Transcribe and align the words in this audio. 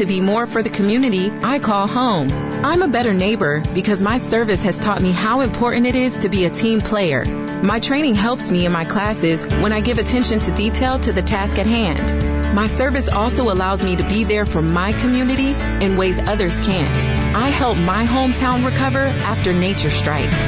to 0.00 0.06
be 0.06 0.18
more 0.18 0.46
for 0.46 0.62
the 0.62 0.70
community 0.70 1.30
I 1.30 1.58
call 1.58 1.86
home. 1.86 2.30
I'm 2.64 2.80
a 2.80 2.88
better 2.88 3.12
neighbor 3.12 3.62
because 3.74 4.00
my 4.00 4.16
service 4.16 4.64
has 4.64 4.78
taught 4.78 5.02
me 5.02 5.12
how 5.12 5.42
important 5.42 5.86
it 5.86 5.94
is 5.94 6.16
to 6.20 6.30
be 6.30 6.46
a 6.46 6.50
team 6.50 6.80
player. 6.80 7.22
My 7.62 7.80
training 7.80 8.14
helps 8.14 8.50
me 8.50 8.64
in 8.64 8.72
my 8.72 8.86
classes 8.86 9.44
when 9.46 9.74
I 9.74 9.82
give 9.82 9.98
attention 9.98 10.40
to 10.40 10.52
detail 10.52 10.98
to 11.00 11.12
the 11.12 11.20
task 11.20 11.58
at 11.58 11.66
hand. 11.66 12.54
My 12.54 12.66
service 12.66 13.08
also 13.08 13.52
allows 13.52 13.84
me 13.84 13.96
to 13.96 14.02
be 14.02 14.24
there 14.24 14.46
for 14.46 14.62
my 14.62 14.94
community 14.94 15.50
in 15.84 15.98
ways 15.98 16.18
others 16.18 16.58
can't. 16.64 17.36
I 17.36 17.50
help 17.50 17.76
my 17.76 18.06
hometown 18.06 18.64
recover 18.64 19.04
after 19.04 19.52
nature 19.52 19.90
strikes. 19.90 20.40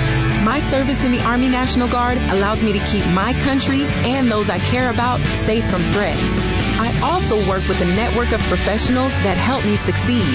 My 0.43 0.63
service 0.71 1.05
in 1.05 1.13
the 1.13 1.23
Army 1.23 1.51
National 1.51 1.89
Guard 1.89 2.17
allows 2.17 2.63
me 2.63 2.73
to 2.73 2.87
keep 2.87 3.05
my 3.07 3.35
country 3.35 3.85
and 3.85 4.31
those 4.31 4.49
I 4.49 4.59
care 4.59 4.91
about 4.91 5.21
safe 5.21 5.71
from 5.71 5.83
threats. 5.93 6.42
I 6.83 6.91
also 7.01 7.39
work 7.49 7.63
with 7.69 7.81
a 7.81 7.95
network 7.95 8.33
of 8.33 8.41
professionals 8.51 9.13
that 9.23 9.37
help 9.37 9.65
me 9.65 9.77
succeed. 9.77 10.27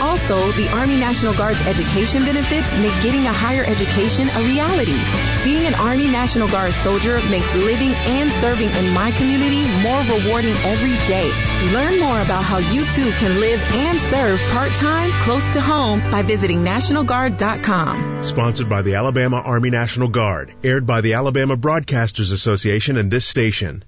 Also, 0.00 0.52
the 0.52 0.70
Army 0.70 0.96
National 0.96 1.34
Guard's 1.34 1.60
education 1.66 2.22
benefits 2.22 2.70
make 2.78 2.94
getting 3.02 3.26
a 3.26 3.32
higher 3.32 3.64
education 3.64 4.30
a 4.30 4.40
reality. 4.46 4.94
Being 5.42 5.66
an 5.66 5.74
Army 5.74 6.06
National 6.06 6.46
Guard 6.46 6.72
soldier 6.86 7.20
makes 7.28 7.52
living 7.54 7.90
and 8.06 8.30
serving 8.38 8.70
in 8.70 8.94
my 8.94 9.10
community 9.18 9.66
more 9.82 9.98
rewarding 10.14 10.54
every 10.62 10.94
day. 11.10 11.26
Learn 11.74 11.98
more 11.98 12.20
about 12.22 12.44
how 12.44 12.58
you 12.58 12.86
too 12.94 13.10
can 13.18 13.40
live 13.40 13.60
and 13.74 13.98
serve 14.14 14.40
part-time 14.52 15.10
close 15.22 15.46
to 15.54 15.60
home 15.60 15.98
by 16.10 16.22
visiting 16.22 16.58
NationalGuard.com. 16.58 18.22
Sponsored 18.22 18.68
by 18.68 18.82
the 18.82 18.94
Alabama 18.94 19.42
Army 19.44 19.70
National 19.70 20.08
Guard. 20.08 20.54
Aired 20.62 20.86
by 20.86 21.00
the 21.00 21.14
Alabama 21.14 21.56
Broadcasters 21.56 22.32
Association 22.32 22.96
and 22.96 23.10
this 23.10 23.26
station. 23.26 23.84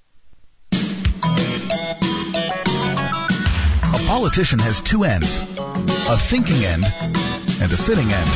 Politician 4.22 4.60
has 4.60 4.80
two 4.80 5.02
ends 5.02 5.40
a 5.40 6.16
thinking 6.16 6.64
end 6.64 6.84
and 6.84 7.72
a 7.72 7.76
sitting 7.76 8.04
end. 8.04 8.30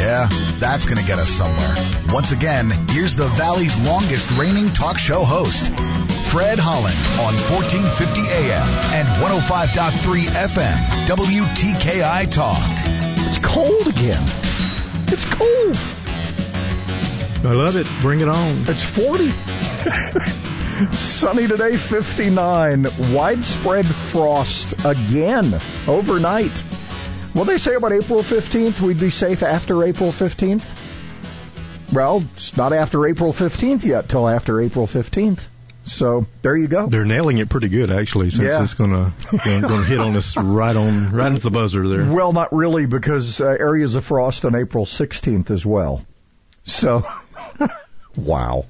Yeah, 0.00 0.26
that's 0.58 0.86
going 0.86 0.96
to 0.96 1.04
get 1.04 1.18
us 1.18 1.28
somewhere. 1.28 1.74
Once 2.08 2.32
again, 2.32 2.70
here's 2.88 3.14
the 3.14 3.26
Valley's 3.26 3.76
longest 3.86 4.30
reigning 4.38 4.70
talk 4.70 4.96
show 4.96 5.22
host, 5.22 5.66
Fred 6.32 6.58
Holland 6.58 6.96
on 7.20 7.34
1450 7.52 8.20
AM 8.32 8.66
and 8.96 9.06
105.3 9.22 10.22
FM, 10.48 10.78
WTKI 11.08 12.32
Talk. 12.32 12.56
It's 13.28 13.38
cold 13.38 13.86
again. 13.86 14.22
It's 15.08 15.26
cold. 15.26 15.76
I 17.44 17.52
love 17.52 17.76
it. 17.76 17.86
Bring 18.00 18.20
it 18.20 18.28
on. 18.28 18.64
It's 18.66 18.82
40. 18.82 19.30
Sunny 20.88 21.46
today, 21.46 21.76
59. 21.76 22.86
Widespread 23.12 23.86
frost 23.86 24.84
again 24.84 25.54
overnight. 25.86 26.50
What 27.32 27.46
they 27.46 27.58
say 27.58 27.74
about 27.74 27.92
April 27.92 28.22
15th? 28.22 28.80
We'd 28.80 28.98
be 28.98 29.10
safe 29.10 29.42
after 29.42 29.84
April 29.84 30.10
15th? 30.10 30.64
Well, 31.92 32.24
it's 32.34 32.56
not 32.56 32.72
after 32.72 33.06
April 33.06 33.32
15th 33.32 33.84
yet, 33.84 34.08
till 34.08 34.28
after 34.28 34.60
April 34.60 34.86
15th. 34.86 35.40
So 35.84 36.26
there 36.42 36.56
you 36.56 36.66
go. 36.68 36.86
They're 36.86 37.04
nailing 37.04 37.38
it 37.38 37.48
pretty 37.48 37.68
good, 37.68 37.90
actually, 37.90 38.30
since 38.30 38.42
Yeah. 38.44 38.62
it's 38.62 38.74
gonna 38.74 39.12
gonna 39.32 39.84
hit 39.84 39.98
on 39.98 40.16
us 40.16 40.36
right 40.36 40.76
on 40.76 41.12
right 41.12 41.28
into 41.28 41.40
the 41.42 41.50
buzzer 41.50 41.86
there. 41.88 42.04
Well, 42.12 42.32
not 42.32 42.52
really, 42.54 42.86
because 42.86 43.40
uh, 43.40 43.46
areas 43.46 43.96
of 43.96 44.04
frost 44.04 44.44
on 44.44 44.54
April 44.54 44.84
16th 44.86 45.50
as 45.50 45.66
well. 45.66 46.04
So, 46.64 47.04
wow. 48.16 48.66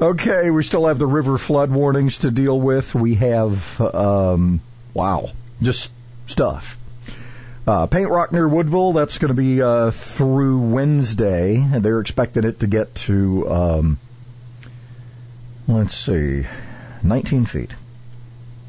Okay, 0.00 0.48
we 0.48 0.62
still 0.62 0.86
have 0.86 0.98
the 0.98 1.06
river 1.06 1.36
flood 1.36 1.70
warnings 1.70 2.18
to 2.18 2.30
deal 2.30 2.58
with. 2.58 2.94
We 2.94 3.16
have, 3.16 3.78
um, 3.82 4.62
wow, 4.94 5.28
just 5.60 5.92
stuff. 6.26 6.78
Uh, 7.66 7.86
Paint 7.86 8.08
Rock 8.08 8.32
near 8.32 8.48
Woodville, 8.48 8.94
that's 8.94 9.18
going 9.18 9.28
to 9.28 9.34
be 9.34 9.60
uh, 9.60 9.90
through 9.90 10.60
Wednesday. 10.60 11.56
And 11.56 11.82
They're 11.82 12.00
expecting 12.00 12.44
it 12.44 12.60
to 12.60 12.66
get 12.66 12.94
to, 13.06 13.52
um, 13.52 13.98
let's 15.68 15.94
see, 15.94 16.46
19 17.02 17.44
feet. 17.44 17.72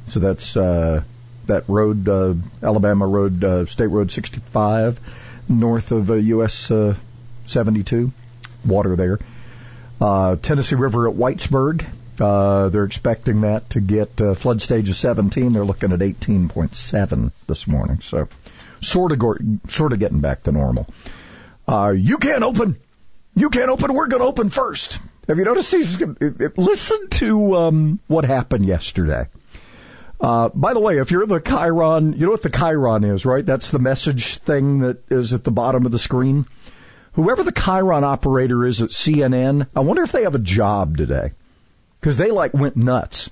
So 0.08 0.20
that's 0.20 0.58
uh, 0.58 1.02
that 1.46 1.64
road, 1.70 2.10
uh, 2.10 2.34
Alabama 2.62 3.08
Road, 3.08 3.42
uh, 3.42 3.66
State 3.68 3.88
Road 3.88 4.12
65, 4.12 5.00
north 5.48 5.94
of 5.94 6.12
uh, 6.12 6.16
US 6.16 6.70
uh, 6.70 6.96
72. 7.46 8.12
Water 8.66 8.98
there. 8.98 9.20
Uh, 10.02 10.36
Tennessee 10.36 10.76
River 10.76 11.08
at 11.08 11.16
Whitesburg. 11.16 11.86
Uh, 12.20 12.70
they're 12.70 12.86
expecting 12.86 13.42
that 13.42 13.70
to 13.72 13.80
get 13.80 14.20
uh, 14.20 14.34
flood 14.34 14.62
stage 14.62 14.90
of 14.90 14.96
17. 14.96 15.54
They're 15.54 15.64
looking 15.64 15.92
at 15.92 16.00
18.7 16.00 17.32
this 17.48 17.68
morning. 17.68 18.02
So 18.02 18.28
sort 18.82 19.12
of 19.12 19.20
go- 19.20 19.38
sort 19.68 19.94
of 19.94 20.00
getting 20.00 20.20
back 20.20 20.44
to 20.44 20.52
normal. 20.52 20.88
Uh, 21.68 21.94
you 21.96 22.18
can't 22.18 22.44
open. 22.44 22.78
You 23.36 23.50
can't 23.50 23.70
open. 23.70 23.94
We're 23.94 24.08
going 24.08 24.22
to 24.22 24.28
open 24.28 24.50
first. 24.50 25.00
Have 25.28 25.38
you 25.38 25.46
noticed? 25.46 25.72
these? 25.72 26.02
listen 26.58 27.10
to 27.10 27.56
um, 27.56 28.00
what 28.08 28.26
happened 28.26 28.66
yesterday. 28.66 29.28
Uh, 30.20 30.50
by 30.50 30.74
the 30.74 30.80
way, 30.80 30.98
if 30.98 31.12
you're 31.12 31.26
the 31.26 31.40
Chiron, 31.40 32.14
you 32.14 32.26
know 32.26 32.32
what 32.32 32.44
the 32.44 32.50
Chiron 32.50 33.04
is, 33.04 33.26
right? 33.26 33.46
That's 33.46 33.70
the 33.70 33.80
message 33.80 34.38
thing 34.38 34.80
that 34.80 35.12
is 35.12 35.34
at 35.34 35.44
the 35.44 35.52
bottom 35.52 35.86
of 35.86 35.92
the 35.92 36.00
screen. 36.00 36.46
Whoever 37.14 37.44
the 37.44 37.52
Chiron 37.52 38.04
operator 38.04 38.66
is 38.66 38.82
at 38.82 38.90
CNN, 38.90 39.68
I 39.76 39.82
wonder 39.82 40.04
if 40.04 40.12
they 40.12 40.24
have 40.24 40.36
a 40.36 40.40
job 40.40 40.98
today. 40.98 41.32
Cause 42.02 42.18
they 42.18 42.32
like 42.32 42.54
went 42.54 42.76
nuts. 42.76 43.30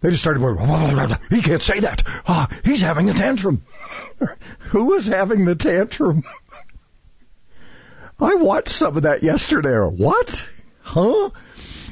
They 0.00 0.10
just 0.10 0.22
started 0.22 0.40
going, 0.40 1.16
he 1.30 1.42
can't 1.42 1.62
say 1.62 1.80
that. 1.80 2.02
Ah, 2.26 2.48
he's 2.64 2.80
having 2.80 3.10
a 3.10 3.14
tantrum. 3.14 3.62
Who 4.70 4.86
was 4.86 5.06
having 5.06 5.44
the 5.44 5.54
tantrum? 5.54 6.24
I 8.20 8.34
watched 8.34 8.68
some 8.68 8.96
of 8.96 9.04
that 9.04 9.22
yesterday. 9.22 9.76
What? 9.76 10.46
Huh? 10.82 11.30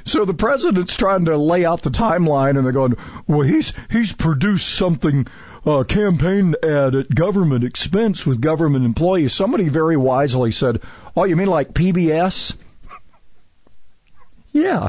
So 0.04 0.24
the 0.24 0.34
president's 0.34 0.96
trying 0.96 1.24
to 1.26 1.36
lay 1.36 1.64
out 1.64 1.82
the 1.82 1.90
timeline, 1.90 2.56
and 2.56 2.64
they're 2.64 2.72
going, 2.72 2.96
"Well, 3.26 3.42
he's 3.42 3.72
he's 3.90 4.12
produced 4.12 4.68
something, 4.68 5.26
uh, 5.66 5.82
campaign 5.84 6.54
ad 6.62 6.94
at 6.94 7.14
government 7.14 7.64
expense 7.64 8.24
with 8.24 8.40
government 8.40 8.84
employees." 8.84 9.34
Somebody 9.34 9.68
very 9.68 9.96
wisely 9.96 10.52
said, 10.52 10.80
"Oh, 11.16 11.24
you 11.24 11.36
mean 11.36 11.48
like 11.48 11.74
PBS?" 11.74 12.54
yeah. 14.52 14.88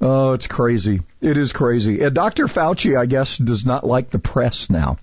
Oh, 0.00 0.32
it's 0.34 0.46
crazy. 0.46 1.00
It 1.20 1.36
is 1.36 1.52
crazy. 1.52 2.00
And 2.02 2.14
Dr. 2.14 2.44
Fauci, 2.44 2.96
I 2.96 3.06
guess, 3.06 3.36
does 3.36 3.66
not 3.66 3.84
like 3.84 4.10
the 4.10 4.20
press 4.20 4.70
now. 4.70 4.98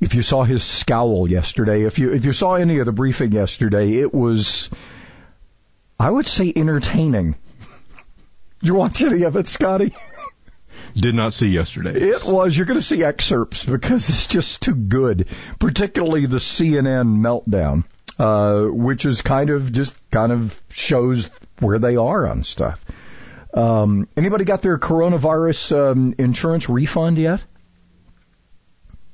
If 0.00 0.14
you 0.14 0.22
saw 0.22 0.44
his 0.44 0.62
scowl 0.62 1.28
yesterday, 1.28 1.82
if 1.82 1.98
you 1.98 2.12
if 2.12 2.24
you 2.24 2.32
saw 2.32 2.54
any 2.54 2.78
of 2.78 2.86
the 2.86 2.92
briefing 2.92 3.32
yesterday, 3.32 3.94
it 3.94 4.12
was, 4.12 4.70
I 5.98 6.10
would 6.10 6.26
say, 6.26 6.52
entertaining. 6.54 7.32
Did 7.32 7.38
you 8.68 8.74
watch 8.74 9.02
any 9.02 9.22
of 9.22 9.36
it, 9.36 9.48
Scotty? 9.48 9.94
Did 10.96 11.14
not 11.14 11.34
see 11.34 11.48
yesterday. 11.48 11.92
It 12.00 12.24
was. 12.24 12.56
You're 12.56 12.64
going 12.64 12.78
to 12.78 12.84
see 12.84 13.04
excerpts 13.04 13.66
because 13.66 14.08
it's 14.08 14.26
just 14.26 14.62
too 14.62 14.74
good, 14.74 15.28
particularly 15.58 16.24
the 16.24 16.38
CNN 16.38 17.18
meltdown, 17.18 17.84
uh, 18.18 18.62
which 18.72 19.04
is 19.04 19.20
kind 19.20 19.50
of 19.50 19.70
just 19.74 19.94
kind 20.10 20.32
of 20.32 20.58
shows 20.70 21.30
where 21.58 21.78
they 21.78 21.96
are 21.96 22.26
on 22.26 22.44
stuff. 22.44 22.82
Um, 23.52 24.08
anybody 24.16 24.46
got 24.46 24.62
their 24.62 24.78
coronavirus 24.78 25.92
um, 25.92 26.14
insurance 26.16 26.70
refund 26.70 27.18
yet? 27.18 27.44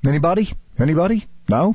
Anybody? 0.07 0.51
Anybody? 0.79 1.27
No. 1.49 1.75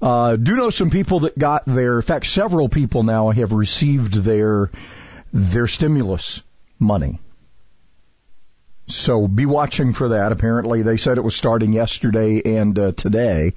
Uh, 0.00 0.36
do 0.36 0.56
know 0.56 0.70
some 0.70 0.88
people 0.88 1.20
that 1.20 1.38
got 1.38 1.66
their. 1.66 1.96
In 1.96 2.02
fact, 2.02 2.26
several 2.26 2.70
people 2.70 3.02
now 3.02 3.28
have 3.28 3.52
received 3.52 4.14
their 4.14 4.70
their 5.34 5.66
stimulus 5.66 6.42
money. 6.78 7.20
So 8.88 9.28
be 9.28 9.46
watching 9.46 9.92
for 9.92 10.10
that. 10.10 10.32
Apparently, 10.32 10.82
they 10.82 10.96
said 10.96 11.18
it 11.18 11.24
was 11.24 11.36
starting 11.36 11.72
yesterday 11.72 12.56
and 12.56 12.78
uh, 12.78 12.92
today. 12.92 13.52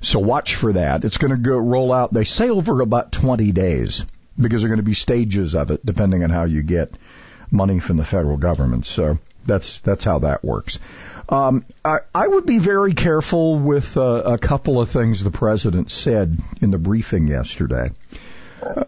So 0.00 0.18
watch 0.18 0.54
for 0.54 0.72
that. 0.72 1.04
It's 1.04 1.18
going 1.18 1.32
to 1.32 1.36
go 1.36 1.58
roll 1.58 1.92
out. 1.92 2.12
They 2.12 2.24
say 2.24 2.48
over 2.48 2.80
about 2.80 3.12
20 3.12 3.52
days 3.52 4.06
because 4.38 4.62
there 4.62 4.68
are 4.68 4.74
going 4.74 4.84
to 4.84 4.90
be 4.90 4.94
stages 4.94 5.54
of 5.54 5.70
it 5.70 5.84
depending 5.84 6.24
on 6.24 6.30
how 6.30 6.44
you 6.44 6.62
get 6.62 6.90
money 7.50 7.78
from 7.78 7.98
the 7.98 8.04
federal 8.04 8.38
government. 8.38 8.86
So 8.86 9.18
that's 9.44 9.80
that's 9.80 10.04
how 10.04 10.20
that 10.20 10.44
works. 10.44 10.78
Um, 11.28 11.64
I, 11.84 11.98
I 12.14 12.26
would 12.26 12.46
be 12.46 12.58
very 12.58 12.94
careful 12.94 13.58
with 13.58 13.96
uh, 13.96 14.22
a 14.24 14.38
couple 14.38 14.80
of 14.80 14.90
things 14.90 15.22
the 15.22 15.30
president 15.30 15.90
said 15.90 16.38
in 16.60 16.70
the 16.70 16.78
briefing 16.78 17.28
yesterday. 17.28 17.90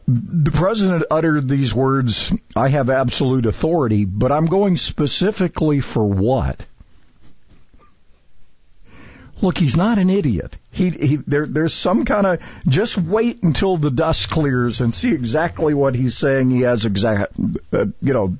The 0.06 0.50
president 0.50 1.04
uttered 1.10 1.48
these 1.48 1.74
words, 1.74 2.32
I 2.54 2.68
have 2.68 2.90
absolute 2.90 3.46
authority, 3.46 4.04
but 4.04 4.32
I'm 4.32 4.46
going 4.46 4.76
specifically 4.76 5.80
for 5.80 6.04
what? 6.04 6.66
Look, 9.40 9.58
he's 9.58 9.76
not 9.76 9.98
an 9.98 10.08
idiot. 10.08 10.56
He, 10.70 10.90
he 10.90 11.16
there, 11.16 11.46
there's 11.46 11.74
some 11.74 12.04
kind 12.04 12.26
of 12.26 12.40
just 12.68 12.96
wait 12.96 13.42
until 13.42 13.76
the 13.76 13.90
dust 13.90 14.30
clears 14.30 14.80
and 14.80 14.94
see 14.94 15.12
exactly 15.12 15.74
what 15.74 15.96
he's 15.96 16.16
saying. 16.16 16.50
He 16.50 16.60
has 16.60 16.86
exact, 16.86 17.32
uh, 17.72 17.86
you 18.00 18.12
know, 18.12 18.36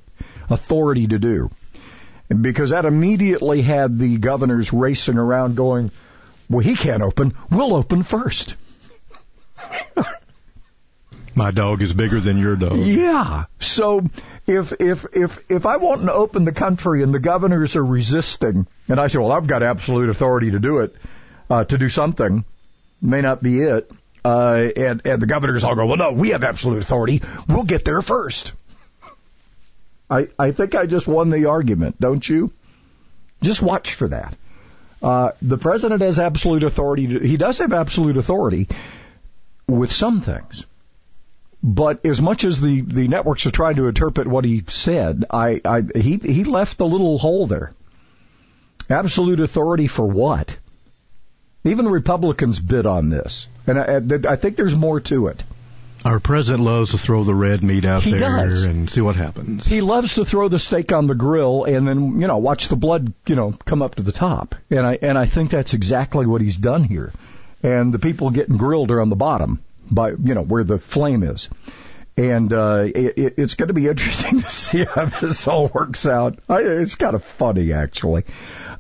authority 0.49 1.09
to 1.09 1.19
do. 1.19 1.51
because 2.41 2.71
that 2.71 2.85
immediately 2.85 3.63
had 3.63 3.99
the 3.99 4.17
governors 4.19 4.73
racing 4.73 5.19
around 5.19 5.57
going, 5.57 5.91
well, 6.49 6.61
he 6.61 6.77
can't 6.77 7.03
open. 7.03 7.35
We'll 7.51 7.75
open 7.75 8.03
first. 8.03 8.57
My 11.35 11.51
dog 11.51 11.83
is 11.83 11.93
bigger 11.93 12.21
than 12.21 12.39
your 12.39 12.57
dog. 12.57 12.77
Yeah. 12.79 13.45
So 13.61 14.05
if 14.47 14.73
if 14.81 15.07
if 15.13 15.51
if 15.51 15.67
I 15.67 15.77
want 15.79 16.03
to 16.03 16.13
open 16.13 16.45
the 16.45 16.53
country 16.53 17.03
and 17.03 17.15
the 17.15 17.21
governors 17.21 17.77
are 17.77 17.85
resisting, 17.85 18.67
and 18.89 19.01
I 19.01 19.07
say, 19.07 19.19
well, 19.19 19.33
I've 19.33 19.47
got 19.47 19.63
absolute 19.63 20.11
authority 20.11 20.51
to 20.51 20.59
do 20.59 20.81
it, 20.81 20.95
uh, 21.49 21.65
to 21.65 21.79
do 21.79 21.89
something, 21.89 22.45
may 23.01 23.23
not 23.23 23.43
be 23.43 23.61
it, 23.61 23.91
uh, 24.25 24.69
and 24.77 25.03
and 25.05 25.23
the 25.23 25.27
governors 25.27 25.65
all 25.65 25.75
go, 25.75 25.87
well, 25.87 25.97
no, 25.97 26.13
we 26.13 26.31
have 26.31 26.45
absolute 26.45 26.83
authority. 26.83 27.23
We'll 27.49 27.65
get 27.65 27.85
there 27.85 28.03
first. 28.03 28.53
I 30.11 30.29
I 30.39 30.53
think 30.53 30.75
I 30.75 30.87
just 30.87 31.07
won 31.07 31.31
the 31.31 31.47
argument, 31.47 31.99
don't 31.99 32.27
you? 32.29 32.53
Just 33.43 33.63
watch 33.63 33.95
for 33.95 34.09
that. 34.09 34.37
Uh, 35.03 35.33
the 35.41 35.59
president 35.59 36.01
has 36.01 36.19
absolute 36.19 36.63
authority. 36.63 37.07
To, 37.09 37.19
he 37.19 37.37
does 37.37 37.59
have 37.59 37.73
absolute 37.73 38.17
authority 38.17 38.69
with 39.67 39.91
some 39.91 40.21
things. 40.21 40.65
But 41.63 42.05
as 42.05 42.21
much 42.21 42.45
as 42.45 42.61
the, 42.61 42.81
the 42.81 43.07
networks 43.07 43.47
are 43.47 43.53
trying 43.53 43.77
to 43.77 43.87
interpret 43.87 44.27
what 44.27 44.45
he 44.45 44.65
said, 44.69 45.25
I, 45.31 45.61
I 45.65 45.83
he 45.95 46.17
he 46.17 46.45
left 46.45 46.81
a 46.81 46.85
little 46.85 47.19
hole 47.19 47.47
there. 47.47 47.73
Absolute 48.91 49.39
authority 49.41 49.87
for 49.87 50.07
what? 50.07 50.57
Even 51.65 51.85
the 51.85 51.91
Republicans 51.93 52.59
bid 52.59 52.85
on 52.87 53.09
this, 53.09 53.47
and 53.69 53.79
I, 53.79 54.33
I 54.33 54.37
think 54.37 54.57
there's 54.57 54.75
more 54.75 54.99
to 55.01 55.29
it. 55.29 55.45
Our 56.05 56.19
president 56.19 56.65
loves 56.65 56.91
to 56.91 56.99
throw 56.99 57.23
the 57.23 57.35
red 57.35 57.63
meat 57.63 57.85
out 57.85 58.03
He 58.03 58.11
there 58.11 58.49
does. 58.49 58.65
and 58.65 58.91
see 58.91 59.01
what 59.01 59.15
happens. 59.15 59.65
He 59.65 59.81
loves 59.81 60.17
to 60.17 60.25
throw 60.25 60.49
the 60.49 60.59
steak 60.59 60.91
on 60.93 61.07
the 61.07 61.15
grill 61.15 61.63
and 61.63 61.87
then 61.87 62.21
you 62.21 62.27
know 62.27 62.39
watch 62.39 62.67
the 62.67 62.75
blood 62.75 63.13
you 63.29 63.37
know 63.37 63.55
come 63.65 63.83
up 63.83 63.95
to 63.95 64.03
the 64.03 64.11
top, 64.11 64.57
and 64.69 64.85
I 64.85 64.99
and 65.01 65.17
I 65.17 65.27
think 65.27 65.51
that's 65.53 65.75
exactly 65.75 66.27
what 66.27 66.41
he's 66.41 66.57
done 66.57 66.83
here. 66.83 67.13
And 67.63 67.95
the 67.95 68.01
people 68.01 68.31
getting 68.31 68.57
grilled 68.57 68.91
are 68.91 69.01
on 69.01 69.09
the 69.11 69.15
bottom 69.15 69.63
by 69.93 70.11
you 70.11 70.35
know 70.35 70.43
where 70.43 70.65
the 70.65 70.79
flame 70.79 71.23
is. 71.23 71.49
And 72.15 72.53
uh, 72.53 72.85
it, 72.95 73.35
it's 73.39 73.55
going 73.55 73.69
to 73.69 73.75
be 73.75 73.89
interesting 73.89 74.41
to 74.43 74.51
see 74.51 74.85
how 74.85 75.07
this 75.07 75.49
all 75.49 75.69
works 75.69 76.07
out. 76.07 76.39
I, 76.49 76.61
it's 76.61 76.97
kind 76.97 77.15
of 77.15 77.25
funny, 77.25 77.73
actually. 77.73 78.25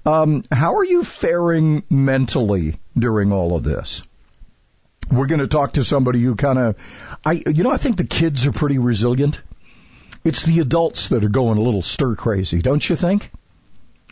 Um, 0.04 0.44
how 0.50 0.76
are 0.76 0.84
you 0.84 1.02
faring 1.02 1.82
mentally 1.88 2.78
during 2.96 3.32
all 3.32 3.56
of 3.56 3.62
this? 3.62 4.02
We're 5.10 5.26
going 5.26 5.40
to 5.40 5.48
talk 5.48 5.74
to 5.74 5.84
somebody 5.84 6.20
who 6.20 6.36
kind 6.36 6.58
of, 6.58 6.76
I, 7.24 7.42
you 7.46 7.62
know, 7.62 7.70
I 7.70 7.76
think 7.76 7.96
the 7.96 8.04
kids 8.04 8.46
are 8.46 8.52
pretty 8.52 8.78
resilient. 8.78 9.40
It's 10.24 10.44
the 10.44 10.60
adults 10.60 11.08
that 11.08 11.24
are 11.24 11.28
going 11.28 11.58
a 11.58 11.62
little 11.62 11.82
stir 11.82 12.14
crazy, 12.14 12.60
don't 12.60 12.86
you 12.86 12.96
think? 12.96 13.30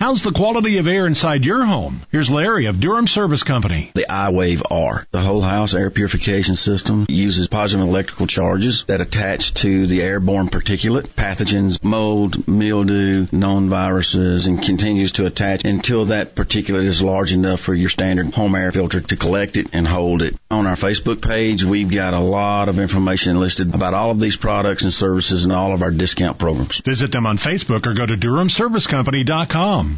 How's 0.00 0.22
the 0.22 0.32
quality 0.32 0.78
of 0.78 0.88
air 0.88 1.06
inside 1.06 1.44
your 1.44 1.62
home? 1.62 2.00
Here's 2.10 2.30
Larry 2.30 2.64
of 2.64 2.80
Durham 2.80 3.06
Service 3.06 3.42
Company. 3.42 3.90
the 3.92 4.06
iWave 4.08 4.62
R. 4.70 5.06
The 5.10 5.20
whole 5.20 5.42
house 5.42 5.74
air 5.74 5.90
purification 5.90 6.56
system 6.56 7.04
uses 7.10 7.48
positive 7.48 7.86
electrical 7.86 8.26
charges 8.26 8.84
that 8.84 9.02
attach 9.02 9.52
to 9.56 9.86
the 9.86 10.00
airborne 10.00 10.48
particulate, 10.48 11.06
pathogens, 11.08 11.84
mold, 11.84 12.48
mildew, 12.48 13.26
known 13.30 13.68
viruses, 13.68 14.46
and 14.46 14.62
continues 14.62 15.12
to 15.12 15.26
attach 15.26 15.66
until 15.66 16.06
that 16.06 16.34
particulate 16.34 16.86
is 16.86 17.02
large 17.02 17.34
enough 17.34 17.60
for 17.60 17.74
your 17.74 17.90
standard 17.90 18.32
home 18.34 18.54
air 18.54 18.72
filter 18.72 19.02
to 19.02 19.16
collect 19.16 19.58
it 19.58 19.66
and 19.74 19.86
hold 19.86 20.22
it. 20.22 20.34
On 20.50 20.66
our 20.66 20.76
Facebook 20.76 21.20
page, 21.20 21.62
we've 21.62 21.90
got 21.90 22.14
a 22.14 22.20
lot 22.20 22.70
of 22.70 22.78
information 22.78 23.38
listed 23.38 23.74
about 23.74 23.92
all 23.92 24.10
of 24.10 24.18
these 24.18 24.36
products 24.36 24.84
and 24.84 24.94
services 24.94 25.44
and 25.44 25.52
all 25.52 25.74
of 25.74 25.82
our 25.82 25.90
discount 25.90 26.38
programs. 26.38 26.78
Visit 26.78 27.12
them 27.12 27.26
on 27.26 27.36
Facebook 27.36 27.86
or 27.86 27.92
go 27.92 28.06
to 28.06 28.16
DurhamServiceCompany.com. 28.16 29.89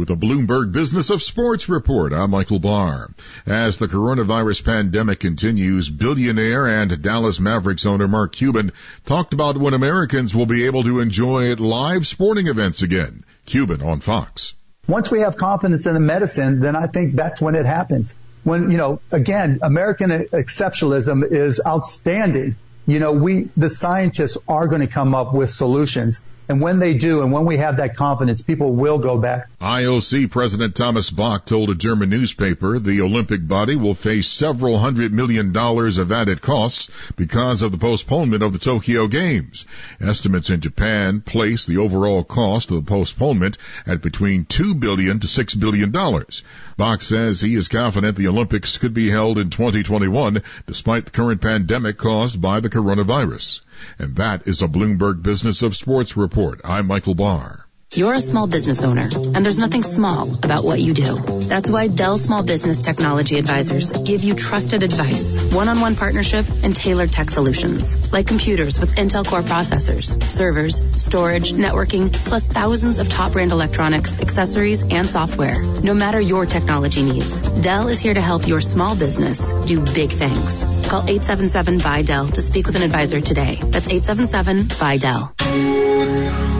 With 0.00 0.08
a 0.08 0.16
Bloomberg 0.16 0.72
Business 0.72 1.10
of 1.10 1.22
Sports 1.22 1.68
report, 1.68 2.14
I'm 2.14 2.30
Michael 2.30 2.58
Barr. 2.58 3.10
As 3.44 3.76
the 3.76 3.86
coronavirus 3.86 4.64
pandemic 4.64 5.20
continues, 5.20 5.90
billionaire 5.90 6.66
and 6.66 7.02
Dallas 7.02 7.38
Mavericks 7.38 7.84
owner 7.84 8.08
Mark 8.08 8.32
Cuban 8.32 8.72
talked 9.04 9.34
about 9.34 9.58
when 9.58 9.74
Americans 9.74 10.34
will 10.34 10.46
be 10.46 10.64
able 10.64 10.84
to 10.84 11.00
enjoy 11.00 11.54
live 11.56 12.06
sporting 12.06 12.46
events 12.46 12.80
again. 12.80 13.24
Cuban 13.44 13.82
on 13.82 14.00
Fox. 14.00 14.54
Once 14.88 15.10
we 15.10 15.20
have 15.20 15.36
confidence 15.36 15.84
in 15.84 15.92
the 15.92 16.00
medicine, 16.00 16.60
then 16.60 16.76
I 16.76 16.86
think 16.86 17.14
that's 17.14 17.42
when 17.42 17.54
it 17.54 17.66
happens. 17.66 18.14
When, 18.42 18.70
you 18.70 18.78
know, 18.78 19.02
again, 19.10 19.58
American 19.60 20.08
exceptionalism 20.32 21.30
is 21.30 21.60
outstanding. 21.66 22.56
You 22.86 23.00
know, 23.00 23.12
we, 23.12 23.50
the 23.54 23.68
scientists 23.68 24.38
are 24.48 24.66
going 24.66 24.80
to 24.80 24.86
come 24.86 25.14
up 25.14 25.34
with 25.34 25.50
solutions. 25.50 26.22
And 26.50 26.60
when 26.60 26.80
they 26.80 26.94
do, 26.94 27.22
and 27.22 27.30
when 27.30 27.44
we 27.44 27.58
have 27.58 27.76
that 27.76 27.94
confidence, 27.94 28.42
people 28.42 28.72
will 28.72 28.98
go 28.98 29.16
back. 29.16 29.48
IOC 29.60 30.32
President 30.32 30.74
Thomas 30.74 31.08
Bach 31.08 31.46
told 31.46 31.70
a 31.70 31.76
German 31.76 32.10
newspaper 32.10 32.80
the 32.80 33.02
Olympic 33.02 33.46
body 33.46 33.76
will 33.76 33.94
face 33.94 34.26
several 34.26 34.76
hundred 34.76 35.14
million 35.14 35.52
dollars 35.52 35.98
of 35.98 36.10
added 36.10 36.42
costs 36.42 36.90
because 37.14 37.62
of 37.62 37.70
the 37.70 37.78
postponement 37.78 38.42
of 38.42 38.52
the 38.52 38.58
Tokyo 38.58 39.06
Games. 39.06 39.64
Estimates 40.00 40.50
in 40.50 40.60
Japan 40.60 41.20
place 41.20 41.66
the 41.66 41.76
overall 41.76 42.24
cost 42.24 42.72
of 42.72 42.84
the 42.84 42.90
postponement 42.90 43.56
at 43.86 44.02
between 44.02 44.44
two 44.44 44.74
billion 44.74 45.20
to 45.20 45.28
six 45.28 45.54
billion 45.54 45.92
dollars. 45.92 46.42
Bach 46.76 47.00
says 47.00 47.40
he 47.40 47.54
is 47.54 47.68
confident 47.68 48.16
the 48.16 48.26
Olympics 48.26 48.76
could 48.76 48.92
be 48.92 49.08
held 49.08 49.38
in 49.38 49.50
2021 49.50 50.42
despite 50.66 51.04
the 51.04 51.12
current 51.12 51.40
pandemic 51.40 51.96
caused 51.96 52.40
by 52.40 52.58
the 52.58 52.70
coronavirus. 52.70 53.60
And 53.98 54.16
that 54.16 54.46
is 54.46 54.62
a 54.62 54.68
Bloomberg 54.68 55.22
Business 55.22 55.62
of 55.62 55.76
Sports 55.76 56.16
report. 56.16 56.60
I'm 56.64 56.86
Michael 56.86 57.14
Barr. 57.14 57.59
You're 57.92 58.14
a 58.14 58.20
small 58.20 58.46
business 58.46 58.84
owner, 58.84 59.08
and 59.34 59.44
there's 59.44 59.58
nothing 59.58 59.82
small 59.82 60.32
about 60.44 60.62
what 60.62 60.80
you 60.80 60.94
do. 60.94 61.16
That's 61.48 61.68
why 61.68 61.88
Dell 61.88 62.18
Small 62.18 62.44
Business 62.44 62.82
Technology 62.82 63.36
Advisors 63.36 63.90
give 63.90 64.22
you 64.22 64.36
trusted 64.36 64.84
advice, 64.84 65.42
one-on-one 65.52 65.96
partnership, 65.96 66.46
and 66.62 66.74
tailored 66.74 67.10
tech 67.10 67.30
solutions, 67.30 68.12
like 68.12 68.28
computers 68.28 68.78
with 68.78 68.94
Intel 68.94 69.26
Core 69.26 69.42
processors, 69.42 70.22
servers, 70.30 70.80
storage, 71.02 71.52
networking, 71.52 72.12
plus 72.12 72.46
thousands 72.46 73.00
of 73.00 73.08
top 73.08 73.32
brand 73.32 73.50
electronics, 73.50 74.20
accessories, 74.20 74.84
and 74.84 75.08
software. 75.08 75.60
No 75.82 75.92
matter 75.92 76.20
your 76.20 76.46
technology 76.46 77.02
needs, 77.02 77.40
Dell 77.40 77.88
is 77.88 77.98
here 77.98 78.14
to 78.14 78.20
help 78.20 78.46
your 78.46 78.60
small 78.60 78.94
business 78.94 79.50
do 79.66 79.80
big 79.80 80.10
things. 80.10 80.62
Call 80.88 81.02
877 81.02 81.78
by 81.78 82.02
Dell 82.02 82.28
to 82.28 82.40
speak 82.40 82.68
with 82.68 82.76
an 82.76 82.82
advisor 82.82 83.20
today. 83.20 83.56
That's 83.60 83.88
877 83.88 84.68
by 84.78 84.98
Dell. 84.98 86.59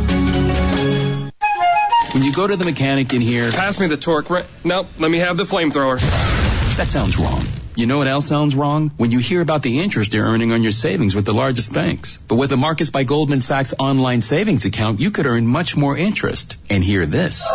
When 2.13 2.25
you 2.25 2.33
go 2.33 2.45
to 2.45 2.57
the 2.57 2.65
mechanic 2.65 3.15
in 3.15 3.21
here, 3.21 3.53
pass 3.53 3.79
me 3.79 3.87
the 3.87 3.97
torque. 3.97 4.29
Re- 4.31 4.45
nope, 4.65 4.89
let 4.99 5.09
me 5.11 5.19
have 5.19 5.37
the 5.37 5.45
flamethrower. 5.45 6.01
That 6.77 6.91
sounds 6.91 7.17
wrong. 7.17 7.45
You 7.77 7.87
know 7.87 7.99
what 7.99 8.09
else 8.09 8.27
sounds 8.27 8.57
wrong? 8.57 8.91
When 8.97 9.13
you 9.13 9.21
hear 9.21 9.41
about 9.41 9.63
the 9.63 9.79
interest 9.79 10.13
you're 10.13 10.27
earning 10.27 10.51
on 10.51 10.65
your 10.65 10.73
savings 10.73 11.15
with 11.15 11.25
the 11.25 11.33
largest 11.33 11.73
banks. 11.73 12.17
But 12.27 12.35
with 12.35 12.51
a 12.51 12.57
Marcus 12.57 12.91
by 12.91 13.05
Goldman 13.05 13.43
Sachs 13.43 13.75
online 13.79 14.23
savings 14.23 14.65
account, 14.65 14.99
you 14.99 15.13
could 15.13 15.27
earn 15.27 15.47
much 15.47 15.77
more 15.77 15.97
interest. 15.97 16.57
And 16.69 16.83
hear 16.83 17.07
this. 17.07 17.47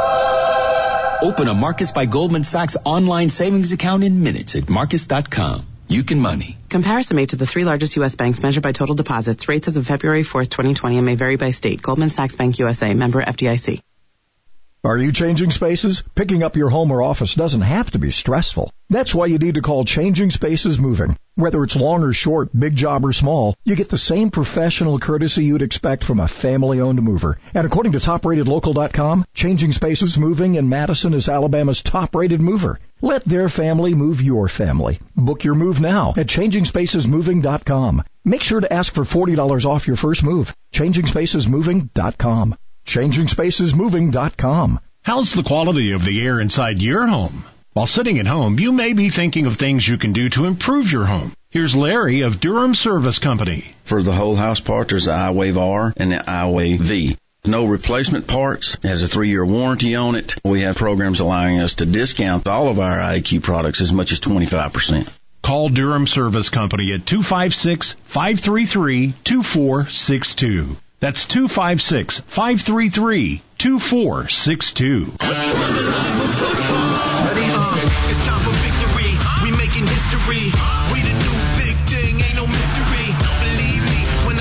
Open 1.21 1.49
a 1.49 1.53
Marcus 1.53 1.91
by 1.91 2.05
Goldman 2.05 2.45
Sachs 2.45 2.77
online 2.85 3.29
savings 3.29 3.73
account 3.73 4.05
in 4.05 4.23
minutes 4.23 4.55
at 4.55 4.69
marcus.com. 4.69 5.67
You 5.89 6.03
can 6.05 6.19
money. 6.21 6.57
Comparison 6.69 7.17
made 7.17 7.29
to 7.29 7.35
the 7.35 7.45
three 7.45 7.65
largest 7.65 7.97
U.S. 7.97 8.15
banks 8.15 8.41
measured 8.41 8.63
by 8.63 8.71
total 8.71 8.95
deposits. 8.95 9.49
Rates 9.49 9.67
as 9.67 9.75
of 9.75 9.85
February 9.85 10.23
4th, 10.23 10.49
2020 10.49 10.95
and 10.95 11.05
may 11.05 11.15
vary 11.15 11.35
by 11.35 11.51
state. 11.51 11.81
Goldman 11.81 12.09
Sachs 12.09 12.37
Bank 12.37 12.57
USA, 12.57 12.93
member 12.93 13.21
FDIC. 13.21 13.81
Are 14.85 14.97
you 14.99 15.11
changing 15.11 15.49
spaces? 15.49 16.03
Picking 16.13 16.43
up 16.43 16.55
your 16.55 16.69
home 16.69 16.91
or 16.91 17.01
office 17.01 17.33
doesn't 17.33 17.61
have 17.61 17.89
to 17.91 17.97
be 17.97 18.11
stressful. 18.11 18.71
That's 18.87 19.15
why 19.15 19.25
you 19.25 19.39
need 19.39 19.55
to 19.55 19.63
call 19.63 19.83
Changing 19.83 20.29
Spaces 20.29 20.77
Moving. 20.77 21.17
Whether 21.33 21.63
it's 21.63 21.75
long 21.75 22.03
or 22.03 22.13
short, 22.13 22.51
big 22.55 22.75
job 22.75 23.03
or 23.03 23.11
small, 23.11 23.55
you 23.63 23.75
get 23.75 23.89
the 23.89 23.97
same 23.97 24.29
professional 24.29 24.99
courtesy 24.99 25.43
you'd 25.43 25.63
expect 25.63 26.03
from 26.03 26.19
a 26.19 26.27
family-owned 26.27 27.01
mover. 27.01 27.39
And 27.55 27.65
according 27.65 27.93
to 27.93 27.97
TopRatedLocal.com, 27.97 29.25
Changing 29.33 29.73
Spaces 29.73 30.19
Moving 30.19 30.53
in 30.53 30.69
Madison 30.69 31.15
is 31.15 31.29
Alabama's 31.29 31.81
top-rated 31.81 32.39
mover. 32.39 32.79
Let 33.01 33.25
their 33.25 33.49
family 33.49 33.95
move 33.95 34.21
your 34.21 34.47
family. 34.47 34.99
Book 35.15 35.43
your 35.43 35.55
move 35.55 35.81
now 35.81 36.13
at 36.15 36.27
ChangingSpacesMoving.com. 36.27 38.03
Make 38.23 38.43
sure 38.43 38.59
to 38.59 38.71
ask 38.71 38.93
for 38.93 39.03
$40 39.03 39.65
off 39.65 39.87
your 39.87 39.97
first 39.97 40.23
move. 40.23 40.55
ChangingSpacesMoving.com. 40.73 42.55
ChangingSpacesMoving.com. 42.85 44.79
How's 45.03 45.33
the 45.33 45.43
quality 45.43 45.91
of 45.91 46.03
the 46.03 46.21
air 46.23 46.39
inside 46.39 46.81
your 46.81 47.05
home? 47.05 47.43
While 47.73 47.87
sitting 47.87 48.19
at 48.19 48.27
home, 48.27 48.57
you 48.57 48.71
may 48.71 48.93
be 48.93 49.09
thinking 49.09 49.45
of 49.45 49.57
things 49.57 49.87
you 49.87 49.97
can 49.97 50.13
do 50.13 50.29
to 50.29 50.45
improve 50.45 50.91
your 50.91 51.05
home. 51.05 51.33
Here's 51.49 51.75
Larry 51.75 52.21
of 52.21 52.39
Durham 52.39 52.73
Service 52.73 53.19
Company. 53.19 53.75
For 53.83 54.01
the 54.01 54.13
whole 54.13 54.35
house 54.35 54.59
part, 54.61 54.87
there's 54.89 55.05
the 55.05 55.11
iWave 55.11 55.57
R 55.57 55.93
and 55.97 56.11
the 56.11 56.17
iWave 56.17 56.79
V. 56.79 57.17
No 57.45 57.65
replacement 57.65 58.27
parts. 58.27 58.77
Has 58.81 59.03
a 59.03 59.07
three 59.07 59.29
year 59.29 59.45
warranty 59.45 59.95
on 59.95 60.15
it. 60.15 60.35
We 60.43 60.61
have 60.61 60.75
programs 60.75 61.19
allowing 61.19 61.59
us 61.59 61.75
to 61.75 61.85
discount 61.85 62.47
all 62.47 62.69
of 62.69 62.79
our 62.79 62.97
IQ 62.97 63.43
products 63.43 63.81
as 63.81 63.93
much 63.93 64.11
as 64.11 64.19
25%. 64.19 65.07
Call 65.43 65.69
Durham 65.69 66.07
Service 66.07 66.49
Company 66.49 66.93
at 66.93 67.05
256 67.05 67.95
533 68.05 69.13
2462. 69.23 70.77
That's 71.05 71.27
256 71.27 72.21
533 72.21 73.41
2462. 73.59 75.05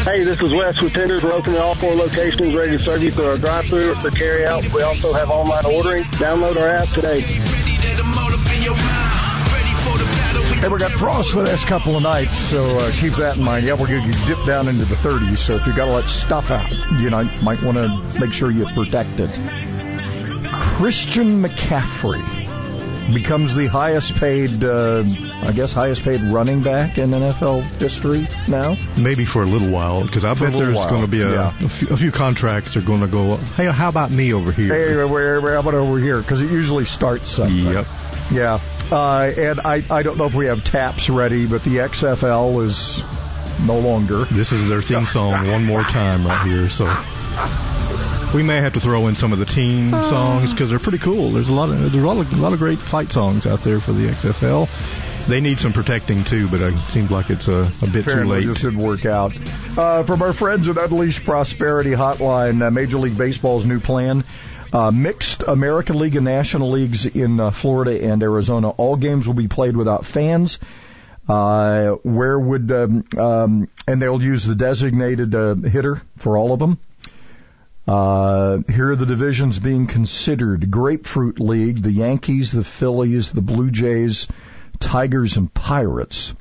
Hey, 0.04 0.24
this 0.24 0.40
is 0.40 0.52
Wes 0.52 0.80
with 0.80 0.94
Tenders. 0.94 1.22
We're 1.22 1.32
open 1.32 1.52
opening 1.52 1.60
all 1.60 1.74
four 1.74 1.94
locations, 1.94 2.54
ready 2.54 2.78
to 2.78 2.82
serve 2.82 3.02
you 3.02 3.10
through 3.10 3.26
our 3.26 3.36
drive-through 3.36 3.92
or 3.92 3.96
for 3.96 4.10
carry-out. 4.10 4.66
We 4.72 4.80
also 4.80 5.12
have 5.12 5.28
online 5.28 5.66
ordering. 5.66 6.04
Download 6.04 6.56
our 6.56 6.68
app 6.68 6.88
today. 6.88 7.63
Hey, 10.64 10.70
we 10.70 10.78
got 10.78 10.92
frost 10.92 11.32
for 11.32 11.42
the 11.42 11.50
next 11.50 11.66
couple 11.66 11.94
of 11.94 12.02
nights, 12.02 12.38
so 12.38 12.78
uh, 12.78 12.90
keep 12.92 13.12
that 13.16 13.36
in 13.36 13.42
mind. 13.42 13.66
Yeah, 13.66 13.74
we're 13.74 13.86
going 13.86 14.10
to 14.10 14.24
dip 14.24 14.42
down 14.46 14.66
into 14.66 14.86
the 14.86 14.94
30s, 14.94 15.36
so 15.36 15.56
if 15.56 15.66
you 15.66 15.76
got 15.76 15.84
to 15.84 15.92
let 15.92 16.08
stuff 16.08 16.50
out, 16.50 16.70
you 16.98 17.10
know, 17.10 17.22
might 17.42 17.62
want 17.62 17.76
to 17.76 18.18
make 18.18 18.32
sure 18.32 18.50
you're 18.50 18.72
protected. 18.72 19.28
Christian 20.50 21.42
McCaffrey 21.42 22.24
becomes 23.12 23.54
the 23.54 23.66
highest 23.66 24.14
paid, 24.14 24.64
uh, 24.64 25.04
I 25.42 25.52
guess, 25.52 25.74
highest 25.74 26.02
paid 26.02 26.22
running 26.22 26.62
back 26.62 26.96
in 26.96 27.10
NFL 27.10 27.64
history 27.78 28.26
now. 28.48 28.78
Maybe 28.96 29.26
for 29.26 29.42
a 29.42 29.46
little 29.46 29.68
while, 29.68 30.02
because 30.02 30.24
I 30.24 30.32
For 30.32 30.46
bet 30.46 30.54
there's 30.54 30.76
going 30.76 31.02
to 31.02 31.08
be 31.08 31.20
a, 31.20 31.30
yeah. 31.30 31.54
a, 31.62 31.68
few, 31.68 31.88
a 31.90 31.96
few 31.98 32.10
contracts 32.10 32.74
are 32.74 32.80
going 32.80 33.02
to 33.02 33.06
go. 33.06 33.36
Hey, 33.36 33.66
how 33.66 33.90
about 33.90 34.10
me 34.10 34.32
over 34.32 34.50
here? 34.50 34.74
Hey, 34.74 34.96
where, 34.96 35.40
where, 35.42 35.52
how 35.52 35.60
about 35.60 35.74
over 35.74 35.98
here? 35.98 36.22
Because 36.22 36.40
it 36.40 36.50
usually 36.50 36.86
starts 36.86 37.28
something. 37.28 37.54
Yep. 37.54 37.86
Yeah. 38.32 38.60
Uh, 38.90 39.32
and 39.36 39.60
I, 39.60 39.82
I 39.90 40.02
don't 40.02 40.18
know 40.18 40.26
if 40.26 40.34
we 40.34 40.46
have 40.46 40.64
taps 40.64 41.08
ready, 41.08 41.46
but 41.46 41.64
the 41.64 41.76
XFL 41.76 42.64
is 42.64 43.02
no 43.66 43.78
longer. 43.78 44.24
This 44.26 44.52
is 44.52 44.68
their 44.68 44.82
theme 44.82 45.06
song 45.06 45.48
one 45.48 45.64
more 45.64 45.82
time 45.82 46.26
right 46.26 46.46
here. 46.46 46.68
So 46.68 46.86
we 48.34 48.42
may 48.42 48.56
have 48.60 48.74
to 48.74 48.80
throw 48.80 49.06
in 49.06 49.16
some 49.16 49.32
of 49.32 49.38
the 49.38 49.46
team 49.46 49.90
songs 49.90 50.52
because 50.52 50.70
they're 50.70 50.78
pretty 50.78 50.98
cool. 50.98 51.30
There's 51.30 51.48
a 51.48 51.52
lot 51.52 51.70
of 51.70 51.92
there's 51.92 52.04
a 52.04 52.06
lot 52.06 52.18
of, 52.18 52.32
a 52.32 52.36
lot 52.36 52.52
of 52.52 52.58
great 52.58 52.78
fight 52.78 53.10
songs 53.12 53.46
out 53.46 53.62
there 53.62 53.80
for 53.80 53.92
the 53.92 54.08
XFL. 54.08 54.68
They 55.26 55.40
need 55.40 55.58
some 55.58 55.72
protecting 55.72 56.22
too, 56.24 56.48
but 56.48 56.60
it 56.60 56.78
seems 56.90 57.10
like 57.10 57.30
it's 57.30 57.48
a, 57.48 57.70
a 57.80 57.86
bit 57.86 58.04
too 58.04 58.24
late. 58.24 58.44
this 58.44 58.60
didn't 58.60 58.78
work 58.78 59.06
out. 59.06 59.32
Uh, 59.78 60.02
from 60.02 60.20
our 60.20 60.34
friends 60.34 60.68
at 60.68 60.76
Unleashed 60.76 61.24
Prosperity 61.24 61.92
Hotline, 61.92 62.62
uh, 62.62 62.70
Major 62.70 62.98
League 62.98 63.16
Baseball's 63.16 63.64
new 63.64 63.80
plan. 63.80 64.22
Uh, 64.74 64.90
mixed 64.90 65.44
American 65.46 66.00
League 66.00 66.16
and 66.16 66.24
National 66.24 66.72
Leagues 66.72 67.06
in 67.06 67.38
uh, 67.38 67.52
Florida 67.52 68.10
and 68.10 68.20
Arizona. 68.24 68.70
All 68.70 68.96
games 68.96 69.24
will 69.24 69.34
be 69.34 69.46
played 69.46 69.76
without 69.76 70.04
fans. 70.04 70.58
Uh, 71.28 71.92
where 72.02 72.36
would, 72.36 72.72
um, 72.72 73.04
um, 73.16 73.68
and 73.86 74.02
they'll 74.02 74.20
use 74.20 74.44
the 74.44 74.56
designated 74.56 75.32
uh, 75.32 75.54
hitter 75.54 76.02
for 76.16 76.36
all 76.36 76.52
of 76.52 76.58
them. 76.58 76.78
Uh, 77.86 78.58
here 78.68 78.90
are 78.90 78.96
the 78.96 79.06
divisions 79.06 79.60
being 79.60 79.86
considered. 79.86 80.68
Grapefruit 80.72 81.38
League, 81.38 81.80
the 81.80 81.92
Yankees, 81.92 82.50
the 82.50 82.64
Phillies, 82.64 83.30
the 83.30 83.42
Blue 83.42 83.70
Jays, 83.70 84.26
Tigers, 84.80 85.36
and 85.36 85.54
Pirates. 85.54 86.34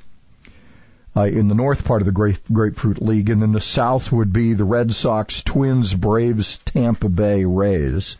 Uh, 1.15 1.23
in 1.23 1.47
the 1.47 1.55
north 1.55 1.85
part 1.85 2.01
of 2.01 2.07
the 2.07 2.11
Grape, 2.11 2.43
Grapefruit 2.51 2.99
League, 2.99 3.29
and 3.29 3.39
then 3.39 3.51
the 3.51 3.59
south 3.59 4.11
would 4.11 4.33
be 4.33 4.53
the 4.53 4.65
Red 4.65 4.93
Sox, 4.93 5.43
Twins, 5.43 5.93
Braves, 5.93 6.57
Tampa 6.65 7.07
Bay 7.07 7.45
Rays, 7.45 8.17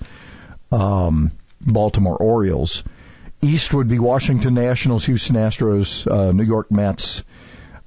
um, 0.71 1.31
Baltimore 1.59 2.17
Orioles. 2.17 2.83
East 3.41 3.73
would 3.73 3.88
be 3.88 3.97
Washington 3.97 4.53
Nationals, 4.53 5.05
Houston 5.05 5.35
Astros, 5.35 6.09
uh, 6.09 6.31
New 6.31 6.43
York 6.43 6.71
Mets, 6.71 7.23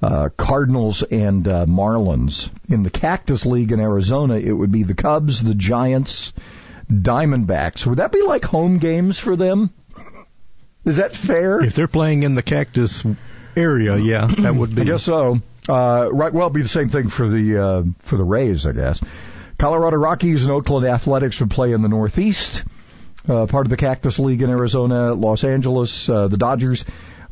uh, 0.02 0.28
Cardinals, 0.36 1.02
and 1.02 1.46
uh, 1.46 1.66
Marlins. 1.66 2.50
In 2.68 2.82
the 2.82 2.90
Cactus 2.90 3.46
League 3.46 3.72
in 3.72 3.80
Arizona, 3.80 4.36
it 4.36 4.52
would 4.52 4.72
be 4.72 4.82
the 4.82 4.94
Cubs, 4.94 5.42
the 5.42 5.54
Giants, 5.54 6.32
Diamondbacks. 6.90 7.86
Would 7.86 7.98
that 7.98 8.12
be 8.12 8.22
like 8.22 8.44
home 8.44 8.78
games 8.78 9.18
for 9.18 9.36
them? 9.36 9.70
Is 10.84 10.96
that 10.98 11.14
fair? 11.14 11.64
If 11.64 11.74
they're 11.74 11.88
playing 11.88 12.22
in 12.22 12.34
the 12.34 12.42
Cactus 12.42 13.02
area, 13.56 13.96
yeah, 13.96 14.26
that 14.26 14.54
would 14.56 14.74
be. 14.74 14.82
I 14.82 14.84
guess 14.84 15.02
so. 15.02 15.40
Uh, 15.68 16.08
right. 16.12 16.32
Well, 16.32 16.46
it'd 16.46 16.54
be 16.54 16.62
the 16.62 16.68
same 16.68 16.88
thing 16.88 17.08
for 17.08 17.28
the 17.28 17.58
uh, 17.62 17.82
for 18.00 18.16
the 18.16 18.24
Rays, 18.24 18.66
I 18.66 18.72
guess. 18.72 19.02
Colorado 19.58 19.96
Rockies 19.96 20.44
and 20.44 20.52
Oakland 20.52 20.84
Athletics 20.86 21.40
would 21.40 21.50
play 21.50 21.72
in 21.72 21.80
the 21.80 21.88
Northeast, 21.88 22.64
uh, 23.28 23.46
part 23.46 23.66
of 23.66 23.70
the 23.70 23.76
Cactus 23.76 24.18
League 24.18 24.42
in 24.42 24.50
Arizona. 24.50 25.14
Los 25.14 25.44
Angeles, 25.44 26.08
uh, 26.08 26.28
the 26.28 26.36
Dodgers, 26.36 26.84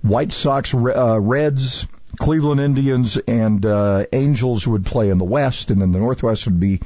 White 0.02 0.32
Sox, 0.32 0.72
Re- 0.72 0.94
uh, 0.94 1.18
Reds, 1.18 1.86
Cleveland 2.18 2.60
Indians, 2.60 3.18
and 3.18 3.64
uh, 3.66 4.06
Angels 4.12 4.66
would 4.66 4.86
play 4.86 5.10
in 5.10 5.18
the 5.18 5.24
West, 5.24 5.70
and 5.70 5.80
then 5.80 5.92
the 5.92 5.98
Northwest 5.98 6.46
would 6.46 6.58
be 6.58 6.80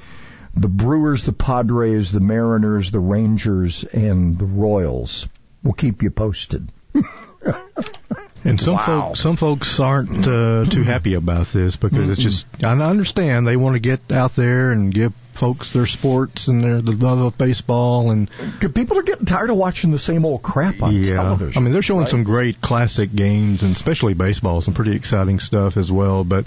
the 0.54 0.68
Brewers, 0.68 1.22
the 1.22 1.32
Padres, 1.32 2.10
the 2.10 2.20
Mariners, 2.20 2.90
the 2.90 3.00
Rangers, 3.00 3.84
and 3.84 4.38
the 4.38 4.46
Royals. 4.46 5.28
We'll 5.62 5.74
keep 5.74 6.02
you 6.02 6.10
posted. 6.10 6.68
And 8.48 8.60
some 8.60 8.74
Wow. 8.74 9.08
folks, 9.08 9.20
some 9.20 9.36
folks 9.36 9.80
aren't 9.80 10.26
uh, 10.26 10.64
too 10.64 10.82
happy 10.82 11.14
about 11.14 11.48
this 11.48 11.76
because 11.76 12.08
it's 12.10 12.20
just. 12.20 12.46
I 12.62 12.72
understand 12.72 13.46
they 13.46 13.56
want 13.56 13.74
to 13.74 13.80
get 13.80 14.10
out 14.10 14.34
there 14.36 14.70
and 14.70 14.92
give 14.92 15.12
folks 15.34 15.72
their 15.72 15.86
sports 15.86 16.48
and 16.48 16.64
their 16.64 16.80
the 16.80 16.92
love 16.92 17.20
of 17.20 17.36
baseball 17.36 18.10
and. 18.10 18.30
People 18.74 18.98
are 18.98 19.02
getting 19.02 19.26
tired 19.26 19.50
of 19.50 19.56
watching 19.56 19.90
the 19.90 19.98
same 19.98 20.24
old 20.24 20.42
crap 20.42 20.82
on 20.82 20.94
yeah, 20.94 21.14
television. 21.14 21.60
I 21.60 21.64
mean 21.64 21.72
they're 21.72 21.82
showing 21.82 22.02
right? 22.02 22.10
some 22.10 22.24
great 22.24 22.60
classic 22.60 23.14
games 23.14 23.62
and 23.62 23.76
especially 23.76 24.14
baseball, 24.14 24.62
some 24.62 24.74
pretty 24.74 24.96
exciting 24.96 25.40
stuff 25.40 25.76
as 25.76 25.92
well. 25.92 26.24
But 26.24 26.46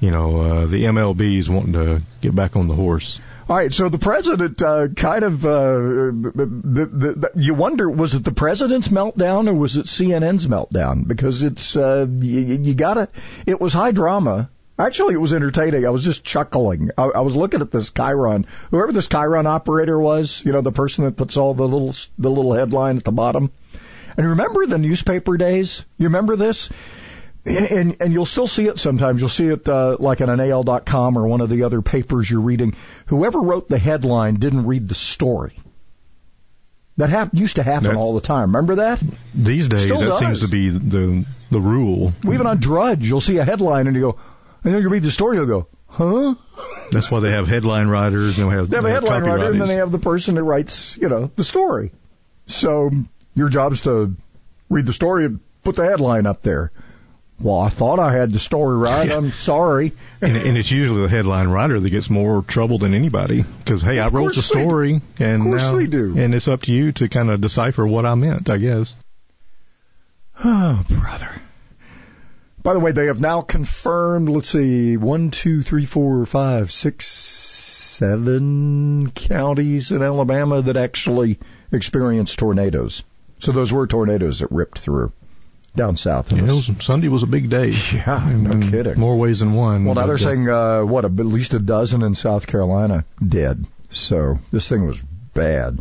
you 0.00 0.10
know 0.10 0.36
uh, 0.36 0.66
the 0.66 0.84
MLB 0.84 1.38
is 1.38 1.50
wanting 1.50 1.74
to 1.74 2.02
get 2.20 2.34
back 2.34 2.56
on 2.56 2.66
the 2.66 2.74
horse. 2.74 3.20
All 3.48 3.56
right, 3.56 3.74
so 3.74 3.88
the 3.88 3.98
president 3.98 4.62
uh, 4.62 4.88
kind 4.88 5.24
of 5.24 5.44
uh, 5.44 5.50
the, 5.50 6.90
the, 6.92 7.12
the, 7.12 7.30
you 7.34 7.54
wonder 7.54 7.90
was 7.90 8.14
it 8.14 8.22
the 8.22 8.32
president's 8.32 8.86
meltdown 8.86 9.48
or 9.48 9.54
was 9.54 9.76
it 9.76 9.86
CNN's 9.86 10.46
meltdown? 10.46 11.06
Because 11.08 11.42
it's 11.42 11.76
uh, 11.76 12.06
you, 12.08 12.40
you 12.40 12.74
gotta. 12.74 13.08
It 13.44 13.60
was 13.60 13.72
high 13.72 13.90
drama. 13.90 14.48
Actually, 14.78 15.14
it 15.14 15.20
was 15.20 15.34
entertaining. 15.34 15.84
I 15.84 15.90
was 15.90 16.04
just 16.04 16.22
chuckling. 16.22 16.90
I, 16.96 17.02
I 17.02 17.20
was 17.20 17.34
looking 17.34 17.60
at 17.62 17.72
this 17.72 17.90
Chiron, 17.90 18.46
whoever 18.70 18.92
this 18.92 19.08
Chiron 19.08 19.46
operator 19.46 19.98
was. 19.98 20.40
You 20.44 20.52
know, 20.52 20.60
the 20.60 20.72
person 20.72 21.04
that 21.04 21.16
puts 21.16 21.36
all 21.36 21.52
the 21.52 21.66
little 21.66 21.94
the 22.18 22.30
little 22.30 22.52
headline 22.52 22.96
at 22.96 23.04
the 23.04 23.12
bottom. 23.12 23.50
And 24.16 24.28
remember 24.28 24.66
the 24.66 24.78
newspaper 24.78 25.36
days? 25.36 25.84
You 25.98 26.06
remember 26.06 26.36
this? 26.36 26.70
And 27.44 27.96
and 28.00 28.12
you'll 28.12 28.26
still 28.26 28.46
see 28.46 28.68
it 28.68 28.78
sometimes. 28.78 29.20
You'll 29.20 29.28
see 29.30 29.46
it 29.48 29.68
uh, 29.68 29.96
like 29.98 30.20
on 30.20 30.28
an 30.30 30.40
AL.com 30.40 31.16
or 31.18 31.26
one 31.26 31.40
of 31.40 31.48
the 31.48 31.64
other 31.64 31.82
papers 31.82 32.30
you're 32.30 32.40
reading. 32.40 32.74
Whoever 33.06 33.40
wrote 33.40 33.68
the 33.68 33.78
headline 33.78 34.34
didn't 34.34 34.66
read 34.66 34.88
the 34.88 34.94
story. 34.94 35.54
That 36.98 37.08
hap- 37.08 37.32
used 37.34 37.56
to 37.56 37.62
happen 37.62 37.88
That- 37.88 37.96
all 37.96 38.14
the 38.14 38.20
time. 38.20 38.54
Remember 38.54 38.76
that? 38.76 39.02
These 39.34 39.68
days, 39.68 39.82
Still 39.84 39.98
that 39.98 40.06
does. 40.06 40.18
seems 40.18 40.40
to 40.40 40.48
be 40.48 40.68
the 40.70 41.24
the 41.50 41.60
rule. 41.60 42.12
Even 42.24 42.46
on 42.46 42.58
Drudge, 42.58 43.08
you'll 43.08 43.20
see 43.22 43.38
a 43.38 43.44
headline 43.44 43.86
and 43.86 43.96
you 43.96 44.02
go, 44.02 44.18
and 44.62 44.74
then 44.74 44.82
you 44.82 44.88
read 44.88 45.02
the 45.02 45.10
story, 45.10 45.38
you'll 45.38 45.46
go, 45.46 45.66
huh? 45.88 46.34
That's 46.92 47.10
why 47.10 47.20
they 47.20 47.30
have 47.30 47.48
headline 47.48 47.88
writers 47.88 48.38
and 48.38 48.50
they 48.50 48.54
have, 48.56 48.68
They 48.68 48.76
have 48.76 48.84
a 48.84 48.90
headline 48.90 49.22
writer, 49.24 49.44
and 49.46 49.60
then 49.60 49.68
they 49.68 49.76
have 49.76 49.90
the 49.90 49.98
person 49.98 50.34
that 50.34 50.44
writes, 50.44 50.96
you 50.98 51.08
know, 51.08 51.30
the 51.34 51.44
story. 51.44 51.92
So 52.46 52.90
your 53.34 53.48
job's 53.48 53.80
to 53.82 54.14
read 54.68 54.84
the 54.86 54.92
story 54.92 55.24
and 55.24 55.40
put 55.64 55.76
the 55.76 55.84
headline 55.84 56.26
up 56.26 56.42
there. 56.42 56.70
Well, 57.42 57.58
I 57.58 57.70
thought 57.70 57.98
I 57.98 58.12
had 58.12 58.32
the 58.32 58.38
story 58.38 58.76
right. 58.76 59.10
I'm 59.10 59.32
sorry. 59.32 59.92
and, 60.20 60.36
and 60.36 60.56
it's 60.56 60.70
usually 60.70 61.02
the 61.02 61.08
headline 61.08 61.48
writer 61.48 61.80
that 61.80 61.90
gets 61.90 62.08
more 62.08 62.42
trouble 62.42 62.78
than 62.78 62.94
anybody 62.94 63.42
because 63.42 63.82
hey, 63.82 63.98
I 63.98 64.08
wrote 64.08 64.36
the 64.36 64.42
story, 64.42 65.00
and 65.18 65.42
Of 65.42 65.48
course 65.48 65.72
now, 65.72 65.76
they 65.76 65.86
do. 65.88 66.16
and 66.16 66.36
it's 66.36 66.46
up 66.46 66.62
to 66.62 66.72
you 66.72 66.92
to 66.92 67.08
kind 67.08 67.30
of 67.30 67.40
decipher 67.40 67.84
what 67.84 68.06
I 68.06 68.14
meant, 68.14 68.48
I 68.48 68.58
guess. 68.58 68.94
Oh, 70.44 70.84
brother. 70.88 71.30
By 72.62 72.74
the 72.74 72.80
way, 72.80 72.92
they 72.92 73.06
have 73.06 73.20
now 73.20 73.40
confirmed, 73.40 74.28
let's 74.28 74.50
see, 74.50 74.96
one, 74.96 75.32
two, 75.32 75.62
three, 75.62 75.84
four, 75.84 76.24
five, 76.26 76.70
six, 76.70 77.08
seven 77.08 79.10
counties 79.10 79.90
in 79.90 80.00
Alabama 80.00 80.62
that 80.62 80.76
actually 80.76 81.40
experienced 81.72 82.38
tornadoes. 82.38 83.02
So 83.40 83.50
those 83.50 83.72
were 83.72 83.88
tornadoes 83.88 84.38
that 84.38 84.52
ripped 84.52 84.78
through 84.78 85.10
down 85.74 85.96
south. 85.96 86.32
Yeah, 86.32 86.42
was, 86.42 86.70
Sunday 86.80 87.08
was 87.08 87.22
a 87.22 87.26
big 87.26 87.48
day. 87.48 87.74
Yeah, 87.92 88.28
in, 88.28 88.44
no 88.44 88.50
in 88.52 88.70
kidding. 88.70 88.98
More 88.98 89.16
ways 89.16 89.40
than 89.40 89.54
one. 89.54 89.84
Well, 89.84 89.94
now 89.94 90.06
they're 90.06 90.16
uh, 90.16 90.18
saying, 90.18 90.48
uh, 90.48 90.82
what, 90.82 91.04
at 91.04 91.14
least 91.14 91.54
a 91.54 91.58
dozen 91.58 92.02
in 92.02 92.14
South 92.14 92.46
Carolina 92.46 93.04
dead. 93.26 93.64
So 93.90 94.38
this 94.50 94.68
thing 94.68 94.86
was 94.86 95.02
bad. 95.34 95.80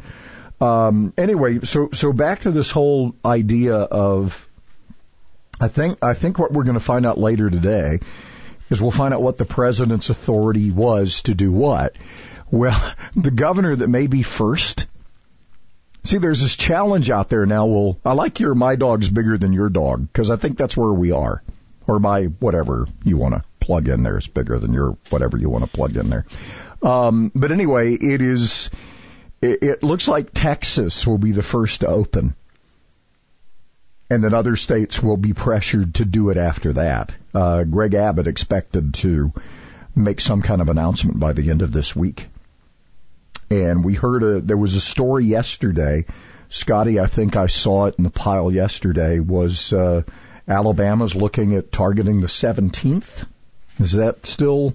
Um, 0.60 1.14
anyway, 1.18 1.62
so, 1.64 1.90
so 1.92 2.14
back 2.14 2.42
to 2.42 2.52
this 2.52 2.70
whole 2.70 3.16
idea 3.26 3.76
of, 3.76 4.48
I 5.60 5.68
think, 5.68 5.98
I 6.04 6.14
think 6.14 6.38
what 6.38 6.52
we're 6.52 6.64
going 6.64 6.76
to 6.76 6.80
find 6.80 7.06
out 7.06 7.18
later 7.18 7.50
today 7.50 8.00
is 8.70 8.82
we'll 8.82 8.92
find 8.92 9.14
out 9.14 9.22
what 9.22 9.38
the 9.38 9.46
president's 9.46 10.10
authority 10.10 10.72
was 10.72 11.24
to 11.24 11.34
do 11.34 11.52
what. 11.52 11.96
Well, 12.50 12.80
the 13.16 13.32
governor 13.32 13.76
that 13.76 13.88
may 13.88 14.08
be 14.08 14.24
first. 14.24 14.88
See, 16.03 16.17
there's 16.17 16.41
this 16.41 16.55
challenge 16.55 17.12
out 17.12 17.29
there 17.29 17.46
now. 17.46 17.67
Well, 17.67 18.00
I 18.03 18.13
like 18.13 18.39
your 18.39 18.55
my 18.55 18.75
dog's 18.75 19.10
bigger 19.10 19.38
than 19.38 19.53
your 19.53 19.70
dog 19.70 20.08
because 20.12 20.31
I 20.31 20.36
think 20.36 20.58
that's 20.58 20.75
where 20.75 20.91
we 20.91 21.12
are, 21.12 21.43
or 21.88 22.00
my 22.00 22.24
whatever 22.24 22.88
you 23.03 23.17
want 23.17 23.36
to 23.36 23.43
plug 23.60 23.88
in 23.88 24.01
there 24.01 24.17
is 24.17 24.25
bigger 24.25 24.58
than 24.58 24.74
your 24.74 24.98
whatever 25.10 25.38
you 25.38 25.50
want 25.50 25.63
to 25.63 25.70
plug 25.70 25.96
in 25.96 26.10
there. 26.10 26.25
Um, 26.81 27.31
but 27.36 27.51
anyway, 27.51 27.93
it 27.93 28.22
is. 28.22 28.72
It, 29.41 29.63
it 29.63 29.84
looks 29.84 30.08
like 30.08 30.34
Texas 30.34 31.05
will 31.05 31.20
be 31.20 31.31
the 31.31 31.43
first 31.43 31.81
to 31.81 31.88
open, 31.88 32.36
and 34.10 34.24
then 34.24 34.34
other 34.34 34.55
states 34.55 35.01
will 35.01 35.17
be 35.17 35.34
pressured 35.34 35.96
to 35.96 36.05
do 36.05 36.29
it 36.29 36.38
after 36.38 36.74
that. 36.74 37.13
Uh, 37.34 37.63
Greg 37.63 37.93
Abbott 37.93 38.27
expected 38.27 38.96
to 38.96 39.31
make 39.96 40.20
some 40.20 40.41
kind 40.41 40.62
of 40.62 40.70
announcement 40.70 41.20
by 41.20 41.34
the 41.34 41.50
end 41.51 41.62
of 41.62 41.72
this 41.72 41.96
week. 41.96 42.27
And 43.51 43.84
we 43.84 43.93
heard 43.96 44.24
a, 44.24 44.39
there 44.41 44.58
was 44.58 44.75
a 44.75 44.81
story 44.81 45.25
yesterday. 45.25 46.05
Scotty, 46.50 47.00
I 47.00 47.05
think 47.05 47.36
I 47.36 47.48
saw 47.48 47.86
it 47.88 47.96
in 47.98 48.03
the 48.03 48.10
pile 48.10 48.51
yesterday, 48.51 49.20
was, 49.20 49.72
uh, 49.74 50.03
Alabama's 50.48 51.15
looking 51.15 51.53
at 51.55 51.72
targeting 51.72 52.22
the 52.22 52.27
17th. 52.27 53.25
Is 53.79 53.93
that 53.93 54.25
still 54.25 54.74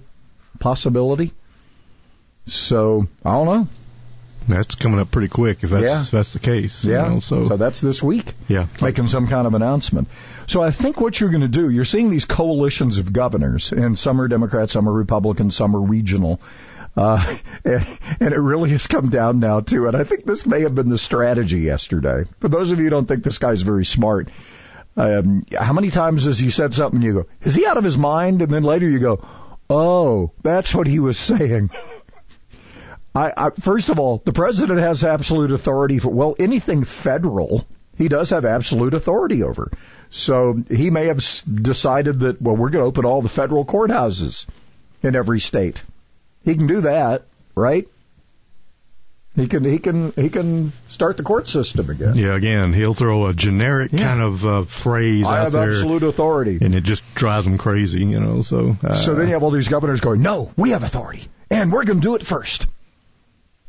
a 0.55 0.57
possibility? 0.59 1.33
So, 2.45 3.07
I 3.25 3.31
don't 3.31 3.45
know. 3.45 3.67
That's 4.47 4.75
coming 4.75 4.99
up 4.99 5.11
pretty 5.11 5.27
quick 5.27 5.59
if 5.63 5.69
that's 5.71 5.83
Yeah. 5.83 6.01
if 6.03 6.11
that's 6.11 6.31
the 6.33 6.39
case. 6.39 6.85
you 6.85 6.93
Yeah. 6.93 7.09
know, 7.09 7.19
so, 7.19 7.49
that's 7.57 7.81
this 7.81 8.01
week. 8.01 8.33
yeah, 8.47 8.67
making 8.81 9.07
some 9.09 9.27
kind 9.27 9.45
of 9.45 9.53
announcement. 9.53 10.07
So 10.47 10.61
I 10.63 10.71
think 10.71 11.01
what 11.01 11.19
you're 11.19 11.29
going 11.29 11.41
to 11.41 11.49
do, 11.49 11.69
you're 11.69 11.83
seeing 11.83 12.09
these 12.09 12.23
coalitions 12.23 12.97
of 12.97 13.11
governors, 13.11 13.73
and 13.73 13.99
some 13.99 14.21
are 14.21 14.27
Democrats, 14.29 14.71
some 14.71 14.87
are 14.87 14.93
Republicans, 14.93 15.53
some 15.55 15.75
are 15.75 15.81
regional. 15.81 16.39
Uh, 16.97 17.37
and, 17.63 17.87
and 18.19 18.33
it 18.33 18.39
really 18.39 18.71
has 18.71 18.87
come 18.87 19.09
down 19.09 19.39
now 19.39 19.59
to 19.61 19.87
it. 19.87 19.95
I 19.95 20.03
think 20.03 20.25
this 20.25 20.45
may 20.45 20.61
have 20.61 20.75
been 20.75 20.89
the 20.89 20.97
strategy 20.97 21.59
yesterday. 21.59 22.23
For 22.39 22.49
those 22.49 22.71
of 22.71 22.79
you 22.79 22.85
who 22.85 22.89
don't 22.89 23.05
think 23.05 23.23
this 23.23 23.37
guy's 23.37 23.61
very 23.61 23.85
smart, 23.85 24.29
um, 24.97 25.45
how 25.55 25.73
many 25.73 25.91
times 25.91 26.25
has 26.25 26.39
he 26.39 26.49
said 26.49 26.73
something 26.73 26.97
and 26.97 27.05
you 27.05 27.13
go, 27.13 27.25
is 27.43 27.53
he 27.53 27.67
out 27.67 27.77
of 27.77 27.83
his 27.83 27.97
mind? 27.97 28.41
And 28.41 28.51
then 28.51 28.63
later 28.63 28.89
you 28.89 28.97
go, 28.97 29.23
oh, 29.69 30.31
that's 30.41 30.73
what 30.73 30.87
he 30.87 30.99
was 30.99 31.19
saying. 31.19 31.69
I, 33.15 33.33
I, 33.37 33.49
first 33.51 33.89
of 33.89 33.99
all, 33.99 34.21
the 34.23 34.33
president 34.33 34.79
has 34.79 35.03
absolute 35.03 35.51
authority 35.51 35.99
for, 35.99 36.09
well, 36.09 36.35
anything 36.39 36.83
federal, 36.83 37.65
he 37.95 38.07
does 38.07 38.31
have 38.31 38.45
absolute 38.45 38.93
authority 38.93 39.43
over. 39.43 39.71
So 40.09 40.63
he 40.69 40.89
may 40.89 41.05
have 41.05 41.23
decided 41.45 42.21
that, 42.21 42.41
well, 42.41 42.55
we're 42.55 42.69
going 42.69 42.83
to 42.83 42.87
open 42.87 43.05
all 43.05 43.21
the 43.21 43.29
federal 43.29 43.65
courthouses 43.65 44.45
in 45.03 45.15
every 45.15 45.39
state. 45.39 45.83
He 46.47 46.55
can 46.55 46.65
do 46.65 46.81
that, 46.81 47.23
right? 47.55 47.87
He 49.35 49.47
can, 49.47 49.63
he 49.65 49.77
can, 49.79 50.13
he 50.13 50.29
can 50.29 50.71
start 50.89 51.17
the 51.17 51.23
court 51.23 51.47
system 51.49 51.89
again. 51.91 52.15
yeah. 52.15 52.35
Again, 52.35 52.71
he'll 52.73 52.95
throw 52.95 53.27
a 53.27 53.33
generic 53.33 53.91
Yeah. 53.91 53.99
kind 54.07 54.21
of 54.21 54.45
uh, 54.45 54.63
phrase 54.63 55.27
I 55.27 55.39
out 55.39 55.43
have 55.43 55.51
there, 55.51 55.69
absolute 55.69 56.03
authority. 56.03 56.57
and 56.59 56.73
it 56.73 56.81
just 56.85 57.03
drives 57.13 57.45
them 57.45 57.57
crazy. 57.59 57.99
You 57.99 58.19
know, 58.19 58.41
so 58.41 58.75
uh, 58.83 58.95
So 58.95 59.13
then 59.13 59.27
you 59.27 59.33
have 59.33 59.43
all 59.43 59.51
these 59.51 59.67
governors 59.67 59.99
going, 59.99 60.21
no, 60.23 60.51
we 60.57 60.71
have 60.71 60.83
authority, 60.83 61.27
and 61.51 61.71
we're 61.71 61.83
going 61.83 61.99
to 61.99 62.03
do 62.03 62.15
it 62.15 62.25
first. 62.25 62.65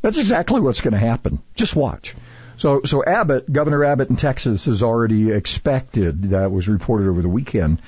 That's 0.01 0.17
exactly 0.19 0.61
what's 0.61 0.81
going 0.81 0.95
to 0.95 1.01
happen. 1.01 1.41
Just 1.57 1.75
watch. 1.77 2.14
So, 2.57 2.83
so 2.85 3.05
Abbott, 3.05 3.53
Governor 3.53 3.85
Abbott 3.85 4.09
in 4.11 4.17
Texas, 4.17 4.69
is 4.69 4.83
already 4.83 5.33
expected. 5.33 6.31
That 6.31 6.51
was 6.51 6.69
reported 6.69 7.09
over 7.09 7.21
the 7.21 7.29
weekend 7.29 7.83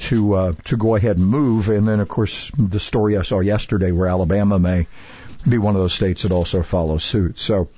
to 0.00 0.34
uh, 0.34 0.52
to 0.64 0.76
go 0.76 0.94
ahead 0.94 1.16
and 1.16 1.26
move. 1.26 1.68
And 1.68 1.86
then, 1.86 2.00
of 2.00 2.08
course, 2.08 2.50
the 2.56 2.80
story 2.80 3.16
I 3.16 3.22
saw 3.22 3.40
yesterday, 3.40 3.92
where 3.92 4.08
Alabama 4.08 4.58
may 4.58 4.86
be 5.48 5.58
one 5.58 5.74
of 5.74 5.80
those 5.80 5.94
states 5.94 6.22
that 6.22 6.32
also 6.32 6.62
follow 6.62 6.98
suit. 6.98 7.38
So, 7.38 7.68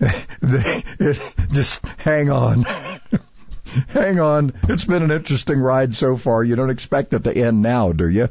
just 1.52 1.84
hang 1.98 2.30
on. 2.30 2.64
hang 3.88 4.20
on. 4.20 4.52
It's 4.68 4.84
been 4.84 5.02
an 5.02 5.10
interesting 5.10 5.58
ride 5.58 5.94
so 5.94 6.16
far. 6.16 6.44
You 6.44 6.56
don't 6.56 6.70
expect 6.70 7.14
it 7.14 7.24
to 7.24 7.36
end 7.36 7.62
now, 7.62 7.92
do 7.92 8.08
you? 8.08 8.28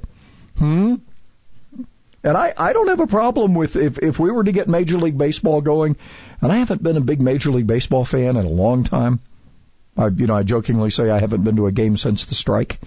Hmm? 0.57 0.95
And 2.23 2.36
I, 2.36 2.53
I 2.57 2.73
don't 2.73 2.88
have 2.88 2.99
a 2.99 3.07
problem 3.07 3.53
with 3.53 3.75
if, 3.75 3.99
if 3.99 4.19
we 4.19 4.31
were 4.31 4.43
to 4.43 4.51
get 4.51 4.67
Major 4.67 4.97
League 4.97 5.17
Baseball 5.17 5.62
going, 5.62 5.95
and 6.41 6.51
I 6.51 6.57
haven't 6.57 6.83
been 6.83 6.97
a 6.97 7.01
big 7.01 7.21
Major 7.21 7.51
League 7.51 7.67
Baseball 7.67 8.05
fan 8.05 8.36
in 8.36 8.45
a 8.45 8.49
long 8.49 8.83
time. 8.83 9.19
I, 9.95 10.07
you 10.07 10.27
know, 10.27 10.36
I 10.36 10.43
jokingly 10.43 10.89
say 10.89 11.10
I 11.10 11.19
haven't 11.19 11.43
been 11.43 11.55
to 11.55 11.67
a 11.67 11.71
game 11.71 11.97
since 11.97 12.25
the 12.25 12.36
strike. 12.36 12.79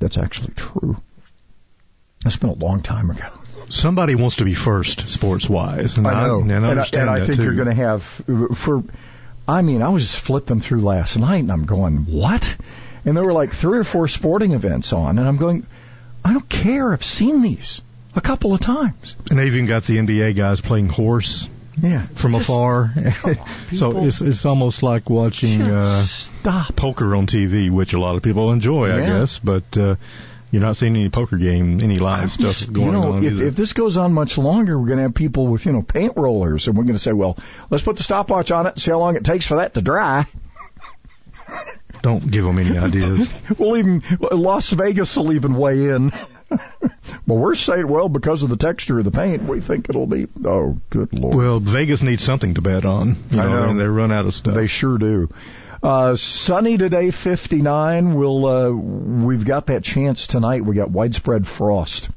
That's 0.00 0.18
actually 0.18 0.54
true. 0.54 1.00
That's 2.24 2.36
been 2.36 2.50
a 2.50 2.54
long 2.54 2.82
time 2.82 3.10
ago. 3.10 3.28
somebody 3.68 4.14
wants 4.14 4.36
to 4.36 4.44
be 4.44 4.54
first 4.54 5.08
sports 5.08 5.48
wise. 5.48 5.96
And 5.96 6.06
I 6.06 6.26
know, 6.26 6.40
and 6.40 6.52
I, 6.52 6.70
and 6.70 6.80
I, 6.80 6.86
and 6.92 7.10
I 7.10 7.24
think 7.24 7.38
too. 7.38 7.44
you're 7.44 7.54
going 7.54 7.68
to 7.68 7.74
have 7.74 8.02
for. 8.02 8.82
I 9.46 9.62
mean, 9.62 9.82
I 9.82 9.88
was 9.88 10.02
just 10.02 10.16
flipping 10.16 10.60
through 10.60 10.80
last 10.80 11.18
night, 11.18 11.38
and 11.38 11.52
I'm 11.52 11.64
going, 11.64 12.06
what? 12.06 12.56
And 13.04 13.16
there 13.16 13.24
were 13.24 13.32
like 13.32 13.52
three 13.52 13.78
or 13.78 13.84
four 13.84 14.06
sporting 14.08 14.52
events 14.52 14.92
on, 14.92 15.18
and 15.18 15.26
I'm 15.26 15.38
going, 15.38 15.66
I 16.24 16.32
don't 16.32 16.48
care. 16.48 16.92
I've 16.92 17.04
seen 17.04 17.42
these 17.42 17.80
a 18.14 18.20
couple 18.20 18.52
of 18.54 18.60
times. 18.60 19.16
And 19.28 19.38
they've 19.38 19.52
even 19.52 19.66
got 19.66 19.84
the 19.84 19.96
NBA 19.96 20.36
guys 20.36 20.60
playing 20.60 20.88
horse 20.88 21.48
Yeah, 21.82 22.06
from 22.14 22.32
Just- 22.32 22.48
afar. 22.48 22.92
so 23.72 24.04
it's 24.04 24.20
it's 24.20 24.44
almost 24.44 24.82
like 24.82 25.08
watching 25.08 25.62
uh, 25.62 26.02
stop 26.02 26.76
poker 26.76 27.14
on 27.14 27.26
TV, 27.26 27.70
which 27.70 27.92
a 27.92 28.00
lot 28.00 28.16
of 28.16 28.22
people 28.22 28.52
enjoy, 28.52 28.92
I 28.92 29.00
guess. 29.00 29.38
But 29.38 29.76
uh, 29.76 29.96
you're 30.50 30.62
not 30.62 30.76
seeing 30.76 30.96
any 30.96 31.08
poker 31.08 31.36
game, 31.36 31.80
any 31.82 31.98
live 31.98 32.32
stuff 32.32 32.70
going 32.72 32.86
you 32.86 32.92
know, 32.92 33.12
on 33.12 33.24
if, 33.24 33.32
either. 33.32 33.46
if 33.46 33.56
this 33.56 33.72
goes 33.72 33.96
on 33.96 34.12
much 34.12 34.36
longer, 34.36 34.78
we're 34.78 34.88
going 34.88 34.98
to 34.98 35.04
have 35.04 35.14
people 35.14 35.46
with, 35.46 35.64
you 35.64 35.72
know, 35.72 35.82
paint 35.82 36.14
rollers, 36.16 36.66
and 36.66 36.76
we're 36.76 36.84
going 36.84 36.96
to 36.96 37.02
say, 37.02 37.12
well, 37.12 37.38
let's 37.70 37.84
put 37.84 37.96
the 37.96 38.02
stopwatch 38.02 38.50
on 38.50 38.66
it 38.66 38.70
and 38.70 38.80
see 38.80 38.90
how 38.90 38.98
long 38.98 39.16
it 39.16 39.24
takes 39.24 39.46
for 39.46 39.56
that 39.56 39.74
to 39.74 39.80
dry. 39.80 40.26
Don't 42.02 42.28
give 42.30 42.44
them 42.44 42.58
any 42.58 42.76
ideas. 42.78 43.30
We'll 43.58 43.76
even, 43.76 44.02
Las 44.20 44.70
Vegas 44.70 45.16
will 45.16 45.32
even 45.32 45.54
weigh 45.54 45.90
in. 45.90 46.12
well, 47.26 47.38
we're 47.38 47.54
saying, 47.54 47.86
well, 47.86 48.08
because 48.08 48.42
of 48.42 48.50
the 48.50 48.56
texture 48.56 48.98
of 48.98 49.04
the 49.04 49.10
paint, 49.10 49.44
we 49.44 49.60
think 49.60 49.88
it'll 49.88 50.06
be, 50.06 50.26
oh, 50.44 50.78
good 50.90 51.12
lord. 51.12 51.34
well, 51.34 51.60
Vegas 51.60 52.02
needs 52.02 52.22
something 52.22 52.54
to 52.54 52.60
bet 52.60 52.84
on. 52.84 53.16
You 53.30 53.40
I 53.40 53.44
know. 53.44 53.68
and 53.70 53.80
they 53.80 53.86
run 53.86 54.12
out 54.12 54.26
of 54.26 54.34
stuff. 54.34 54.54
They 54.54 54.66
sure 54.66 54.98
do. 54.98 55.28
Uh, 55.82 56.14
sunny 56.14 56.76
today, 56.76 57.10
59. 57.10 58.14
We'll, 58.14 58.46
uh, 58.46 58.70
we've 58.70 59.44
got 59.44 59.66
that 59.66 59.82
chance 59.82 60.26
tonight. 60.26 60.64
We 60.64 60.74
got 60.74 60.90
widespread 60.90 61.46
frost, 61.46 62.10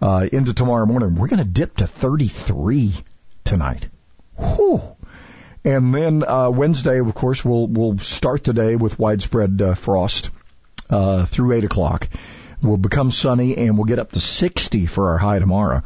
uh, 0.00 0.28
into 0.32 0.52
tomorrow 0.52 0.86
morning. 0.86 1.14
We're 1.14 1.28
going 1.28 1.38
to 1.38 1.44
dip 1.44 1.76
to 1.76 1.86
33 1.86 2.92
tonight. 3.44 3.88
Whew. 4.36 4.82
And 5.64 5.94
then, 5.94 6.24
uh, 6.24 6.50
Wednesday, 6.50 6.98
of 6.98 7.14
course, 7.14 7.44
we'll, 7.44 7.68
we'll 7.68 7.98
start 7.98 8.42
the 8.42 8.52
day 8.52 8.74
with 8.74 8.98
widespread, 8.98 9.62
uh, 9.62 9.74
frost, 9.74 10.30
uh, 10.90 11.24
through 11.24 11.52
8 11.52 11.64
o'clock. 11.64 12.08
We'll 12.62 12.76
become 12.76 13.10
sunny 13.10 13.56
and 13.56 13.76
we'll 13.76 13.86
get 13.86 13.98
up 13.98 14.12
to 14.12 14.20
60 14.20 14.86
for 14.86 15.10
our 15.10 15.18
high 15.18 15.38
tomorrow. 15.38 15.82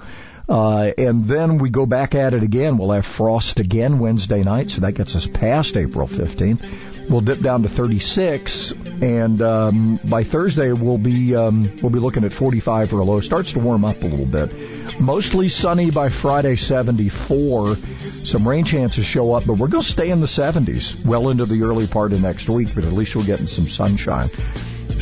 Uh, 0.49 0.93
and 0.97 1.25
then 1.25 1.59
we 1.59 1.71
go 1.71 1.87
back 1.87 2.15
at 2.15 2.33
it 2.33 2.43
again. 2.43 2.79
We'll 2.79 2.93
have 2.93 3.05
frost 3.05 3.59
again 3.59 3.99
Wednesday 3.99 4.43
night, 4.43 4.71
so 4.71 4.83
that 4.83 4.93
gets 4.93 5.17
us 5.17 5.27
past 5.27 5.77
April 5.77 6.07
15th. 6.07 7.11
We'll 7.11 7.21
dip 7.21 7.41
down 7.41 7.63
to 7.63 7.69
36, 7.69 8.73
and 9.01 9.41
um, 9.43 10.01
by 10.05 10.25
Thursday 10.25 10.73
we'll 10.73 10.99
be 10.99 11.37
um, 11.37 11.79
we'll 11.81 11.93
be 11.93 12.01
looking 12.01 12.25
at 12.25 12.33
45 12.33 12.91
for 12.91 12.99
a 12.99 13.05
low. 13.05 13.21
Starts 13.21 13.53
to 13.53 13.61
warm 13.61 13.85
up 13.85 14.03
a 14.03 14.07
little 14.07 14.27
bit. 14.27 15.01
Mostly 15.01 15.49
sunny 15.49 15.91
by 15.91 16.09
Friday, 16.09 16.57
74. 16.57 17.77
Some 17.77 18.47
rain 18.47 18.65
chances 18.65 19.05
show 19.05 19.35
up, 19.35 19.47
but 19.47 19.55
we're 19.55 19.69
going 19.69 19.85
to 19.85 19.89
stay 19.89 20.11
in 20.11 20.21
the 20.21 20.27
70s 20.27 21.05
well 21.05 21.29
into 21.31 21.45
the 21.45 21.63
early 21.63 21.87
part 21.87 22.13
of 22.13 22.23
next 22.23 22.49
week. 22.49 22.75
But 22.75 22.85
at 22.85 22.93
least 22.93 23.15
we're 23.15 23.25
getting 23.25 23.47
some 23.47 23.67
sunshine. 23.67 24.29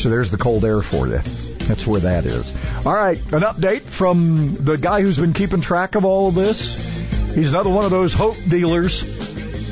So 0.04 0.10
there's 0.10 0.30
the 0.30 0.36
cold 0.36 0.66
air 0.66 0.82
for 0.82 1.08
you. 1.08 1.16
That's 1.64 1.86
where 1.86 2.00
that 2.00 2.26
is. 2.26 2.54
All 2.84 2.92
right, 2.92 3.16
an 3.32 3.40
update 3.40 3.80
from 3.80 4.54
the 4.56 4.76
guy 4.76 5.00
who's 5.00 5.16
been 5.16 5.32
keeping 5.32 5.62
track 5.62 5.94
of 5.94 6.04
all 6.04 6.28
of 6.28 6.34
this. 6.34 6.74
He's 7.34 7.54
another 7.54 7.70
one 7.70 7.86
of 7.86 7.90
those 7.90 8.12
hope 8.12 8.36
dealers. 8.46 9.02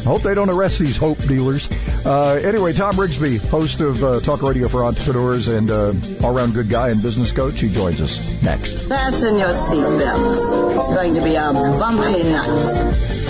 I 0.07 0.09
hope 0.09 0.23
they 0.23 0.33
don't 0.33 0.49
arrest 0.49 0.79
these 0.79 0.97
hope 0.97 1.19
dealers. 1.19 1.71
Uh, 2.07 2.41
anyway, 2.43 2.73
Tom 2.73 2.97
Rigsby, 2.97 3.47
host 3.51 3.81
of 3.81 4.03
uh, 4.03 4.21
Talk 4.21 4.41
Radio 4.41 4.69
for 4.69 4.87
Entrepreneurs 4.87 5.49
and 5.49 5.71
uh, 5.71 5.93
all-around 6.25 6.55
good 6.55 6.71
guy 6.71 6.89
and 6.89 7.03
business 7.03 7.31
coach, 7.33 7.61
he 7.61 7.69
joins 7.69 8.01
us 8.01 8.41
next. 8.43 8.89
Fasten 8.89 9.37
your 9.37 9.49
seatbelts. 9.49 10.77
It's 10.79 10.89
going 10.89 11.15
to 11.15 11.21
be 11.21 11.35
a 11.35 11.53
bumpy 11.53 12.23
night. 12.23 13.22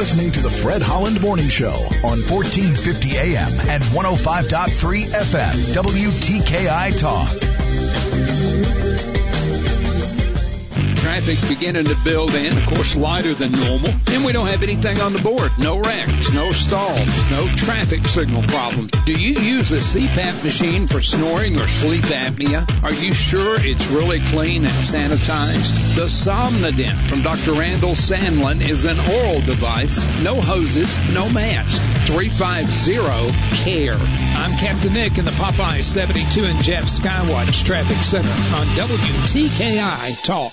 Listening 0.00 0.32
to 0.32 0.40
the 0.40 0.50
Fred 0.50 0.80
Holland 0.80 1.20
Morning 1.20 1.50
Show 1.50 1.74
on 2.02 2.22
1450 2.24 3.18
AM 3.18 3.52
and 3.68 3.82
105.3 3.82 5.04
FM, 5.12 5.52
WTKI 5.74 6.98
Talk 6.98 7.28
traffic's 11.10 11.48
beginning 11.48 11.86
to 11.86 11.96
build 12.04 12.32
in, 12.36 12.56
of 12.56 12.64
course, 12.66 12.94
lighter 12.94 13.34
than 13.34 13.50
normal. 13.50 13.90
And 14.06 14.24
we 14.24 14.30
don't 14.30 14.46
have 14.46 14.62
anything 14.62 15.00
on 15.00 15.12
the 15.12 15.18
board. 15.18 15.50
No 15.58 15.80
wrecks, 15.80 16.30
no 16.32 16.52
stalls, 16.52 17.28
no 17.28 17.48
traffic 17.56 18.06
signal 18.06 18.44
problems. 18.44 18.92
Do 19.06 19.12
you 19.12 19.34
use 19.42 19.72
a 19.72 19.78
CPAP 19.78 20.44
machine 20.44 20.86
for 20.86 21.00
snoring 21.00 21.60
or 21.60 21.66
sleep 21.66 22.04
apnea? 22.04 22.64
Are 22.84 22.92
you 22.92 23.12
sure 23.12 23.56
it's 23.58 23.88
really 23.88 24.20
clean 24.20 24.64
and 24.64 24.72
sanitized? 24.72 25.96
The 25.96 26.06
Somnodent 26.06 26.94
from 27.08 27.22
Dr. 27.22 27.54
Randall 27.54 27.96
Sandlin 27.96 28.60
is 28.60 28.84
an 28.84 29.00
oral 29.00 29.40
device. 29.40 29.98
No 30.22 30.40
hoses, 30.40 30.96
no 31.12 31.28
mask. 31.28 31.76
350-CARE. 32.06 33.98
I'm 34.38 34.56
Captain 34.58 34.92
Nick 34.92 35.18
in 35.18 35.24
the 35.24 35.32
Popeye 35.32 35.82
72 35.82 36.44
and 36.44 36.62
Jeff 36.62 36.84
Skywatch 36.84 37.64
Traffic 37.64 37.96
Center 37.96 38.30
on 38.54 38.68
WTKI 38.76 40.22
Talk. 40.22 40.52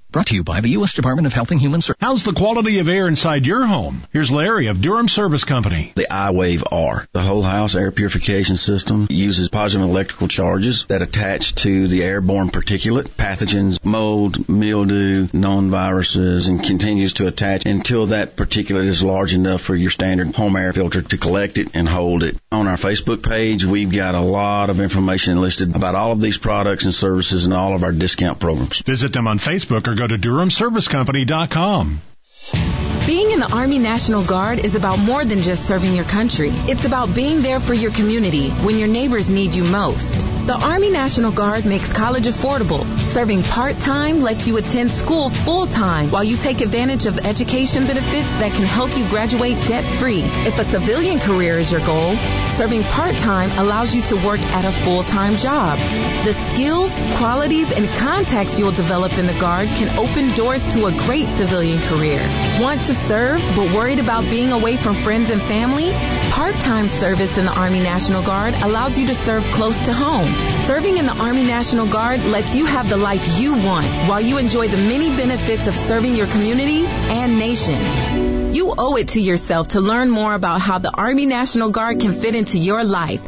Brought 0.11 0.27
to 0.27 0.35
you 0.35 0.43
by 0.43 0.59
the 0.59 0.71
U.S. 0.71 0.91
Department 0.91 1.25
of 1.25 1.31
Health 1.31 1.51
and 1.51 1.61
Human 1.61 1.79
Services. 1.79 2.01
How's 2.01 2.25
the 2.25 2.33
quality 2.33 2.79
of 2.79 2.89
air 2.89 3.07
inside 3.07 3.45
your 3.45 3.65
home? 3.65 4.03
Here's 4.11 4.29
Larry 4.29 4.67
of 4.67 4.81
Durham 4.81 5.07
Service 5.07 5.45
Company. 5.45 5.93
The 5.95 6.07
iWave 6.11 6.63
R, 6.69 7.07
the 7.13 7.21
whole 7.21 7.43
house 7.43 7.77
air 7.77 7.93
purification 7.93 8.57
system, 8.57 9.07
uses 9.09 9.47
positive 9.47 9.87
electrical 9.87 10.27
charges 10.27 10.83
that 10.87 11.01
attach 11.01 11.55
to 11.63 11.87
the 11.87 12.03
airborne 12.03 12.49
particulate, 12.49 13.07
pathogens, 13.07 13.85
mold, 13.85 14.49
mildew, 14.49 15.29
known 15.31 15.69
viruses, 15.69 16.49
and 16.49 16.61
continues 16.61 17.13
to 17.13 17.27
attach 17.27 17.65
until 17.65 18.07
that 18.07 18.35
particulate 18.35 18.87
is 18.87 19.05
large 19.05 19.33
enough 19.33 19.61
for 19.61 19.77
your 19.77 19.91
standard 19.91 20.35
home 20.35 20.57
air 20.57 20.73
filter 20.73 21.01
to 21.03 21.17
collect 21.17 21.57
it 21.57 21.69
and 21.73 21.87
hold 21.87 22.23
it. 22.23 22.35
On 22.51 22.67
our 22.67 22.75
Facebook 22.75 23.23
page, 23.23 23.63
we've 23.63 23.93
got 23.93 24.15
a 24.15 24.19
lot 24.19 24.69
of 24.69 24.81
information 24.81 25.39
listed 25.39 25.73
about 25.73 25.95
all 25.95 26.11
of 26.11 26.19
these 26.19 26.37
products 26.37 26.83
and 26.83 26.93
services 26.93 27.45
and 27.45 27.53
all 27.53 27.75
of 27.75 27.85
our 27.85 27.93
discount 27.93 28.41
programs. 28.41 28.79
Visit 28.79 29.13
them 29.13 29.29
on 29.29 29.39
Facebook 29.39 29.87
or 29.87 30.00
go 30.01 30.07
to 30.07 30.17
DurhamServiceCompany.com. 30.17 33.00
Being 33.07 33.31
in 33.31 33.39
the 33.39 33.51
Army 33.51 33.79
National 33.79 34.23
Guard 34.23 34.59
is 34.59 34.75
about 34.75 34.99
more 34.99 35.25
than 35.25 35.39
just 35.39 35.67
serving 35.67 35.95
your 35.95 36.05
country. 36.05 36.51
It's 36.51 36.85
about 36.85 37.15
being 37.15 37.41
there 37.41 37.59
for 37.59 37.73
your 37.73 37.91
community 37.91 38.49
when 38.49 38.77
your 38.77 38.87
neighbors 38.87 39.27
need 39.27 39.55
you 39.55 39.63
most. 39.63 40.13
The 40.45 40.53
Army 40.53 40.91
National 40.91 41.31
Guard 41.31 41.65
makes 41.65 41.91
college 41.91 42.25
affordable. 42.25 42.85
Serving 43.09 43.43
part-time 43.43 44.21
lets 44.21 44.47
you 44.47 44.57
attend 44.57 44.91
school 44.91 45.29
full-time 45.29 46.11
while 46.11 46.23
you 46.23 46.37
take 46.37 46.61
advantage 46.61 47.05
of 47.05 47.17
education 47.19 47.85
benefits 47.85 48.29
that 48.35 48.53
can 48.53 48.65
help 48.65 48.95
you 48.95 49.07
graduate 49.09 49.57
debt-free. 49.67 50.21
If 50.21 50.59
a 50.59 50.65
civilian 50.65 51.19
career 51.19 51.57
is 51.59 51.71
your 51.71 51.85
goal, 51.85 52.15
serving 52.55 52.83
part-time 52.83 53.51
allows 53.57 53.95
you 53.95 54.01
to 54.03 54.15
work 54.25 54.39
at 54.39 54.65
a 54.65 54.71
full-time 54.71 55.37
job. 55.37 55.79
The 56.25 56.33
skills, 56.33 56.91
qualities, 57.17 57.71
and 57.71 57.87
contacts 57.99 58.59
you'll 58.59 58.71
develop 58.71 59.17
in 59.17 59.25
the 59.25 59.39
Guard 59.39 59.67
can 59.69 59.97
open 59.97 60.33
doors 60.35 60.67
to 60.73 60.85
a 60.85 60.91
great 60.91 61.27
civilian 61.29 61.79
career. 61.81 62.21
Want 62.59 62.83
to 62.85 62.90
serve 62.93 63.41
but 63.55 63.73
worried 63.73 63.99
about 63.99 64.23
being 64.23 64.51
away 64.51 64.77
from 64.77 64.95
friends 64.95 65.29
and 65.29 65.41
family? 65.41 65.91
Part-time 66.31 66.89
service 66.89 67.37
in 67.37 67.45
the 67.45 67.51
Army 67.51 67.79
National 67.79 68.21
Guard 68.23 68.53
allows 68.55 68.97
you 68.97 69.07
to 69.07 69.15
serve 69.15 69.43
close 69.51 69.79
to 69.83 69.93
home. 69.93 70.27
Serving 70.65 70.97
in 70.97 71.05
the 71.05 71.13
Army 71.13 71.43
National 71.43 71.87
Guard 71.87 72.23
lets 72.25 72.55
you 72.55 72.65
have 72.65 72.89
the 72.89 72.97
life 72.97 73.39
you 73.39 73.53
want 73.53 73.85
while 74.09 74.21
you 74.21 74.37
enjoy 74.37 74.67
the 74.67 74.77
many 74.77 75.09
benefits 75.09 75.67
of 75.67 75.75
serving 75.75 76.15
your 76.15 76.27
community 76.27 76.85
and 76.85 77.37
nation. 77.37 78.53
You 78.53 78.73
owe 78.77 78.95
it 78.97 79.09
to 79.09 79.21
yourself 79.21 79.69
to 79.69 79.81
learn 79.81 80.09
more 80.09 80.33
about 80.33 80.61
how 80.61 80.77
the 80.77 80.91
Army 80.91 81.25
National 81.25 81.69
Guard 81.69 81.99
can 81.99 82.13
fit 82.13 82.35
into 82.35 82.57
your 82.57 82.83
life. 82.83 83.25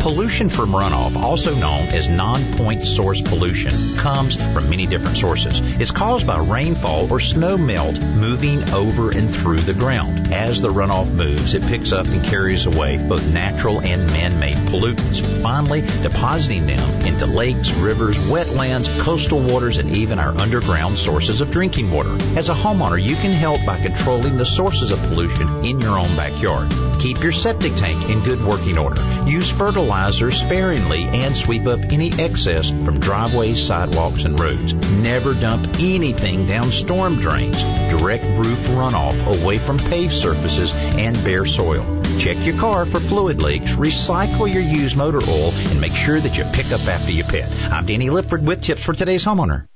Pollution 0.00 0.48
from 0.48 0.70
runoff, 0.70 1.14
also 1.14 1.54
known 1.54 1.88
as 1.88 2.08
non-point 2.08 2.80
source 2.86 3.20
pollution, 3.20 3.74
comes 3.98 4.34
from 4.34 4.70
many 4.70 4.86
different 4.86 5.18
sources. 5.18 5.60
It's 5.78 5.90
caused 5.90 6.26
by 6.26 6.38
rainfall 6.38 7.12
or 7.12 7.20
snow 7.20 7.58
melt 7.58 8.00
moving 8.00 8.70
over 8.70 9.10
and 9.10 9.32
through 9.32 9.58
the 9.58 9.74
ground. 9.74 10.32
As 10.32 10.62
the 10.62 10.72
runoff 10.72 11.12
moves, 11.12 11.54
it 11.54 11.60
picks 11.66 11.92
up 11.92 12.06
and 12.06 12.24
carries 12.24 12.64
away 12.64 12.96
both 12.96 13.30
natural 13.30 13.82
and 13.82 14.06
man-made 14.06 14.56
pollutants, 14.70 15.42
finally 15.42 15.82
depositing 15.82 16.66
them 16.66 17.04
into 17.04 17.26
lakes, 17.26 17.70
rivers, 17.70 18.16
wetlands, 18.16 18.88
coastal 19.00 19.42
waters, 19.42 19.76
and 19.76 19.90
even 19.90 20.18
our 20.18 20.34
underground 20.38 20.98
sources 20.98 21.42
of 21.42 21.50
drinking 21.50 21.90
water. 21.90 22.16
As 22.38 22.48
a 22.48 22.54
homeowner, 22.54 23.00
you 23.00 23.16
can 23.16 23.32
help 23.32 23.62
by 23.66 23.78
controlling 23.78 24.36
the 24.36 24.46
sources 24.46 24.92
of 24.92 24.98
pollution 25.08 25.62
in 25.66 25.78
your 25.78 25.98
own 25.98 26.16
backyard. 26.16 26.72
Keep 27.00 27.22
your 27.22 27.32
septic 27.32 27.74
tank 27.76 28.08
in 28.08 28.22
good 28.24 28.42
working 28.42 28.78
order. 28.78 29.02
Use 29.26 29.50
fertilizer 29.50 29.89
sparingly 29.90 31.04
and 31.04 31.36
sweep 31.36 31.66
up 31.66 31.80
any 31.90 32.12
excess 32.12 32.70
from 32.70 33.00
driveways, 33.00 33.60
sidewalks, 33.66 34.24
and 34.24 34.38
roads. 34.38 34.72
Never 34.74 35.34
dump 35.34 35.66
anything 35.80 36.46
down 36.46 36.70
storm 36.70 37.16
drains. 37.20 37.60
Direct 37.90 38.24
roof 38.24 38.58
runoff 38.68 39.42
away 39.42 39.58
from 39.58 39.78
paved 39.78 40.12
surfaces 40.12 40.72
and 40.72 41.16
bare 41.24 41.46
soil. 41.46 42.02
Check 42.18 42.44
your 42.44 42.58
car 42.58 42.86
for 42.86 43.00
fluid 43.00 43.42
leaks, 43.42 43.72
recycle 43.72 44.52
your 44.52 44.62
used 44.62 44.96
motor 44.96 45.22
oil, 45.28 45.52
and 45.52 45.80
make 45.80 45.94
sure 45.94 46.20
that 46.20 46.36
you 46.36 46.44
pick 46.52 46.70
up 46.72 46.86
after 46.86 47.10
your 47.10 47.26
pet. 47.26 47.50
I'm 47.72 47.86
Danny 47.86 48.10
Lipford 48.10 48.44
with 48.44 48.62
tips 48.62 48.84
for 48.84 48.92
today's 48.92 49.24
homeowner. 49.24 49.66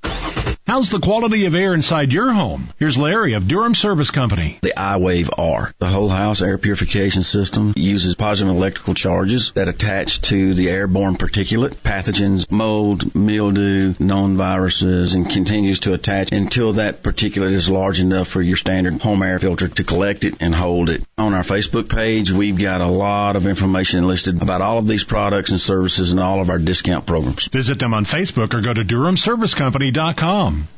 How's 0.67 0.89
the 0.89 0.99
quality 0.99 1.45
of 1.45 1.55
air 1.55 1.75
inside 1.75 2.11
your 2.11 2.33
home? 2.33 2.71
Here's 2.79 2.97
Larry 2.97 3.35
of 3.35 3.47
Durham 3.47 3.75
Service 3.75 4.11
Company. 4.11 4.59
The 4.63 4.73
iWave 4.75 5.29
R. 5.37 5.71
The 5.79 5.89
whole 5.89 6.09
house 6.09 6.41
air 6.41 6.57
purification 6.57 7.23
system 7.23 7.75
uses 7.77 8.15
positive 8.15 8.57
electrical 8.57 8.95
charges 8.95 9.53
that 9.53 9.69
attach 9.69 10.23
to 10.23 10.55
the 10.55 10.71
airborne 10.71 11.19
particulate, 11.19 11.75
pathogens, 11.75 12.51
mold, 12.51 13.15
mildew, 13.15 13.95
known 13.99 14.39
viruses, 14.39 15.13
and 15.13 15.29
continues 15.29 15.81
to 15.81 15.93
attach 15.93 16.33
until 16.33 16.73
that 16.73 17.03
particulate 17.03 17.53
is 17.53 17.69
large 17.69 18.01
enough 18.01 18.29
for 18.29 18.41
your 18.41 18.57
standard 18.57 19.03
home 19.03 19.23
air 19.23 19.39
filter 19.39 19.69
to 19.69 19.85
collect 19.85 20.25
it 20.25 20.37
and 20.41 20.55
hold 20.55 20.89
it. 20.89 21.03
On 21.19 21.35
our 21.35 21.43
Facebook 21.43 21.91
page, 21.91 22.33
we've 22.33 22.59
got 22.59 22.81
a 22.81 22.87
lot 22.87 23.37
of 23.37 23.47
information 23.47 24.07
listed 24.07 24.41
about 24.41 24.63
all 24.63 24.79
of 24.79 24.87
these 24.87 25.05
products 25.05 25.51
and 25.51 25.61
services 25.61 26.13
and 26.13 26.21
all 26.21 26.41
of 26.41 26.49
our 26.49 26.59
discount 26.59 27.05
programs. 27.05 27.49
Visit 27.49 27.79
them 27.79 27.93
on 27.93 28.07
Facebook 28.07 28.55
or 28.55 28.63
go 28.63 28.73
to 28.73 28.83
DurhamServiceCompany.com. 28.83 30.54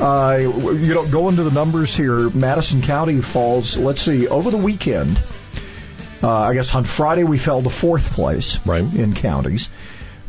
Uh, 0.00 0.38
you 0.40 0.94
know, 0.94 1.06
go 1.06 1.28
into 1.28 1.42
the 1.42 1.50
numbers 1.50 1.94
here. 1.94 2.30
Madison 2.30 2.80
County 2.80 3.20
falls, 3.20 3.76
let's 3.76 4.00
see, 4.00 4.26
over 4.28 4.50
the 4.50 4.56
weekend. 4.56 5.20
Uh, 6.22 6.30
I 6.30 6.54
guess 6.54 6.74
on 6.74 6.84
Friday 6.84 7.24
we 7.24 7.36
fell 7.36 7.62
to 7.62 7.68
fourth 7.68 8.14
place 8.14 8.58
right. 8.64 8.80
in 8.80 9.12
counties. 9.12 9.68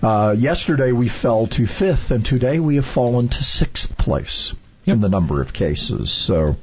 Uh, 0.03 0.35
yesterday 0.37 0.91
we 0.91 1.07
fell 1.07 1.47
to 1.47 1.65
fifth, 1.65 2.11
and 2.11 2.25
today 2.25 2.59
we 2.59 2.75
have 2.75 2.85
fallen 2.85 3.29
to 3.29 3.41
sixth 3.41 3.95
place 3.95 4.53
yep. 4.85 4.95
in 4.95 5.01
the 5.01 5.09
number 5.09 5.41
of 5.41 5.53
cases. 5.53 6.11
So, 6.11 6.55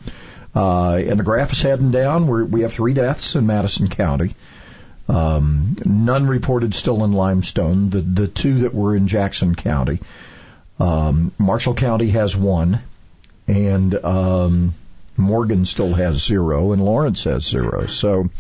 uh, 0.55 0.95
and 0.95 1.19
the 1.19 1.25
graph 1.25 1.53
is 1.53 1.63
heading 1.63 1.91
down. 1.91 2.27
We're, 2.27 2.45
we 2.45 2.63
have 2.63 2.73
three 2.73 2.95
deaths 2.95 3.35
in 3.37 3.47
Madison 3.47 3.89
County. 3.89 4.35
Um, 5.09 5.77
none 5.85 6.27
reported 6.27 6.75
still 6.75 7.05
in 7.05 7.13
Limestone. 7.13 7.91
The 7.91 8.01
the 8.01 8.29
two 8.29 8.61
that 8.61 8.75
were 8.75 8.95
in 8.95 9.09
Jackson 9.09 9.55
County. 9.55 10.01
Um, 10.79 11.33
Marshall 11.39 11.75
County 11.75 12.11
has 12.11 12.37
one, 12.37 12.81
and 13.47 13.95
um, 13.95 14.75
Morgan 15.17 15.65
still 15.65 15.95
has 15.95 16.23
zero, 16.23 16.73
and 16.73 16.85
Lawrence 16.85 17.25
has 17.25 17.45
zero. 17.45 17.87
So. 17.87 18.31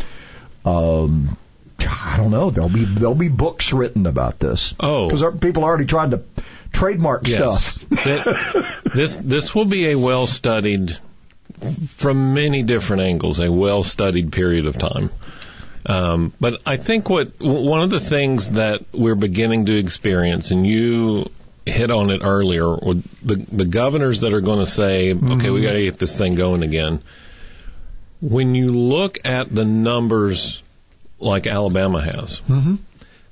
Um, 0.64 1.36
I 1.80 2.16
don't 2.16 2.32
know. 2.32 2.50
There'll 2.50 2.68
be 2.68 2.84
there'll 2.84 3.14
be 3.14 3.28
books 3.28 3.72
written 3.72 4.06
about 4.06 4.40
this. 4.40 4.74
Oh, 4.80 5.08
because 5.08 5.38
people 5.38 5.64
already 5.64 5.86
tried 5.86 6.10
to 6.10 6.22
trademark 6.72 7.26
yes. 7.26 7.74
stuff. 7.74 8.82
this 8.94 9.16
this 9.16 9.54
will 9.54 9.64
be 9.64 9.90
a 9.90 9.94
well 9.96 10.26
studied, 10.26 10.96
from 11.88 12.34
many 12.34 12.62
different 12.62 13.02
angles, 13.02 13.40
a 13.40 13.50
well 13.50 13.82
studied 13.82 14.32
period 14.32 14.66
of 14.66 14.78
time. 14.78 15.10
Um, 15.86 16.32
but 16.40 16.62
I 16.66 16.76
think 16.76 17.08
what 17.08 17.32
one 17.40 17.82
of 17.82 17.90
the 17.90 18.00
things 18.00 18.50
that 18.50 18.84
we're 18.92 19.14
beginning 19.14 19.66
to 19.66 19.78
experience, 19.78 20.50
and 20.50 20.66
you 20.66 21.30
hit 21.64 21.90
on 21.90 22.10
it 22.10 22.20
earlier, 22.22 22.64
the 23.22 23.36
the 23.50 23.64
governors 23.64 24.20
that 24.20 24.32
are 24.32 24.40
going 24.40 24.60
to 24.60 24.66
say, 24.66 25.12
mm-hmm. 25.14 25.32
okay, 25.32 25.50
we 25.50 25.62
got 25.62 25.72
to 25.72 25.82
get 25.82 25.98
this 25.98 26.16
thing 26.16 26.34
going 26.34 26.62
again. 26.62 27.02
When 28.20 28.54
you 28.54 28.68
look 28.68 29.18
at 29.24 29.54
the 29.54 29.64
numbers 29.64 30.62
like 31.20 31.46
Alabama 31.46 32.02
has. 32.02 32.40
Mm-hmm. 32.40 32.76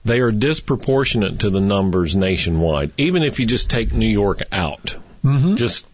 They 0.06 0.20
are 0.20 0.30
disproportionate 0.30 1.40
to 1.40 1.50
the 1.50 1.60
numbers 1.60 2.14
nationwide. 2.14 2.92
Even 2.96 3.24
if 3.24 3.40
you 3.40 3.46
just 3.46 3.68
take 3.68 3.92
New 3.92 4.06
York 4.06 4.38
out, 4.52 4.94
mm-hmm. 5.24 5.56
just 5.56 5.84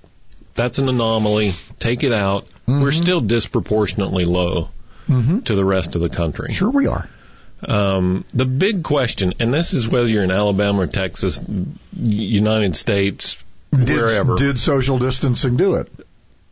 that's 0.55 0.79
an 0.79 0.91
anomaly. 0.91 1.53
Take 1.79 2.05
it 2.05 2.13
out. 2.13 2.45
Mm-hmm. 2.69 2.83
We're 2.83 2.93
still 2.93 3.23
disproportionately 3.23 4.27
low 4.27 4.69
mm-hmm. 5.09 5.41
to 5.41 5.55
the 5.55 5.65
rest 5.65 5.95
of 5.97 6.03
the 6.03 6.11
country. 6.11 6.53
Sure, 6.53 6.69
we 6.69 6.89
are. 6.89 7.09
Um, 7.67 8.27
the 8.35 8.45
big 8.45 8.83
question, 8.83 9.33
and 9.41 9.55
this 9.55 9.73
is 9.73 9.89
whether 9.89 10.09
you're 10.09 10.25
in 10.25 10.31
Alabama 10.31 10.83
or 10.83 10.87
Texas, 10.89 11.41
United 11.97 12.77
States, 12.77 13.43
did, 13.73 13.97
wherever. 13.97 14.37
Did 14.37 14.59
social 14.59 14.99
distancing 14.99 15.57
do 15.57 15.77
it? 15.77 15.91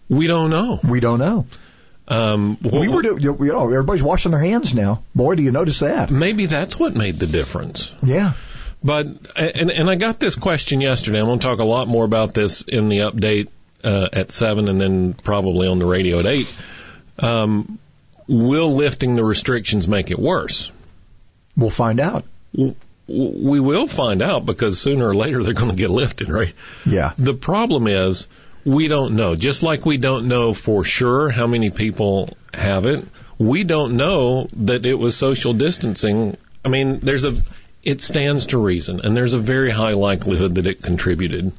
We 0.09 0.29
don't 0.29 0.49
know. 0.49 0.81
We 0.83 1.01
don't 1.01 1.19
know. 1.19 1.45
Um, 2.11 2.59
we 2.61 2.89
were, 2.89 3.03
do, 3.03 3.19
you 3.21 3.37
know, 3.39 3.71
everybody's 3.71 4.03
washing 4.03 4.33
their 4.33 4.41
hands 4.41 4.75
now. 4.75 5.03
Boy, 5.15 5.37
do 5.37 5.43
you 5.43 5.53
notice 5.53 5.79
that? 5.79 6.11
Maybe 6.11 6.47
that's 6.47 6.77
what 6.77 6.95
made 6.95 7.21
the 7.21 7.29
difference. 7.29 7.93
Yeah. 8.03 8.33
But 8.83 9.07
and 9.37 9.71
and 9.71 9.89
I 9.89 9.95
got 9.95 10.19
this 10.19 10.35
question 10.35 10.81
yesterday. 10.81 11.21
I'm 11.21 11.27
going 11.27 11.39
to 11.39 11.47
talk 11.47 11.61
a 11.61 11.65
lot 11.65 11.87
more 11.87 12.05
about 12.05 12.35
this 12.35 12.63
in 12.63 12.89
the 12.89 12.99
update 12.99 13.49
uh, 13.85 14.09
at 14.13 14.33
seven, 14.33 14.69
and 14.69 14.81
then 14.81 15.13
probably 15.13 15.69
on 15.69 15.79
the 15.79 15.87
radio 15.87 16.19
at 16.19 16.27
eight. 16.27 16.53
Um, 17.19 17.79
will 18.27 18.75
lifting 18.75 19.17
the 19.17 19.25
restrictions 19.25 19.87
make 19.87 20.11
it 20.11 20.19
worse? 20.19 20.73
We'll 21.57 21.71
find 21.71 22.01
out. 22.01 22.25
We 22.53 23.61
will 23.61 23.87
find 23.87 24.23
out 24.23 24.47
because 24.47 24.81
sooner 24.81 25.07
or 25.07 25.15
later 25.15 25.43
they're 25.43 25.53
going 25.53 25.71
to 25.71 25.77
get 25.77 25.91
lifted, 25.91 26.29
right? 26.29 26.55
Yeah. 26.87 27.13
The 27.17 27.35
problem 27.35 27.87
is 27.87 28.29
We 28.65 28.89
don't 28.89 29.17
know. 29.17 29.37
Just 29.37 29.63
like 29.63 29.87
we 29.87 29.97
don't 29.97 30.29
know 30.29 30.55
for 30.55 30.85
sure 30.85 31.29
how 31.29 31.47
many 31.47 31.71
people 31.71 32.37
have 32.53 32.85
it, 32.87 33.07
we 33.39 33.65
don't 33.65 33.97
know 33.97 34.49
that 34.55 34.85
it 34.85 34.95
was 34.95 35.17
social 35.17 35.55
distancing. 35.55 36.37
I 36.65 36.69
mean, 36.69 37.01
there's 37.01 37.25
a, 37.25 37.37
it 37.83 38.03
stands 38.03 38.47
to 38.47 38.59
reason, 38.59 39.01
and 39.03 39.17
there's 39.17 39.33
a 39.33 39.39
very 39.39 39.71
high 39.71 39.93
likelihood 39.93 40.57
that 40.57 40.67
it 40.67 40.83
contributed 40.83 41.53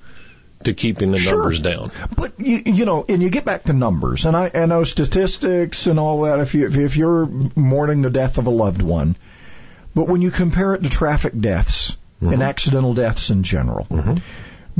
to 0.65 0.73
keeping 0.73 1.11
the 1.11 1.17
Sure. 1.17 1.37
numbers 1.37 1.59
down. 1.59 1.91
But 2.15 2.39
you, 2.39 2.61
you 2.65 2.85
know, 2.85 3.03
and 3.09 3.21
you 3.21 3.29
get 3.29 3.45
back 3.45 3.63
to 3.63 3.73
numbers, 3.73 4.25
and 4.25 4.37
I, 4.37 4.51
I 4.53 4.65
know 4.67 4.83
statistics 4.83 5.87
and 5.87 5.99
all 5.99 6.21
that. 6.23 6.39
If 6.39 6.53
you 6.53 6.67
if, 6.67 6.77
if 6.77 6.97
you're 6.97 7.25
mourning 7.55 8.03
the 8.03 8.11
death 8.11 8.37
of 8.37 8.45
a 8.45 8.51
loved 8.51 8.83
one, 8.83 9.15
but 9.95 10.07
when 10.07 10.21
you 10.21 10.29
compare 10.29 10.75
it 10.75 10.83
to 10.83 10.89
traffic 10.89 11.33
deaths 11.39 11.97
and 12.19 12.29
mm-hmm. 12.29 12.41
accidental 12.43 12.93
deaths 12.93 13.31
in 13.31 13.41
general, 13.41 13.87
mm-hmm. 13.89 14.17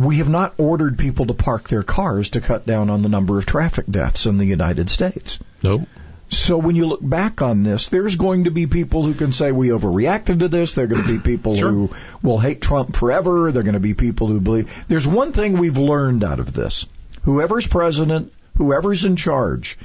We 0.05 0.17
have 0.17 0.29
not 0.29 0.55
ordered 0.57 0.97
people 0.97 1.27
to 1.27 1.33
park 1.33 1.69
their 1.69 1.83
cars 1.83 2.31
to 2.31 2.41
cut 2.41 2.65
down 2.65 2.89
on 2.89 3.01
the 3.01 3.09
number 3.09 3.37
of 3.37 3.45
traffic 3.45 3.85
deaths 3.89 4.25
in 4.25 4.37
the 4.37 4.45
United 4.45 4.89
States. 4.89 5.39
Nope. 5.61 5.87
So 6.29 6.57
when 6.57 6.77
you 6.77 6.87
look 6.87 7.01
back 7.07 7.41
on 7.41 7.63
this, 7.63 7.89
there's 7.89 8.15
going 8.15 8.45
to 8.45 8.51
be 8.51 8.65
people 8.65 9.05
who 9.05 9.13
can 9.13 9.33
say 9.33 9.51
we 9.51 9.67
overreacted 9.67 10.39
to 10.39 10.47
this. 10.47 10.73
There 10.73 10.85
are 10.85 10.87
going 10.87 11.05
to 11.05 11.17
be 11.17 11.19
people 11.19 11.57
who 11.57 11.93
will 12.23 12.39
hate 12.39 12.61
Trump 12.61 12.95
forever. 12.95 13.51
There 13.51 13.59
are 13.59 13.63
going 13.63 13.73
to 13.73 13.81
be 13.81 13.93
people 13.93 14.27
who 14.27 14.39
believe. 14.39 14.71
There's 14.87 15.05
one 15.05 15.33
thing 15.33 15.57
we've 15.57 15.77
learned 15.77 16.23
out 16.23 16.39
of 16.39 16.53
this. 16.53 16.85
Whoever's 17.23 17.67
president, 17.67 18.31
whoever's 18.55 19.03
in 19.03 19.17
charge, 19.17 19.77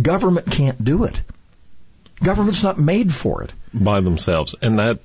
government 0.00 0.50
can't 0.50 0.82
do 0.82 1.04
it. 1.04 1.20
Government's 2.22 2.62
not 2.62 2.78
made 2.78 3.12
for 3.12 3.42
it. 3.42 3.52
by 3.74 4.00
themselves, 4.00 4.54
and 4.60 4.78
that, 4.78 5.00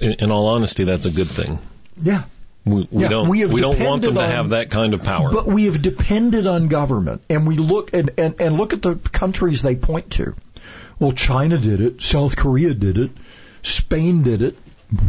in 0.00 0.30
all 0.30 0.48
honesty, 0.48 0.84
that's 0.84 1.06
a 1.06 1.10
good 1.10 1.28
thing. 1.28 1.58
Yeah. 2.02 2.24
We, 2.64 2.86
we 2.90 3.02
Yeah, 3.02 3.08
don't 3.08 3.28
we 3.28 3.40
have 3.40 3.50
don't 3.56 3.80
want 3.80 4.02
them 4.02 4.14
to 4.14 4.20
on- 4.22 4.30
have 4.30 4.48
that 4.50 4.70
kind 4.70 4.94
of 4.94 5.02
power. 5.04 5.30
But 5.32 5.46
we 5.46 5.64
have 5.64 5.82
depended 5.82 6.46
on 6.46 6.68
government, 6.68 7.22
and 7.28 7.46
we 7.46 7.56
look 7.56 7.92
and, 7.92 8.10
and, 8.18 8.40
and 8.40 8.56
look 8.56 8.72
at 8.72 8.82
the 8.82 8.94
countries 8.96 9.62
they 9.62 9.74
point 9.76 10.10
to. 10.12 10.34
Well, 10.98 11.12
China 11.12 11.58
did 11.58 11.80
it, 11.80 12.00
South 12.02 12.36
Korea 12.36 12.74
did 12.74 12.98
it, 12.98 13.10
Spain 13.62 14.22
did 14.22 14.42
it. 14.42 14.56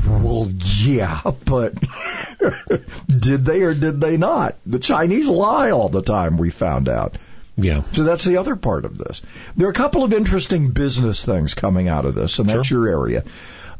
Well, 0.08 0.50
yeah, 0.80 1.22
but 1.46 1.76
did 3.08 3.46
they 3.46 3.62
or 3.62 3.74
did 3.74 4.00
they 4.02 4.18
not? 4.18 4.56
The 4.66 4.80
Chinese 4.80 5.28
lie 5.28 5.72
all 5.72 5.90
the 5.90 6.02
time. 6.02 6.38
We 6.38 6.50
found 6.50 6.88
out. 6.90 7.18
Yeah. 7.58 7.84
So 7.92 8.04
that's 8.04 8.24
the 8.24 8.38
other 8.38 8.56
part 8.56 8.86
of 8.86 8.98
this. 8.98 9.22
There 9.56 9.68
are 9.68 9.72
a 9.72 9.76
couple 9.76 10.04
of 10.04 10.14
interesting 10.14 10.70
business 10.72 11.24
things 11.24 11.54
coming 11.54 11.88
out 11.88 12.06
of 12.06 12.16
this, 12.16 12.40
and 12.40 12.50
that's 12.50 12.72
your 12.72 12.88
area. 12.88 13.24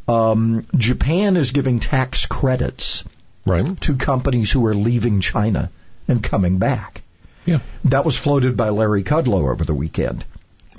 Um, 0.08 0.68
Japan 0.76 1.38
is 1.38 1.52
giving 1.52 1.80
tax 1.80 2.26
credits 2.26 3.04
right. 3.46 3.80
to 3.82 3.96
companies 3.96 4.52
who 4.52 4.66
are 4.66 4.76
leaving 4.76 5.22
China 5.22 5.70
and 6.08 6.24
coming 6.24 6.58
back. 6.58 7.02
Yeah. 7.46 7.60
That 7.86 8.06
was 8.06 8.18
floated 8.18 8.56
by 8.56 8.70
Larry 8.70 9.04
Kudlow 9.04 9.52
over 9.52 9.64
the 9.64 9.74
weekend. 9.74 10.26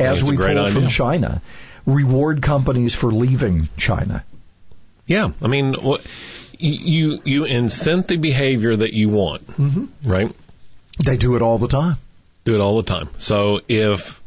As 0.01 0.25
we 0.25 0.37
pull 0.37 0.71
from. 0.71 0.89
China, 0.89 1.41
reward 1.87 2.43
companies 2.43 2.95
for 2.95 3.13
leaving 3.13 3.69
China. 3.77 4.25
Yeah, 5.07 5.31
I 5.43 5.47
mean, 5.47 5.75
what, 5.75 6.05
you 6.59 7.21
you 7.25 7.45
incent 7.45 8.09
the 8.09 8.17
behavior 8.17 8.75
that 8.75 8.93
you 8.93 9.11
want, 9.11 9.47
Mhm. 9.47 9.89
right? 10.05 10.35
They 11.05 11.17
do 11.17 11.37
it 11.37 11.43
all 11.43 11.59
the 11.59 11.69
time. 11.69 11.99
Do 12.45 12.55
it 12.55 12.61
all 12.61 12.77
the 12.77 12.83
time. 12.85 13.09
So 13.19 13.61
if, 13.69 14.23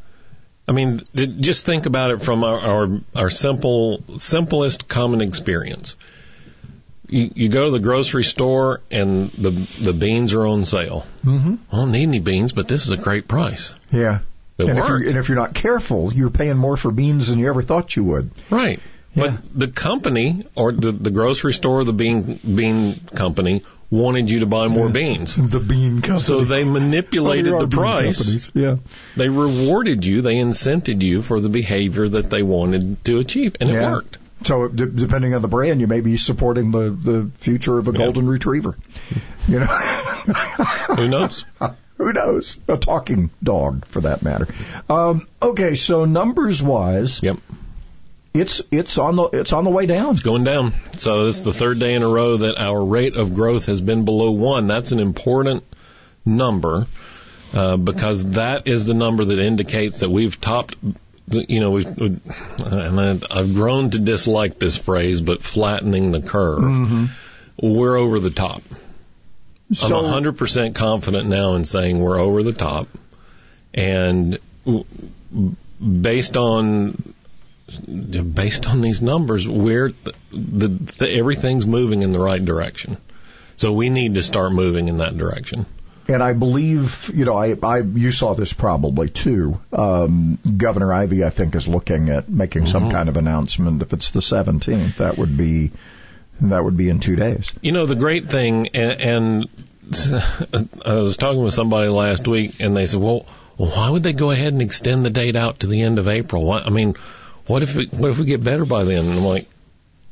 I 0.68 0.72
mean, 0.72 1.02
just 1.16 1.66
think 1.66 1.86
about 1.86 2.12
it 2.12 2.22
from 2.22 2.44
our 2.44 2.60
our, 2.60 3.02
our 3.16 3.30
simple 3.30 4.04
simplest 4.18 4.88
common 4.88 5.22
experience. 5.22 5.96
You, 7.10 7.32
you 7.36 7.50
go 7.50 7.66
to 7.66 7.72
the 7.72 7.80
grocery 7.80 8.24
store 8.24 8.82
and 8.92 9.30
the 9.32 9.52
the 9.52 9.94
beans 9.94 10.34
are 10.34 10.46
on 10.46 10.66
sale. 10.66 11.06
Mm-hmm. 11.24 11.56
I 11.72 11.76
don't 11.76 11.92
need 11.92 12.04
any 12.04 12.20
beans, 12.20 12.52
but 12.52 12.68
this 12.68 12.86
is 12.86 12.92
a 12.92 12.98
great 12.98 13.28
price. 13.28 13.74
Yeah. 13.92 14.20
It 14.58 14.68
and 14.70 14.78
if, 14.80 14.86
worked. 14.90 14.90
you're, 15.04 15.10
and 15.10 15.18
if 15.18 15.30
you're 15.30 15.38
not 15.38 15.54
careful, 15.54 16.12
you're 16.14 16.32
paying 16.32 16.58
more 16.58 16.76
for 16.78 16.92
beans 16.92 17.28
than 17.28 17.40
you 17.40 17.48
ever 17.48 17.62
thought 17.62 17.96
you 17.96 18.04
would. 18.06 18.32
Right. 18.50 18.80
But 19.16 19.42
the 19.58 19.68
company 19.68 20.44
or 20.54 20.72
the, 20.72 20.92
the 20.92 21.10
grocery 21.10 21.54
store, 21.54 21.84
the 21.84 21.94
bean 21.94 22.40
bean 22.44 22.94
company 23.16 23.64
wanted 23.90 24.30
you 24.30 24.42
to 24.42 24.46
buy 24.46 24.68
more 24.68 24.90
beans. 24.90 25.36
The 25.36 25.60
bean 25.60 26.02
company. 26.02 26.20
So 26.20 26.44
they 26.44 26.64
manipulated 26.80 27.54
Oh, 27.54 27.66
the 27.66 27.68
price. 27.76 28.18
companies, 28.18 28.52
Yeah. 28.54 28.76
They 29.16 29.30
rewarded 29.30 30.06
you. 30.06 30.22
They 30.22 30.36
incented 30.36 31.02
you 31.02 31.22
for 31.24 31.40
the 31.40 31.50
behavior 31.50 32.08
that 32.08 32.30
they 32.30 32.44
wanted 32.44 33.04
to 33.06 33.18
achieve, 33.20 33.56
and 33.60 33.70
it 33.72 33.82
worked. 33.82 34.18
So 34.44 34.68
d- 34.68 34.86
depending 34.94 35.34
on 35.34 35.42
the 35.42 35.48
brand, 35.48 35.82
you 35.82 35.88
may 35.88 36.02
be 36.02 36.18
supporting 36.18 36.72
the, 36.72 36.92
the 36.92 37.32
future 37.38 37.78
of 37.78 37.88
a 37.88 37.92
golden 37.92 38.28
retriever. 38.28 38.78
You 39.48 39.60
know, 39.60 39.66
Who 39.66 41.08
knows? 41.08 41.46
who 41.98 42.14
knows? 42.14 42.60
A 42.68 42.78
talking 42.78 43.30
dog, 43.42 43.86
for 43.86 44.02
that 44.02 44.22
matter. 44.22 44.48
Um, 44.90 45.28
okay, 45.42 45.76
so 45.76 46.06
numbers 46.06 46.62
wise, 46.62 47.22
yep, 47.24 47.38
it's 48.34 48.62
it's 48.72 48.98
on 48.98 49.16
the 49.16 49.24
it's 49.24 49.54
on 49.54 49.64
the 49.64 49.70
way 49.70 49.86
down. 49.86 50.12
It's 50.12 50.20
going 50.20 50.44
down. 50.44 50.74
So 50.94 51.26
this 51.26 51.38
is 51.38 51.44
the 51.44 51.54
third 51.54 51.80
day 51.80 51.96
in 51.96 52.04
a 52.04 52.08
row 52.08 52.38
that 52.38 52.58
our 52.58 52.84
rate 52.84 53.16
of 53.16 53.34
growth 53.34 53.66
has 53.66 53.82
been 53.82 54.06
below 54.06 54.32
one. 54.32 54.68
That's 54.68 54.92
an 54.92 55.00
important 55.00 55.64
number 56.26 56.88
uh, 57.54 57.78
because 57.78 58.32
that 58.32 58.68
is 58.68 58.86
the 58.86 58.94
number 58.94 59.26
that 59.26 59.40
indicates 59.40 60.02
that 60.02 60.10
we've 60.10 60.40
topped. 60.40 60.76
You 61.30 61.60
know, 61.60 61.72
we've, 61.72 61.98
we 61.98 62.20
and 62.66 63.00
I- 63.00 63.40
I've 63.40 63.54
grown 63.54 63.90
to 63.90 64.00
dislike 64.00 64.60
this 64.60 64.78
phrase, 64.78 65.20
but 65.22 65.44
flattening 65.44 66.12
the 66.12 66.22
curve. 66.22 66.60
Mhm. 66.60 67.10
We're 67.62 67.98
over 67.98 68.20
the 68.20 68.30
top. 68.30 68.62
So- 69.74 69.88
I'm 69.98 70.24
100% 70.24 70.76
confident 70.76 71.28
now 71.28 71.54
in 71.56 71.66
saying 71.66 72.00
we're 72.00 72.20
over 72.20 72.44
the 72.44 72.54
top. 72.54 72.88
And 73.74 74.40
based 75.82 76.38
on 76.38 77.14
based 78.34 78.66
on 78.70 78.80
these 78.80 79.02
numbers, 79.02 79.46
we're 79.48 79.92
the, 80.32 80.68
the 80.70 81.12
everything's 81.14 81.68
moving 81.68 82.02
in 82.02 82.14
the 82.14 82.20
right 82.20 82.44
direction. 82.44 82.96
So 83.58 83.74
we 83.74 83.90
need 83.90 84.16
to 84.16 84.24
start 84.24 84.54
moving 84.54 84.88
in 84.88 85.00
that 85.00 85.18
direction. 85.18 85.66
And 86.10 86.24
I 86.24 86.34
believe, 86.34 87.12
you 87.14 87.26
know, 87.26 87.36
I, 87.36 87.58
I 87.62 87.80
you 87.80 88.12
saw 88.12 88.34
this 88.34 88.54
probably 88.54 89.10
too. 89.10 89.60
Um, 89.74 90.38
Governor 90.58 90.94
Ivey, 90.94 91.26
I 91.26 91.30
think, 91.30 91.56
is 91.56 91.68
looking 91.68 92.10
at 92.10 92.30
making 92.30 92.66
some 92.68 92.90
kind 92.90 93.10
of 93.10 93.18
announcement. 93.18 93.82
If 93.82 93.92
it's 93.92 94.12
the 94.12 94.22
17th, 94.22 94.98
that 94.98 95.18
would 95.18 95.36
be 95.36 95.72
that 96.42 96.64
would 96.64 96.78
be 96.78 96.90
in 96.90 97.00
two 97.00 97.16
days. 97.16 97.52
You 97.62 97.72
know, 97.72 97.86
the 97.86 97.96
great 97.96 98.30
thing, 98.30 98.70
and, 98.70 99.02
and 99.02 99.50
I 100.86 100.94
was 100.94 101.18
talking 101.18 101.44
with 101.44 101.54
somebody 101.54 101.90
last 101.90 102.28
week, 102.28 102.60
and 102.60 102.76
they 102.76 102.86
said, 102.86 103.02
"Well, 103.02 103.26
why 103.58 103.90
would 103.90 104.04
they 104.04 104.14
go 104.14 104.32
ahead 104.32 104.54
and 104.54 104.62
extend 104.62 105.04
the 105.04 105.10
date 105.10 105.36
out 105.36 105.60
to 105.60 105.68
the 105.68 105.82
end 105.82 106.00
of 106.00 106.08
April? 106.08 106.46
Why, 106.46 106.62
I 106.62 106.70
mean, 106.70 106.96
what 107.48 107.64
if 107.64 107.78
it, 107.78 107.94
what 107.94 108.12
if 108.12 108.20
we 108.20 108.26
get 108.26 108.44
better 108.44 108.66
by 108.66 108.84
then?" 108.84 109.06
And 109.06 109.14
I'm 109.14 109.26
like, 109.26 109.48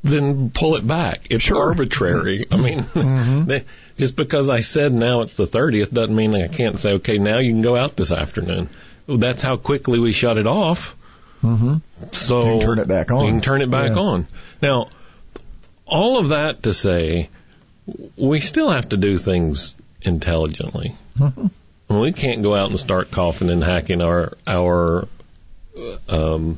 "Then 0.06 0.52
pull 0.52 0.76
it 0.76 0.86
back. 0.86 1.28
It's 1.32 1.52
arbitrary. 1.52 2.46
I 2.52 2.58
mean, 2.58 2.86
they, 3.48 3.63
just 3.98 4.15
because 4.15 4.50
I 4.50 4.62
said 4.62 4.94
now 4.94 5.22
it's 5.22 5.34
the 5.36 5.46
30th 5.46 5.91
doesn't 5.91 6.15
mean 6.15 6.34
I 6.36 6.48
can't 6.48 6.80
say, 6.80 6.94
okay, 6.94 7.18
now 7.18 7.39
you 7.39 7.52
can 7.52 7.62
go 7.62 7.76
out 7.76 7.96
this 7.96 8.12
afternoon. 8.12 8.70
That's 9.08 9.41
how 9.41 9.58
quickly 9.58 10.00
we 10.00 10.12
shut 10.12 10.38
it 10.38 10.48
off. 10.48 10.96
Mm-hmm. 11.44 11.76
So 12.12 12.38
You 12.38 12.44
can 12.46 12.60
turn 12.62 12.80
it 12.80 12.88
back 12.88 13.12
on. 13.12 13.26
You 13.26 13.32
can 13.32 13.41
turn 13.41 13.62
it 13.62 13.70
back 13.72 13.91
Yeah. 13.96 14.02
on. 14.02 14.28
Now, 14.62 14.89
all 15.86 16.20
of 16.20 16.30
that 16.30 16.63
to 16.63 16.74
say, 16.74 17.30
we 18.15 18.39
still 18.39 18.70
have 18.70 18.89
to 18.89 18.98
do 18.98 19.18
things 19.18 19.76
intelligently. 20.02 20.96
Mhm. 21.20 21.50
We 21.88 22.13
can't 22.13 22.41
go 22.41 22.56
out 22.56 22.70
and 22.72 22.80
start 22.80 23.12
coughing 23.12 23.50
and 23.50 23.63
hacking 23.63 24.02
our 24.02 24.34
our 24.48 25.08
um, 26.10 26.58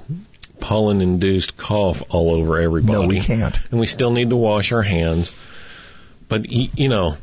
pollen-induced 0.60 1.58
cough 1.58 2.04
all 2.10 2.34
over 2.36 2.60
everybody. 2.60 3.00
No, 3.02 3.08
we 3.08 3.20
can't. 3.20 3.58
And 3.72 3.80
we 3.80 3.88
still 3.88 4.12
need 4.12 4.30
to 4.30 4.36
wash 4.36 4.72
our 4.72 4.82
hands. 4.82 5.34
But 6.28 6.50
you 6.52 6.90
know, 6.90 7.18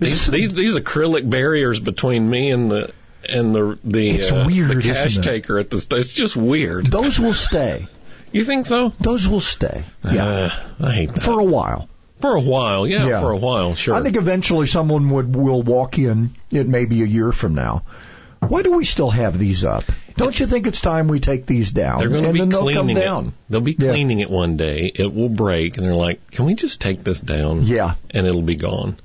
these 0.00 0.26
these, 0.30 0.52
these 0.52 0.76
acrylic 0.76 1.28
barriers 1.28 1.80
between 1.80 2.28
me 2.28 2.50
and 2.50 2.70
the 2.70 2.92
and 3.28 3.54
the 3.54 3.78
the 3.84 4.10
It's 4.10 4.30
uh, 4.32 4.44
weird, 4.46 4.70
the 4.70 4.82
cash 4.82 5.18
taker 5.18 5.58
at 5.58 5.70
the 5.70 5.84
it's 5.92 6.12
just 6.12 6.36
weird. 6.36 6.86
Those 6.86 7.18
will 7.18 7.34
stay. 7.34 7.86
You 8.32 8.44
think 8.44 8.66
so? 8.66 8.92
Those 9.00 9.28
will 9.28 9.40
stay. 9.40 9.84
Yeah. 10.04 10.26
Uh, 10.26 10.50
I 10.80 10.92
hate 10.92 11.10
that. 11.10 11.22
For 11.22 11.38
a 11.38 11.44
while. 11.44 11.88
For 12.20 12.34
a 12.34 12.40
while, 12.40 12.86
yeah, 12.86 13.06
Yeah. 13.06 13.20
for 13.20 13.30
a 13.30 13.36
while, 13.36 13.74
sure. 13.74 13.94
I 13.94 14.02
think 14.02 14.16
eventually 14.16 14.66
someone 14.66 15.10
would 15.10 15.36
will 15.36 15.62
walk 15.62 15.98
in. 15.98 16.34
It 16.50 16.66
may 16.66 16.86
be 16.86 17.02
a 17.02 17.06
year 17.06 17.30
from 17.30 17.54
now. 17.54 17.82
Why 18.40 18.62
do 18.62 18.72
we 18.72 18.84
still 18.84 19.10
have 19.10 19.38
these 19.38 19.64
up? 19.64 19.84
Don't 20.16 20.38
you 20.38 20.46
think 20.46 20.66
it's 20.66 20.80
time 20.80 21.08
we 21.08 21.20
take 21.20 21.44
these 21.46 21.70
down? 21.70 21.98
They're 21.98 22.08
going 22.08 22.24
to 22.24 22.32
be 22.32 22.46
cleaning 22.50 22.96
down. 22.96 23.28
it. 23.28 23.34
They'll 23.50 23.60
be 23.60 23.74
cleaning 23.74 24.20
it 24.20 24.30
one 24.30 24.56
day. 24.56 24.90
It 24.94 25.14
will 25.14 25.28
break, 25.28 25.76
and 25.76 25.86
they're 25.86 25.94
like, 25.94 26.30
"Can 26.30 26.46
we 26.46 26.54
just 26.54 26.80
take 26.80 27.00
this 27.04 27.20
down?" 27.20 27.62
Yeah. 27.64 27.94
and 28.10 28.26
it'll 28.26 28.42
be 28.42 28.56
gone. 28.56 28.96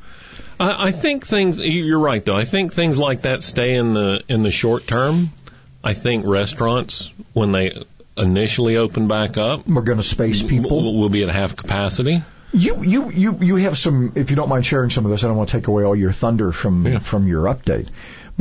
I, 0.59 0.88
I 0.88 0.91
think 0.91 1.26
things. 1.28 1.59
you- 1.59 1.84
You're 1.84 1.99
right, 1.99 2.24
though. 2.24 2.36
I 2.36 2.45
think 2.45 2.74
things 2.74 2.97
like 2.97 3.22
that 3.24 3.43
stay 3.43 3.76
in 3.76 3.93
the 3.93 4.24
in 4.30 4.43
the 4.43 4.51
short 4.51 4.88
term. 4.88 5.32
I 5.84 5.93
think 5.95 6.26
restaurants, 6.28 7.12
when 7.34 7.51
they 7.51 7.84
initially 8.16 8.78
open 8.78 9.07
back 9.07 9.38
up, 9.38 9.68
We're 9.68 9.82
going 9.82 9.97
to 9.97 10.03
space 10.03 10.43
people. 10.43 10.82
will, 10.82 10.95
will 10.97 11.09
be 11.09 11.24
at 11.24 11.30
half 11.30 11.55
capacity. 11.55 12.22
You 12.53 12.84
you 12.84 13.09
you 13.12 13.38
you 13.41 13.55
have 13.57 13.78
some. 13.78 14.12
If 14.16 14.30
you 14.30 14.36
don't 14.36 14.49
mind 14.49 14.66
sharing 14.66 14.89
some 14.91 15.05
of 15.05 15.12
this, 15.12 15.24
I 15.24 15.28
don't 15.28 15.38
want 15.38 15.49
to 15.49 15.57
take 15.57 15.68
away 15.68 15.84
all 15.84 15.95
your 15.95 16.12
thunder 16.12 16.51
from 16.51 16.99
from 16.99 17.28
your 17.28 17.45
update. 17.45 17.88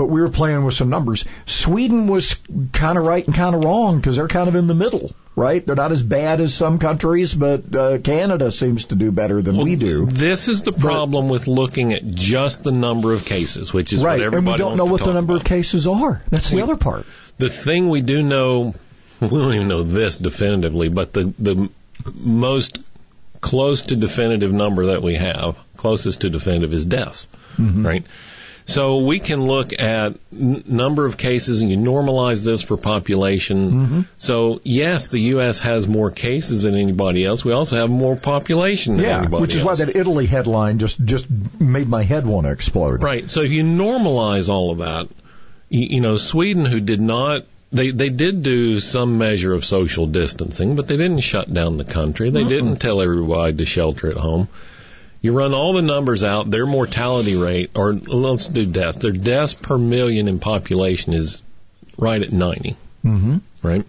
But 0.01 0.07
we 0.07 0.22
were 0.22 0.30
playing 0.30 0.64
with 0.64 0.72
some 0.74 0.88
numbers. 0.88 1.26
Sweden 1.44 2.07
was 2.07 2.36
kind 2.72 2.96
of 2.96 3.05
right 3.05 3.22
and 3.26 3.36
kind 3.36 3.55
of 3.55 3.62
wrong 3.62 3.98
because 3.98 4.16
they're 4.16 4.28
kind 4.28 4.48
of 4.48 4.55
in 4.57 4.66
the 4.66 4.74
middle, 4.74 5.12
right? 5.36 5.64
They're 5.64 5.76
not 5.76 5.92
as 5.92 6.03
bad 6.03 6.40
as 6.40 6.55
some 6.55 6.78
countries, 6.78 7.34
but 7.34 7.76
uh, 7.76 7.98
Canada 7.98 8.51
seems 8.51 8.86
to 8.86 8.94
do 8.94 9.12
better 9.12 9.42
than 9.42 9.59
we 9.59 9.76
do. 9.76 10.07
This 10.07 10.48
is 10.48 10.62
the 10.62 10.72
problem 10.72 11.28
with 11.28 11.46
looking 11.48 11.92
at 11.92 12.03
just 12.07 12.62
the 12.64 12.72
number 12.72 13.12
of 13.12 13.26
cases, 13.26 13.74
which 13.74 13.92
is 13.92 14.03
right, 14.03 14.18
what 14.20 14.24
everybody 14.24 14.46
and 14.46 14.53
we 14.55 14.59
don't 14.70 14.76
know 14.78 14.90
what 14.90 15.05
the 15.05 15.12
number 15.12 15.34
about. 15.34 15.42
of 15.42 15.48
cases 15.48 15.86
are. 15.86 16.22
That's 16.30 16.51
the 16.51 16.62
other 16.62 16.76
part. 16.78 17.05
The 17.36 17.51
thing 17.51 17.90
we 17.90 18.01
do 18.01 18.22
know, 18.22 18.72
we 19.20 19.28
don't 19.28 19.53
even 19.55 19.68
know 19.68 19.82
this 19.82 20.16
definitively, 20.16 20.88
but 20.88 21.12
the 21.12 21.34
the 21.38 21.68
most 22.14 22.78
close 23.42 23.82
to 23.82 23.96
definitive 23.96 24.51
number 24.53 24.86
that 24.86 25.03
we 25.03 25.16
have, 25.16 25.59
closest 25.76 26.22
to 26.22 26.30
definitive, 26.30 26.72
is 26.72 26.86
deaths, 26.86 27.28
Mm-hmm. 27.59 27.84
right? 27.86 28.05
So 28.70 28.98
we 28.98 29.18
can 29.20 29.44
look 29.46 29.72
at 29.78 30.16
n- 30.32 30.62
number 30.66 31.04
of 31.06 31.16
cases 31.18 31.60
and 31.62 31.70
you 31.70 31.76
normalize 31.76 32.44
this 32.44 32.62
for 32.62 32.76
population. 32.76 33.70
Mm-hmm. 33.72 34.00
So 34.18 34.60
yes, 34.64 35.08
the 35.08 35.20
U.S. 35.34 35.58
has 35.60 35.86
more 35.88 36.10
cases 36.10 36.62
than 36.62 36.74
anybody 36.76 37.24
else. 37.24 37.44
We 37.44 37.52
also 37.52 37.76
have 37.76 37.90
more 37.90 38.16
population 38.16 38.96
than 38.96 39.04
Yeah, 39.06 39.18
anybody 39.18 39.40
which 39.40 39.54
is 39.54 39.62
else. 39.62 39.78
why 39.80 39.84
that 39.84 39.96
Italy 39.96 40.26
headline 40.26 40.78
just 40.78 41.04
just 41.04 41.26
made 41.58 41.88
my 41.88 42.02
head 42.02 42.26
want 42.26 42.46
to 42.46 42.52
explode. 42.52 43.02
Right. 43.02 43.28
So 43.28 43.42
if 43.42 43.50
you 43.50 43.62
normalize 43.64 44.48
all 44.48 44.70
of 44.70 44.78
that, 44.78 45.08
you, 45.68 45.86
you 45.96 46.00
know, 46.00 46.16
Sweden, 46.16 46.64
who 46.64 46.80
did 46.80 47.00
not, 47.00 47.44
they 47.72 47.90
they 47.90 48.08
did 48.08 48.42
do 48.42 48.78
some 48.80 49.18
measure 49.18 49.52
of 49.52 49.64
social 49.64 50.06
distancing, 50.06 50.76
but 50.76 50.88
they 50.88 50.96
didn't 50.96 51.20
shut 51.20 51.52
down 51.52 51.76
the 51.76 51.84
country. 51.84 52.30
They 52.30 52.44
didn't 52.44 52.76
tell 52.76 53.00
everybody 53.00 53.56
to 53.58 53.64
shelter 53.66 54.10
at 54.10 54.16
home. 54.16 54.48
You 55.22 55.32
run 55.36 55.52
all 55.52 55.74
the 55.74 55.82
numbers 55.82 56.24
out, 56.24 56.50
their 56.50 56.66
mortality 56.66 57.36
rate, 57.36 57.70
or 57.74 57.92
let's 57.92 58.48
do 58.48 58.64
deaths. 58.64 58.98
Their 58.98 59.12
deaths 59.12 59.52
per 59.54 59.76
million 59.76 60.28
in 60.28 60.38
population 60.38 61.12
is 61.12 61.42
right 61.98 62.20
at 62.22 62.32
90, 62.32 62.76
Mm-hmm. 63.04 63.38
right? 63.62 63.86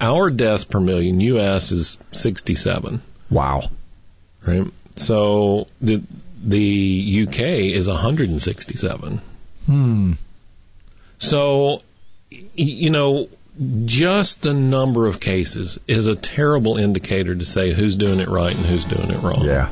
Our 0.00 0.30
deaths 0.30 0.64
per 0.64 0.80
million, 0.80 1.20
U.S. 1.20 1.72
is 1.72 1.98
67. 2.12 3.00
Wow. 3.30 3.70
Right? 4.46 4.66
So 4.96 5.68
the 5.80 6.02
the 6.42 7.26
UK 7.26 7.40
is 7.40 7.88
167. 7.88 9.20
Hmm. 9.66 10.12
So, 11.18 11.80
you 12.30 12.90
know, 12.90 13.28
just 13.86 14.42
the 14.42 14.52
number 14.52 15.06
of 15.06 15.20
cases 15.20 15.78
is 15.88 16.06
a 16.06 16.16
terrible 16.16 16.76
indicator 16.76 17.34
to 17.34 17.44
say 17.46 17.72
who's 17.72 17.96
doing 17.96 18.20
it 18.20 18.28
right 18.28 18.54
and 18.54 18.66
who's 18.66 18.84
doing 18.84 19.10
it 19.10 19.22
wrong. 19.22 19.44
Yeah. 19.44 19.70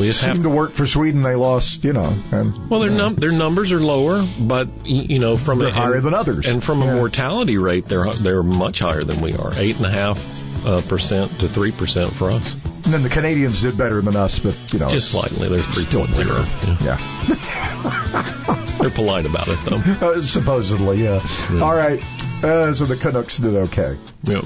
We 0.00 0.06
just 0.06 0.24
have 0.24 0.42
to 0.42 0.48
work 0.48 0.72
for 0.72 0.86
Sweden. 0.86 1.22
They 1.22 1.34
lost, 1.34 1.84
you 1.84 1.92
know, 1.92 2.16
and 2.32 2.70
well, 2.70 2.80
their 2.80 2.90
num- 2.90 3.16
their 3.16 3.32
numbers 3.32 3.70
are 3.72 3.80
lower, 3.80 4.24
but 4.40 4.86
you 4.86 5.18
know, 5.18 5.36
from 5.36 5.58
They're 5.58 5.68
a, 5.68 5.72
higher 5.72 5.94
and- 5.94 6.04
than 6.04 6.14
others. 6.14 6.46
and 6.46 6.62
from 6.64 6.80
Yeah. 6.80 6.92
a 6.92 6.94
mortality 6.96 7.58
rate, 7.58 7.84
they're 7.86 8.12
they're 8.14 8.42
much 8.42 8.78
higher 8.78 9.04
than 9.04 9.20
we 9.20 9.34
are, 9.34 9.52
eight 9.56 9.76
and 9.76 9.84
a 9.86 9.90
half 9.90 10.66
uh, 10.66 10.80
percent 10.80 11.40
to 11.40 11.48
three 11.48 11.70
percent 11.72 12.12
for 12.12 12.30
us, 12.30 12.54
and 12.90 12.94
then 12.96 13.02
the 13.04 13.08
Canadians 13.08 13.62
did 13.62 13.78
better 13.78 14.02
than 14.02 14.16
us, 14.16 14.40
but 14.40 14.58
you 14.72 14.80
know, 14.80 14.88
just 14.88 15.12
slightly. 15.12 15.48
They're 15.48 15.62
three 15.62 15.84
point 15.84 16.12
zero. 16.12 16.44
Yeah. 16.82 16.98
They're 18.80 18.90
polite 18.90 19.26
about 19.26 19.46
it 19.46 19.58
though. 19.64 19.80
Uh, 20.00 20.22
supposedly, 20.22 21.04
yeah. 21.04 21.24
All 21.52 21.72
right. 21.72 22.02
Uh, 22.42 22.72
so 22.72 22.86
the 22.86 22.96
Canucks 22.96 23.38
did 23.38 23.54
okay 23.54 23.96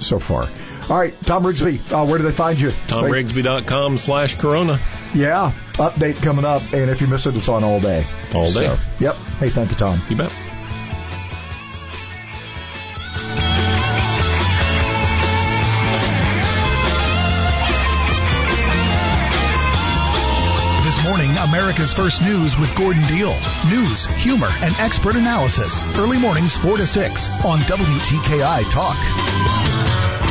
so 0.00 0.18
far. 0.18 0.50
All 0.90 0.98
right, 0.98 1.18
Tom 1.22 1.44
Rigsby, 1.44 1.90
uh, 1.90 2.04
where 2.04 2.18
do 2.18 2.24
they 2.24 2.32
find 2.32 2.60
you? 2.60 2.68
TomRigsby.com 2.68 3.96
slash 3.96 4.36
Corona. 4.36 4.78
Yeah, 5.14 5.52
update 5.74 6.16
coming 6.16 6.44
up, 6.44 6.62
and 6.74 6.90
if 6.90 7.00
you 7.00 7.06
miss 7.06 7.24
it, 7.24 7.34
it's 7.34 7.48
on 7.48 7.64
all 7.64 7.80
day. 7.80 8.06
All 8.34 8.52
day. 8.52 8.66
So, 8.66 8.78
yep. 9.00 9.16
Hey, 9.38 9.48
thank 9.48 9.70
you, 9.70 9.76
Tom. 9.76 10.02
You 10.10 10.16
bet. 10.16 10.36
America's 21.74 21.92
First 21.92 22.22
News 22.22 22.56
with 22.56 22.72
Gordon 22.76 23.02
Deal. 23.08 23.36
News, 23.68 24.04
humor, 24.06 24.50
and 24.62 24.76
expert 24.76 25.16
analysis. 25.16 25.84
Early 25.96 26.18
mornings 26.18 26.56
4 26.56 26.76
to 26.76 26.86
6 26.86 27.30
on 27.30 27.58
WTKI 27.58 28.70
Talk. 28.70 30.23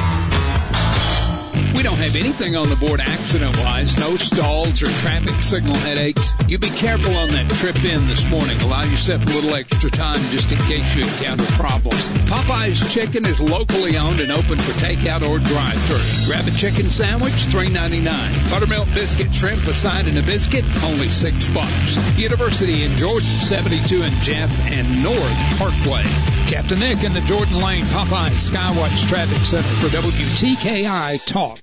We 1.75 1.81
don't 1.81 1.97
have 1.97 2.15
anything 2.15 2.55
on 2.55 2.69
the 2.69 2.75
board 2.75 3.01
accident 3.01 3.57
wise, 3.57 3.97
no 3.97 4.15
stalls 4.15 4.83
or 4.83 4.87
traffic 4.87 5.41
signal 5.41 5.75
headaches. 5.75 6.33
You 6.47 6.59
be 6.59 6.69
careful 6.69 7.15
on 7.17 7.31
that 7.31 7.49
trip 7.49 7.83
in 7.83 8.07
this 8.07 8.27
morning. 8.29 8.59
Allow 8.61 8.83
yourself 8.83 9.25
a 9.25 9.29
little 9.29 9.55
extra 9.55 9.89
time 9.89 10.21
just 10.31 10.51
in 10.51 10.59
case 10.59 10.95
you 10.95 11.03
encounter 11.03 11.45
problems. 11.53 12.07
Popeye's 12.29 12.93
Chicken 12.93 13.25
is 13.25 13.41
locally 13.41 13.97
owned 13.97 14.19
and 14.19 14.31
open 14.31 14.59
for 14.59 14.71
takeout 14.79 15.27
or 15.27 15.39
drive 15.39 15.81
through. 15.85 16.27
Grab 16.27 16.47
a 16.47 16.51
chicken 16.51 16.91
sandwich, 16.91 17.33
three 17.33 17.69
ninety 17.69 18.01
nine. 18.01 18.31
Buttermilk 18.51 18.87
biscuit, 18.93 19.33
shrimp, 19.33 19.65
a 19.65 19.73
side 19.73 20.07
and 20.07 20.17
a 20.17 20.21
biscuit, 20.21 20.65
only 20.83 21.09
six 21.09 21.47
bucks. 21.53 21.97
University 22.17 22.83
in 22.83 22.95
Jordan, 22.97 23.27
72 23.27 24.01
in 24.01 24.13
Jeff 24.21 24.51
and 24.69 25.03
North 25.03 25.57
Parkway. 25.57 26.03
Captain 26.47 26.79
Nick 26.79 27.03
in 27.03 27.13
the 27.13 27.21
Jordan 27.21 27.59
Lane 27.61 27.85
Popeye 27.85 28.29
Skywatch 28.29 29.07
Traffic 29.07 29.43
Center 29.45 29.67
for 29.81 29.87
WTKI 29.87 31.25
Talk. 31.25 31.62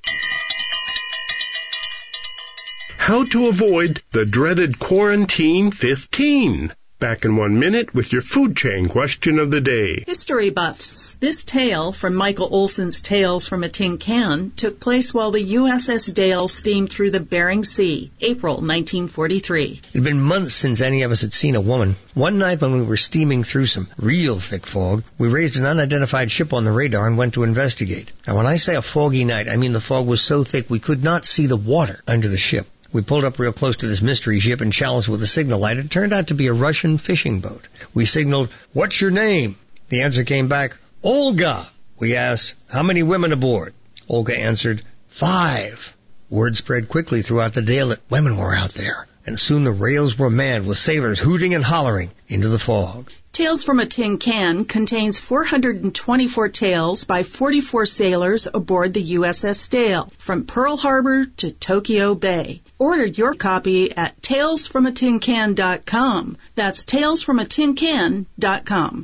How 2.96 3.24
to 3.24 3.48
avoid 3.48 4.03
the 4.12 4.24
dreaded 4.24 4.78
quarantine 4.78 5.72
15. 5.72 6.72
Back 7.01 7.24
in 7.24 7.34
one 7.34 7.59
minute 7.59 7.94
with 7.94 8.12
your 8.12 8.20
food 8.20 8.55
chain 8.55 8.86
question 8.86 9.38
of 9.38 9.51
the 9.51 9.62
day. 9.62 10.05
History 10.07 10.51
buffs. 10.51 11.14
This 11.14 11.44
tale 11.44 11.92
from 11.92 12.14
Michael 12.14 12.51
Olson's 12.53 13.01
Tales 13.01 13.48
from 13.48 13.64
a 13.64 13.70
Tin 13.70 13.96
Can 13.96 14.53
took 14.55 14.78
place 14.78 15.14
while 15.14 15.30
the 15.30 15.55
USS 15.55 16.12
Dale 16.12 16.46
steamed 16.46 16.90
through 16.90 17.11
the 17.11 17.18
Bering 17.18 17.64
Sea, 17.64 18.11
April 18.20 18.57
1943. 18.57 19.80
It 19.82 19.94
had 19.94 20.05
been 20.05 20.20
months 20.20 20.53
since 20.53 20.82
any 20.82 21.01
of 21.01 21.11
us 21.11 21.22
had 21.22 21.32
seen 21.32 21.55
a 21.55 21.61
woman. 21.62 21.96
One 22.12 22.36
night 22.36 22.61
when 22.61 22.74
we 22.74 22.82
were 22.82 22.98
steaming 22.98 23.44
through 23.44 23.68
some 23.68 23.88
real 23.96 24.38
thick 24.38 24.66
fog, 24.66 25.03
we 25.16 25.28
raised 25.28 25.57
an 25.57 25.64
unidentified 25.64 26.30
ship 26.30 26.53
on 26.53 26.64
the 26.64 26.72
radar 26.72 27.07
and 27.07 27.16
went 27.16 27.32
to 27.32 27.44
investigate. 27.44 28.12
Now 28.26 28.36
when 28.36 28.46
I 28.46 28.57
say 28.57 28.76
a 28.76 28.82
foggy 28.82 29.24
night, 29.24 29.48
I 29.48 29.57
mean 29.57 29.72
the 29.72 29.80
fog 29.80 30.07
was 30.07 30.20
so 30.20 30.44
thick 30.44 30.68
we 30.68 30.80
could 30.80 31.03
not 31.03 31.24
see 31.24 31.46
the 31.46 31.57
water 31.57 32.03
under 32.07 32.28
the 32.28 32.36
ship. 32.36 32.66
We 32.93 33.03
pulled 33.03 33.24
up 33.24 33.38
real 33.38 33.53
close 33.53 33.76
to 33.76 33.86
this 33.86 34.03
mystery 34.03 34.41
ship 34.41 34.61
and 34.61 34.72
challenged 34.72 35.09
with 35.09 35.22
a 35.22 35.26
signal 35.26 35.61
light. 35.61 35.76
It 35.76 35.93
turned 35.93 36.12
out 36.12 36.26
to 36.28 36.34
be 36.34 36.49
a 36.49 36.53
Russian 36.53 36.99
fishing 36.99 37.38
boat. 37.38 37.68
We 37.95 38.05
signaled, 38.05 38.49
what's 38.72 39.01
your 39.01 39.12
name? 39.12 39.57
The 39.91 40.03
answer 40.03 40.24
came 40.24 40.49
back, 40.49 40.76
Olga. 41.05 41.68
We 42.01 42.16
asked, 42.16 42.55
how 42.68 42.82
many 42.82 43.05
women 43.05 43.30
aboard? 43.30 43.74
Olga 44.09 44.36
answered, 44.36 44.82
five. 45.07 45.95
Word 46.28 46.57
spread 46.57 46.88
quickly 46.88 47.22
throughout 47.22 47.55
the 47.55 47.62
Dale 47.62 47.91
that 47.91 48.01
women 48.11 48.36
were 48.36 48.55
out 48.55 48.70
there, 48.70 49.07
and 49.24 49.38
soon 49.38 49.62
the 49.62 49.70
rails 49.70 50.18
were 50.18 50.30
manned 50.30 50.66
with 50.66 50.78
sailors 50.78 51.20
hooting 51.20 51.55
and 51.55 51.62
hollering 51.62 52.11
into 52.26 52.49
the 52.49 52.59
fog. 52.59 53.11
Tales 53.32 53.62
from 53.62 53.78
a 53.78 53.86
Tin 53.86 54.18
Can 54.18 54.64
contains 54.64 55.20
424 55.20 56.49
tales 56.49 57.05
by 57.05 57.22
44 57.22 57.86
sailors 57.86 58.49
aboard 58.53 58.95
the 58.95 59.14
USS 59.14 59.70
Dale, 59.70 60.12
from 60.18 60.47
Pearl 60.47 60.76
Harbor 60.76 61.26
to 61.26 61.53
Tokyo 61.53 62.16
Bay. 62.16 62.62
Order 62.81 63.05
your 63.05 63.35
copy 63.35 63.95
at 63.95 64.22
talesfromatincan.com. 64.22 66.37
That's 66.55 66.87
talesfromatincan.com. 66.87 69.03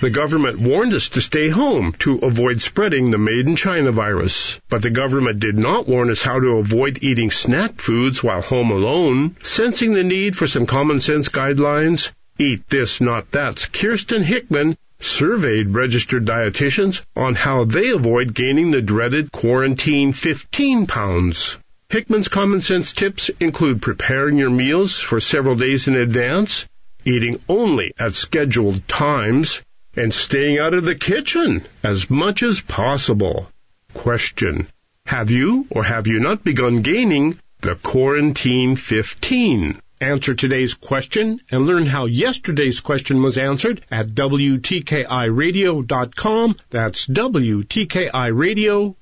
The 0.00 0.08
government 0.08 0.58
warned 0.58 0.94
us 0.94 1.10
to 1.10 1.20
stay 1.20 1.50
home 1.50 1.92
to 1.98 2.16
avoid 2.20 2.62
spreading 2.62 3.10
the 3.10 3.18
made 3.18 3.46
in 3.46 3.56
China 3.56 3.92
virus. 3.92 4.58
But 4.70 4.80
the 4.80 4.88
government 4.88 5.38
did 5.38 5.58
not 5.58 5.86
warn 5.86 6.10
us 6.10 6.22
how 6.22 6.40
to 6.40 6.56
avoid 6.56 7.00
eating 7.02 7.30
snack 7.30 7.78
foods 7.78 8.22
while 8.22 8.40
home 8.40 8.70
alone. 8.70 9.36
Sensing 9.42 9.92
the 9.92 10.02
need 10.02 10.34
for 10.34 10.46
some 10.46 10.64
common 10.64 11.00
sense 11.00 11.28
guidelines, 11.28 12.10
Eat 12.38 12.66
This 12.70 13.02
Not 13.02 13.30
That's 13.32 13.66
Kirsten 13.66 14.22
Hickman 14.22 14.78
surveyed 14.98 15.74
registered 15.74 16.24
dietitians 16.24 17.04
on 17.14 17.34
how 17.34 17.64
they 17.64 17.90
avoid 17.90 18.32
gaining 18.32 18.70
the 18.70 18.80
dreaded 18.80 19.30
quarantine 19.30 20.14
15 20.14 20.86
pounds. 20.86 21.58
Hickman's 21.88 22.26
common 22.26 22.60
sense 22.60 22.92
tips 22.92 23.30
include 23.38 23.80
preparing 23.80 24.38
your 24.38 24.50
meals 24.50 24.98
for 24.98 25.20
several 25.20 25.54
days 25.54 25.86
in 25.86 25.94
advance, 25.94 26.66
eating 27.04 27.38
only 27.48 27.92
at 27.96 28.16
scheduled 28.16 28.88
times, 28.88 29.62
and 29.94 30.12
staying 30.12 30.58
out 30.58 30.74
of 30.74 30.84
the 30.84 30.96
kitchen 30.96 31.62
as 31.84 32.10
much 32.10 32.42
as 32.42 32.60
possible. 32.60 33.48
Question. 33.94 34.66
Have 35.06 35.30
you 35.30 35.68
or 35.70 35.84
have 35.84 36.08
you 36.08 36.18
not 36.18 36.42
begun 36.42 36.82
gaining 36.82 37.38
the 37.60 37.76
quarantine 37.76 38.74
15? 38.74 39.80
Answer 40.00 40.34
today's 40.34 40.74
question 40.74 41.38
and 41.50 41.66
learn 41.66 41.86
how 41.86 42.06
yesterday's 42.06 42.80
question 42.80 43.22
was 43.22 43.38
answered 43.38 43.80
at 43.92 44.08
WTKIRadio.com. 44.08 46.56
That's 46.68 47.06
WTKIRadio.com. 47.06 48.96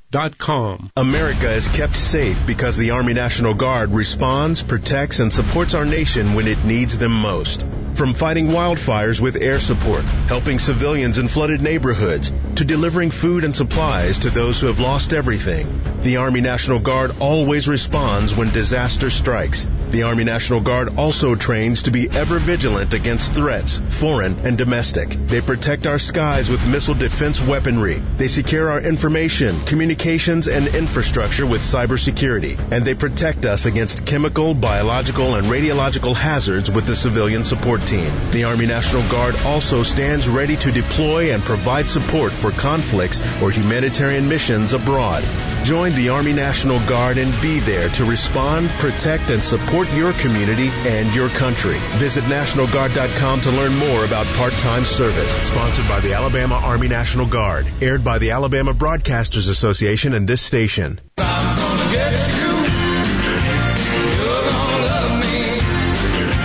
America 0.96 1.50
is 1.50 1.66
kept 1.66 1.96
safe 1.96 2.46
because 2.46 2.76
the 2.76 2.92
Army 2.92 3.14
National 3.14 3.52
Guard 3.52 3.90
responds, 3.90 4.62
protects, 4.62 5.18
and 5.18 5.32
supports 5.32 5.74
our 5.74 5.84
nation 5.84 6.34
when 6.34 6.46
it 6.46 6.62
needs 6.64 6.96
them 6.96 7.10
most. 7.10 7.66
From 7.94 8.12
fighting 8.12 8.48
wildfires 8.48 9.20
with 9.20 9.36
air 9.36 9.58
support, 9.60 10.02
helping 10.26 10.58
civilians 10.60 11.18
in 11.18 11.26
flooded 11.26 11.60
neighborhoods, 11.60 12.32
to 12.56 12.64
delivering 12.64 13.10
food 13.10 13.44
and 13.44 13.54
supplies 13.54 14.20
to 14.20 14.30
those 14.30 14.60
who 14.60 14.66
have 14.66 14.80
lost 14.80 15.12
everything, 15.12 15.80
the 16.02 16.16
Army 16.16 16.40
National 16.40 16.80
Guard 16.80 17.16
always 17.20 17.68
responds 17.68 18.34
when 18.34 18.50
disaster 18.50 19.10
strikes. 19.10 19.68
The 19.90 20.02
Army 20.02 20.24
National 20.24 20.60
Guard 20.60 20.96
also 20.96 21.36
trains 21.36 21.84
to 21.84 21.92
be 21.92 22.10
ever 22.10 22.40
vigilant 22.40 22.94
against 22.94 23.32
threats, 23.32 23.80
foreign 23.90 24.40
and 24.40 24.58
domestic. 24.58 25.10
They 25.10 25.40
protect 25.40 25.86
our 25.86 26.00
skies 26.00 26.50
with 26.50 26.66
missile 26.68 26.94
defense 26.94 27.40
weaponry. 27.40 28.02
They 28.16 28.28
secure 28.28 28.70
our 28.70 28.80
information, 28.80 29.64
communications, 30.04 30.48
and 30.48 30.74
infrastructure 30.74 31.46
with 31.46 31.62
cybersecurity. 31.62 32.58
And 32.70 32.84
they 32.84 32.94
protect 32.94 33.46
us 33.46 33.64
against 33.64 34.04
chemical, 34.04 34.52
biological, 34.52 35.34
and 35.34 35.46
radiological 35.46 36.14
hazards 36.14 36.70
with 36.70 36.86
the 36.86 36.94
civilian 36.94 37.44
support 37.44 37.80
team. 37.82 38.12
The 38.30 38.44
Army 38.44 38.66
National 38.66 39.02
Guard 39.08 39.34
also 39.46 39.82
stands 39.82 40.28
ready 40.28 40.56
to 40.56 40.70
deploy 40.70 41.32
and 41.32 41.42
provide 41.42 41.88
support 41.88 42.32
for 42.32 42.50
conflicts 42.50 43.20
or 43.40 43.50
humanitarian 43.50 44.28
missions 44.28 44.74
abroad. 44.74 45.24
Join 45.64 45.94
the 45.94 46.10
Army 46.10 46.34
National 46.34 46.78
Guard 46.86 47.16
and 47.16 47.32
be 47.40 47.60
there 47.60 47.88
to 47.88 48.04
respond, 48.04 48.68
protect, 48.78 49.30
and 49.30 49.42
support 49.42 49.90
your 49.94 50.12
community 50.12 50.68
and 50.68 51.14
your 51.14 51.30
country. 51.30 51.78
Visit 51.96 52.24
NationalGuard.com 52.24 53.40
to 53.40 53.50
learn 53.50 53.74
more 53.76 54.04
about 54.04 54.26
part-time 54.36 54.84
service. 54.84 55.32
Sponsored 55.46 55.88
by 55.88 56.00
the 56.00 56.12
Alabama 56.12 56.56
Army 56.56 56.88
National 56.88 57.26
Guard. 57.26 57.66
Aired 57.80 58.04
by 58.04 58.18
the 58.18 58.32
Alabama 58.32 58.74
Broadcasters 58.74 59.48
Association 59.48 59.93
and 60.02 60.26
this 60.26 60.42
station. 60.42 61.00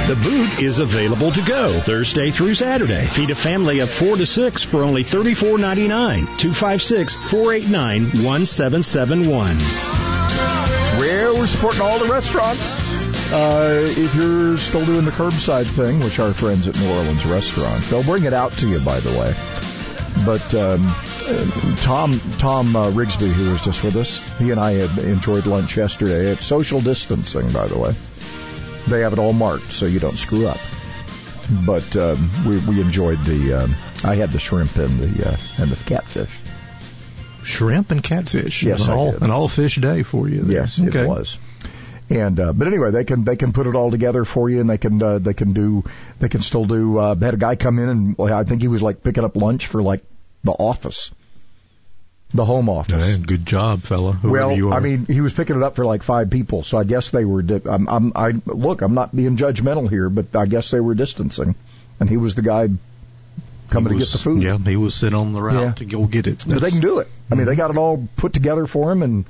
The 0.08 0.16
boot 0.16 0.60
is 0.60 0.80
available 0.80 1.32
to 1.32 1.42
go 1.42 1.72
Thursday 1.80 2.32
through 2.32 2.56
Saturday. 2.56 3.08
Feed 3.08 3.32
a 3.32 3.36
family 3.36 3.80
of 3.80 3.90
four 3.90 4.18
to 4.18 4.26
six 4.26 4.64
for 4.64 4.84
only 4.84 5.04
$34.99. 5.04 5.88
256 6.40 7.16
489 7.16 8.02
1771. 8.24 9.58
Well, 11.00 11.38
we're 11.38 11.48
supporting 11.48 11.82
all 11.82 12.00
the 12.00 12.12
restaurants. 12.12 13.32
Uh, 13.32 13.86
if 13.88 14.16
you're 14.16 14.58
still 14.58 14.86
doing 14.86 15.06
the 15.06 15.12
curbside 15.12 15.68
thing, 15.68 16.00
which 16.00 16.20
our 16.20 16.34
friends 16.34 16.68
at 16.68 16.76
New 16.80 16.92
Orleans 16.92 17.26
Restaurant, 17.26 17.84
they'll 17.86 18.04
bring 18.04 18.26
it 18.26 18.34
out 18.34 18.54
to 18.54 18.68
you, 18.68 18.80
by 18.84 19.00
the 19.00 19.12
way. 19.12 19.59
But 20.26 20.54
um, 20.54 20.86
uh, 20.86 21.76
Tom 21.78 22.20
Tom 22.38 22.76
uh, 22.76 22.92
Rigsby, 22.92 23.28
who 23.28 23.52
was 23.52 23.62
just 23.62 23.84
with 23.84 23.96
us, 23.96 24.38
he 24.38 24.52
and 24.52 24.60
I 24.60 24.74
had 24.74 24.98
enjoyed 25.00 25.46
lunch 25.46 25.78
yesterday. 25.78 26.32
It's 26.32 26.46
social 26.46 26.82
distancing, 26.82 27.52
by 27.52 27.68
the 27.68 27.78
way. 27.78 27.94
They 28.88 29.02
have 29.02 29.14
it 29.14 29.20
all 29.20 29.34
marked 29.34 29.72
so 29.72 29.86
you 29.86 30.00
don't 30.00 30.18
screw 30.18 30.48
up. 30.48 30.60
But 31.66 31.96
um, 31.96 32.30
we 32.48 32.58
we 32.60 32.82
enjoyed 32.82 33.20
the. 33.24 33.64
Um, 33.64 33.76
I 34.04 34.16
had 34.16 34.32
the 34.32 34.40
shrimp 34.40 34.76
and 34.78 35.00
the 35.00 35.30
uh, 35.30 35.38
and 35.60 35.72
the 35.72 35.84
catfish. 35.86 36.32
Shrimp 37.44 37.92
and 37.92 38.04
catfish. 38.04 38.62
Yes, 38.62 38.86
an 38.86 38.94
all, 38.94 39.16
an 39.16 39.32
all 39.32 39.48
fish 39.48 39.76
day 39.76 40.04
for 40.04 40.30
you. 40.30 40.42
there. 40.42 40.62
Yes, 40.62 40.80
okay. 40.80 41.00
it 41.00 41.08
was. 41.08 41.40
And 42.10 42.40
uh, 42.40 42.54
but 42.54 42.68
anyway, 42.68 42.90
they 42.92 43.04
can 43.04 43.24
they 43.24 43.36
can 43.36 43.54
put 43.54 43.68
it 43.68 43.76
all 43.76 43.92
together 43.92 44.26
for 44.26 44.50
you, 44.50 44.60
and 44.62 44.70
they 44.70 44.80
can 44.80 45.02
uh, 45.02 45.20
they 45.20 45.36
can 45.36 45.54
do 45.54 45.84
they 46.20 46.28
can 46.30 46.42
still 46.42 46.66
do. 46.66 46.98
Uh, 46.98 47.14
they 47.14 47.28
had 47.28 47.36
a 47.36 47.38
guy 47.38 47.56
come 47.56 47.78
in, 47.78 47.90
and 47.90 48.32
I 48.32 48.44
think 48.44 48.62
he 48.62 48.68
was 48.68 48.82
like 48.82 49.04
picking 49.04 49.24
up 49.24 49.36
lunch 49.36 49.68
for 49.68 49.84
like 49.84 50.02
the 50.44 50.52
office, 50.52 51.12
the 52.34 52.46
home 52.46 52.68
office. 52.68 53.08
Yeah, 53.10 53.18
good 53.18 53.46
job, 53.46 53.84
fella. 53.84 54.14
whoever 54.14 54.48
Well, 54.48 54.58
you 54.58 54.70
are. 54.72 54.74
I 54.74 54.80
mean, 54.80 55.06
he 55.06 55.22
was 55.22 55.34
picking 55.34 55.56
it 55.56 55.62
up 55.62 55.76
for 55.76 55.86
like 55.86 56.02
five 56.02 56.32
people, 56.32 56.64
so 56.64 56.80
I 56.80 56.84
guess 56.84 57.12
they 57.12 57.26
were. 57.26 57.44
Di- 57.44 57.62
I'm, 57.70 57.88
I'm, 57.88 58.12
I 58.16 58.34
look, 58.46 58.82
I'm 58.82 58.96
not 58.96 59.16
being 59.16 59.38
judgmental 59.38 59.88
here, 59.88 60.10
but 60.10 60.36
I 60.36 60.46
guess 60.48 60.72
they 60.72 60.80
were 60.80 60.96
distancing, 60.96 61.54
and 62.00 62.10
he 62.10 62.18
was 62.18 62.34
the 62.34 62.42
guy 62.42 62.70
coming 63.70 63.94
He 63.94 64.00
to 64.00 64.06
get 64.06 64.12
the 64.12 64.18
food. 64.18 64.42
Yeah, 64.42 64.58
he 64.58 64.78
was 64.78 64.96
sitting 64.96 65.16
on 65.16 65.34
the 65.34 65.42
route 65.44 65.62
Yeah. 65.62 65.72
to 65.74 65.86
go 65.86 66.06
get 66.06 66.26
it. 66.26 66.44
But 66.48 66.62
they 66.62 66.72
can 66.72 66.82
do 66.82 66.98
it. 67.00 67.08
I 67.30 67.36
mean, 67.36 67.46
they 67.46 67.56
got 67.56 67.70
it 67.70 67.78
all 67.78 68.08
put 68.18 68.34
together 68.34 68.66
for 68.66 68.92
him, 68.92 69.04
and 69.04 69.26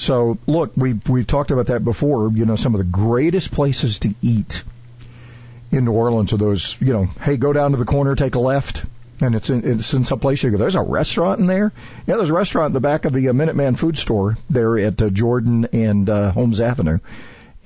so 0.00 0.38
look, 0.46 0.72
we 0.76 0.94
we've 1.08 1.26
talked 1.26 1.50
about 1.50 1.66
that 1.66 1.84
before. 1.84 2.30
You 2.32 2.46
know, 2.46 2.56
some 2.56 2.74
of 2.74 2.78
the 2.78 2.84
greatest 2.84 3.52
places 3.52 3.98
to 4.00 4.14
eat 4.22 4.64
in 5.70 5.84
New 5.84 5.92
Orleans 5.92 6.32
are 6.32 6.38
those. 6.38 6.74
You 6.80 6.94
know, 6.94 7.04
hey, 7.04 7.36
go 7.36 7.52
down 7.52 7.72
to 7.72 7.76
the 7.76 7.84
corner, 7.84 8.16
take 8.16 8.34
a 8.34 8.40
left, 8.40 8.82
and 9.20 9.34
it's 9.34 9.50
in 9.50 9.70
it's 9.70 9.92
in 9.92 10.04
some 10.04 10.18
place 10.18 10.42
you 10.42 10.50
go. 10.50 10.56
There's 10.56 10.74
a 10.74 10.82
restaurant 10.82 11.40
in 11.40 11.46
there. 11.46 11.70
Yeah, 12.06 12.16
there's 12.16 12.30
a 12.30 12.34
restaurant 12.34 12.68
in 12.68 12.72
the 12.72 12.80
back 12.80 13.04
of 13.04 13.12
the 13.12 13.28
uh, 13.28 13.32
Minuteman 13.34 13.78
Food 13.78 13.98
Store 13.98 14.38
there 14.48 14.78
at 14.78 15.02
uh, 15.02 15.10
Jordan 15.10 15.66
and 15.70 16.08
uh, 16.08 16.32
Holmes 16.32 16.62
Avenue, 16.62 17.00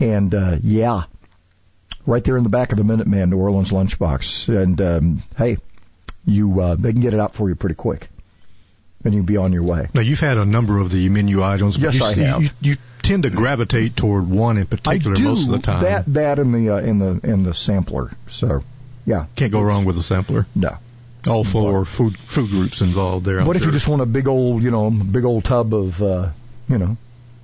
and 0.01 0.35
uh, 0.35 0.57
yeah, 0.61 1.05
right 2.05 2.25
there 2.25 2.37
in 2.37 2.43
the 2.43 2.49
back 2.49 2.73
of 2.73 2.79
the 2.79 2.85
Minuteman 2.85 3.31
New 3.31 3.39
Orleans 3.39 3.71
lunchbox. 3.71 4.49
And 4.49 4.81
um, 4.83 5.23
hey, 5.39 5.59
you 6.27 6.61
uh, 6.61 6.75
they 6.75 6.91
can 6.91 7.01
get 7.01 7.15
it 7.15 7.21
out 7.21 7.37
for 7.37 7.49
you 7.49 7.55
pretty 7.55 7.77
quick 7.77 8.09
and 9.05 9.15
you'll 9.15 9.25
be 9.25 9.37
on 9.37 9.53
your 9.53 9.63
way. 9.63 9.87
Now 9.95 10.01
you've 10.01 10.21
had 10.21 10.39
a 10.39 10.45
number 10.45 10.79
of 10.79 10.91
the 10.91 11.09
menu 11.09 11.43
items. 11.43 11.77
Yes, 11.77 11.95
you, 11.99 12.05
I 12.05 12.13
have. 12.15 12.43
You, 12.43 12.51
you 12.61 12.77
tend 13.03 13.25
to 13.25 13.31
gravitate 13.31 13.97
toward 13.97 14.29
one 14.29 14.57
in 14.59 14.67
particular 14.67 15.15
do 15.15 15.25
most 15.25 15.47
of 15.47 15.53
the 15.53 15.59
time. 15.59 15.83
that 15.85 16.05
that 16.15 16.39
in 16.39 16.53
the 16.53 16.71
uh, 16.75 16.79
in 16.79 16.99
the 16.99 17.21
in 17.23 17.43
the 17.45 17.53
sampler. 17.55 18.11
So, 18.29 18.65
yeah, 19.07 19.27
Can't 19.37 19.53
go 19.53 19.61
wrong 19.61 19.85
with 19.85 19.99
a 19.99 20.03
sampler. 20.03 20.47
No. 20.55 20.79
All 21.27 21.45
four 21.45 21.85
food 21.85 22.17
food 22.19 22.51
groups 22.51 22.81
involved 22.83 23.25
there. 23.25 23.41
I'm 23.41 23.47
what 23.47 23.57
if 23.57 23.65
you 23.65 23.71
just 23.73 23.89
want 23.89 24.03
a 24.03 24.07
big 24.07 24.29
old 24.29 24.63
you 24.63 24.71
know 24.71 24.91
big 24.91 25.25
old 25.25 25.45
tub 25.45 25.73
of 25.75 26.03
uh, 26.03 26.31
you 26.69 26.77
know 26.79 26.97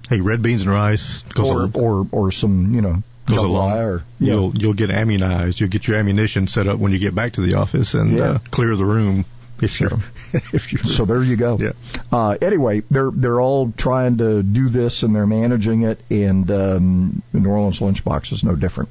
hey 0.08 0.20
red 0.20 0.42
beans 0.42 0.62
and 0.62 0.70
rice 0.70 1.22
goes 1.34 1.46
or 1.46 1.62
a- 1.64 1.78
or 1.78 2.06
or 2.12 2.30
some 2.32 2.74
you 2.74 2.82
know 2.82 3.02
goes 3.26 3.36
along. 3.38 3.72
Or, 3.78 4.04
yeah. 4.18 4.32
You'll 4.34 4.54
you'll 4.54 4.74
get 4.74 4.90
ammunized. 4.90 5.60
You'll 5.60 5.70
get 5.70 5.86
your 5.88 5.96
ammunition 5.98 6.46
set 6.46 6.66
up 6.68 6.78
when 6.78 6.92
you 6.92 6.98
get 6.98 7.14
back 7.14 7.34
to 7.34 7.40
the 7.42 7.54
office 7.54 7.94
and 7.94 8.12
Yeah. 8.12 8.22
uh, 8.24 8.38
clear 8.50 8.76
the 8.76 8.84
room 8.84 9.24
if 9.62 9.80
you're 9.80 9.98
if 10.52 10.72
you 10.72 10.78
So 10.78 11.04
there 11.04 11.22
you 11.22 11.36
go. 11.36 11.58
Yeah. 11.58 11.72
Uh, 12.10 12.36
anyway, 12.40 12.82
they're 12.90 13.10
they're 13.10 13.40
all 13.40 13.72
trying 13.76 14.18
to 14.18 14.42
do 14.42 14.68
this 14.68 15.02
and 15.02 15.14
they're 15.14 15.26
managing 15.26 15.82
it, 15.82 16.00
and 16.10 16.50
um, 16.50 17.22
the 17.32 17.40
New 17.40 17.50
Orleans 17.50 17.80
Lunchbox 17.80 18.32
is 18.32 18.44
no 18.44 18.54
different. 18.54 18.90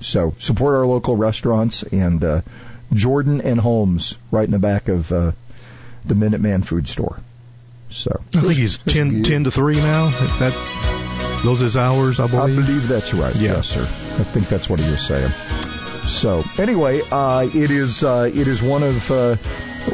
So 0.00 0.34
support 0.38 0.76
our 0.76 0.86
local 0.86 1.16
restaurants 1.16 1.82
and 1.82 2.24
uh, 2.24 2.40
Jordan 2.92 3.40
and 3.42 3.60
Holmes 3.60 4.16
right 4.30 4.44
in 4.44 4.50
the 4.50 4.58
back 4.58 4.88
of 4.88 5.12
uh, 5.12 5.32
the 6.04 6.14
Minuteman 6.14 6.64
Food 6.64 6.88
Store. 6.88 7.20
So 7.90 8.22
I 8.34 8.40
think 8.40 8.54
he's 8.54 8.78
10, 8.78 9.24
10 9.24 9.44
to 9.44 9.50
three 9.50 9.76
now. 9.76 10.08
If 10.08 10.38
that 10.38 11.40
those 11.42 11.60
is 11.60 11.76
hours, 11.76 12.20
I 12.20 12.26
believe. 12.26 12.42
I 12.42 12.46
believe. 12.46 12.66
believe 12.66 12.88
that's 12.88 13.14
right. 13.14 13.34
Yes, 13.36 13.68
sir. 13.68 13.82
I 13.82 14.24
think 14.24 14.48
that's 14.48 14.68
what 14.68 14.78
he 14.78 14.90
was 14.90 15.00
saying. 15.06 15.30
So 16.06 16.44
anyway, 16.58 17.02
uh, 17.10 17.48
it 17.52 17.70
is 17.70 18.04
uh, 18.04 18.30
it 18.32 18.48
is 18.48 18.62
one 18.62 18.82
of. 18.82 19.10
Uh, 19.10 19.36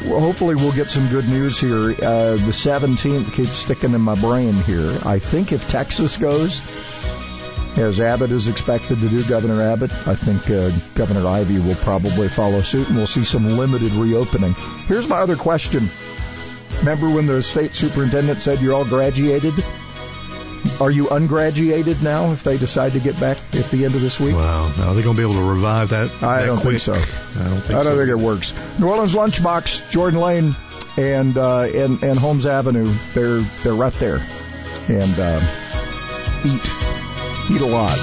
hopefully, 0.09 0.55
we'll 0.55 0.73
get 0.73 0.89
some 0.89 1.09
good 1.09 1.29
news 1.29 1.59
here. 1.59 1.91
Uh, 1.91 2.37
the 2.37 2.53
17th 2.53 3.33
keeps 3.33 3.51
sticking 3.51 3.93
in 3.93 4.01
my 4.01 4.15
brain 4.21 4.53
here. 4.53 4.99
I 5.05 5.19
think 5.19 5.53
if 5.53 5.69
Texas 5.69 6.17
goes, 6.17 6.61
as 7.79 8.01
Abbott 8.01 8.31
is 8.31 8.49
expected 8.49 9.01
to 9.01 9.09
do, 9.09 9.23
Governor 9.25 9.63
Abbott, 9.63 9.93
I 10.07 10.15
think 10.15 10.51
uh, 10.51 10.71
Governor 10.95 11.27
Ivey 11.27 11.59
will 11.59 11.75
probably 11.77 12.29
follow 12.29 12.63
suit, 12.63 12.89
and 12.89 12.97
we'll 12.97 13.07
see 13.07 13.25
some 13.25 13.47
limited 13.57 13.93
reopening. 13.93 14.55
Here's 14.87 15.09
my 15.09 15.19
other 15.19 15.37
question. 15.37 15.89
Remember 16.79 17.09
when 17.09 17.27
the 17.27 17.43
state 17.43 17.75
superintendent 17.75 18.43
said 18.43 18.61
you're 18.61 18.75
all 18.75 18.85
graduated? 18.85 19.55
Are 20.81 20.91
you 20.91 21.07
ungraduated 21.07 22.03
now 22.03 22.33
if 22.33 22.43
they 22.45 22.59
decide 22.59 22.93
to 22.93 23.01
get 23.01 23.19
back 23.19 23.39
at 23.55 23.71
the 23.71 23.85
end 23.85 23.95
of 23.95 24.01
this 24.01 24.21
week? 24.21 24.35
Wow. 24.35 24.73
Now, 24.77 24.89
are 24.91 24.95
they 24.95 25.03
going 25.03 25.17
to 25.17 25.21
be 25.23 25.29
able 25.29 25.41
to 25.41 25.49
revive 25.49 25.91
that? 25.91 26.11
I 26.23 26.41
that 26.41 26.47
don't 26.47 26.61
quick? 26.61 26.81
think 26.81 26.83
so. 26.83 26.95
I 26.95 27.49
don't 27.49 27.61
think 27.61 27.79
I 27.79 27.83
don't 27.83 27.93
so. 27.93 27.97
think 27.97 28.09
it 28.11 28.19
works. 28.19 28.79
New 28.79 28.89
Orleans 28.89 29.15
Lunchbox, 29.15 29.91
Jordan 29.91 30.21
Lane, 30.21 30.57
and 30.97 31.37
uh, 31.37 31.61
and 31.63 32.03
and 32.03 32.19
Holmes 32.19 32.47
Avenue. 32.47 32.93
They're 33.15 33.41
they're 33.41 33.75
right 33.75 33.93
there, 33.95 34.21
and 34.89 35.19
uh, 35.19 35.41
eat 36.45 37.55
eat 37.55 37.61
a 37.61 37.67
lot. 37.67 37.97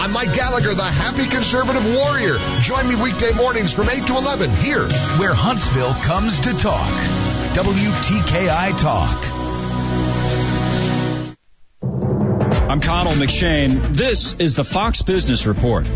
I'm 0.00 0.12
Mike 0.12 0.34
Gallagher, 0.34 0.74
the 0.74 0.82
happy 0.84 1.26
conservative 1.30 1.84
warrior. 1.94 2.36
Join 2.60 2.86
me 2.88 2.94
weekday 3.02 3.32
mornings 3.32 3.72
from 3.72 3.88
8 3.88 4.06
to 4.08 4.16
11 4.16 4.50
here. 4.50 4.86
Where 5.18 5.32
Huntsville 5.32 5.94
comes 6.04 6.40
to 6.40 6.52
talk. 6.52 6.90
WTKI 7.54 8.76
Talk. 8.78 9.16
I'm 12.74 12.80
Connell 12.80 13.12
McShane. 13.12 13.96
This 13.96 14.40
is 14.40 14.56
the 14.56 14.64
Fox 14.64 15.00
Business 15.00 15.46
Report. 15.46 15.86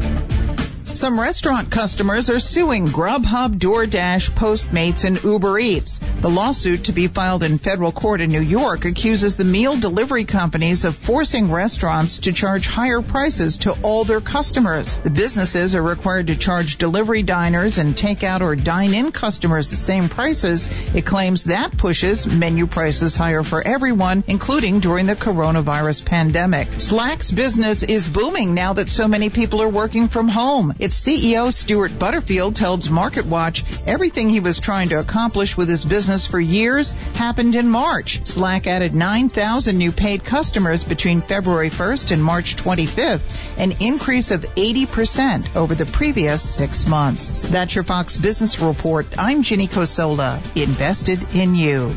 Some 0.95 1.21
restaurant 1.21 1.71
customers 1.71 2.29
are 2.29 2.41
suing 2.41 2.87
Grubhub, 2.87 3.59
DoorDash, 3.59 4.31
Postmates, 4.31 5.05
and 5.05 5.23
Uber 5.23 5.59
Eats. 5.59 6.01
The 6.21 6.31
lawsuit 6.31 6.85
to 6.85 6.93
be 6.93 7.07
filed 7.07 7.43
in 7.45 7.59
federal 7.59 7.93
court 7.93 8.21
in 8.21 8.31
New 8.31 8.41
York 8.41 8.85
accuses 8.85 9.37
the 9.37 9.45
meal 9.45 9.77
delivery 9.77 10.25
companies 10.25 10.85
of 10.85 10.97
forcing 10.97 11.53
restaurants 11.53 12.19
to 12.21 12.33
charge 12.33 12.67
higher 12.67 13.01
prices 13.01 13.59
to 13.59 13.73
all 13.83 14.05
their 14.05 14.21
customers. 14.21 14.97
The 14.97 15.11
businesses 15.11 15.77
are 15.77 15.83
required 15.83 16.29
to 16.29 16.37
charge 16.37 16.79
delivery 16.79 17.23
diners 17.23 17.79
and 17.79 17.95
takeout 17.95 18.41
or 18.41 18.57
dine-in 18.57 19.13
customers 19.13 19.71
the 19.71 19.77
same 19.77 20.09
prices. 20.09 20.69
It 20.95 21.07
claims 21.07 21.45
that 21.45 21.77
pushes 21.77 22.27
menu 22.27 22.67
prices 22.67 23.15
higher 23.15 23.45
for 23.45 23.63
everyone, 23.63 24.25
including 24.27 24.81
during 24.81 25.07
the 25.07 25.15
coronavirus 25.17 26.05
pandemic. 26.07 26.81
Slack's 26.81 27.31
business 27.31 27.83
is 27.85 28.09
booming 28.09 28.55
now 28.55 28.73
that 28.73 28.91
so 28.91 29.07
many 29.07 29.31
people 29.31 29.63
are 29.63 29.69
working 29.69 30.09
from 30.09 30.29
home. 30.29 30.75
Its 30.79 31.01
CEO 31.01 31.53
Stuart 31.53 31.99
Butterfield 31.99 32.55
tells 32.55 32.89
MarketWatch 32.89 33.83
everything 33.87 34.29
he 34.29 34.39
was 34.39 34.61
trying 34.61 34.91
to 34.91 35.01
accomplish 35.01 35.57
with 35.57 35.69
his 35.69 35.85
business 35.85 36.27
for 36.27 36.39
years 36.39 36.93
happened 37.15 37.57
in 37.57 37.69
March. 37.69 38.25
Slack 38.25 38.69
added 38.69 38.95
9,000 38.95 39.77
new 39.77 39.91
paid 39.91 40.25
customers 40.25 40.85
between 40.85 41.21
February 41.21 41.71
1st 41.71 42.13
and 42.13 42.23
March 42.23 42.55
25th, 42.55 43.59
an 43.59 43.73
increase 43.81 44.31
of 44.31 44.43
80% 44.43 45.57
over 45.57 45.75
the 45.75 45.87
previous 45.87 46.43
six 46.43 46.87
months. 46.87 47.43
That's 47.43 47.75
your 47.75 47.85
Fox 47.85 48.17
Business 48.17 48.61
Report. 48.61 49.07
I'm 49.19 49.43
Ginny 49.43 49.67
Cosola, 49.67 50.41
invested 50.55 51.19
in 51.35 51.57
you. 51.57 51.97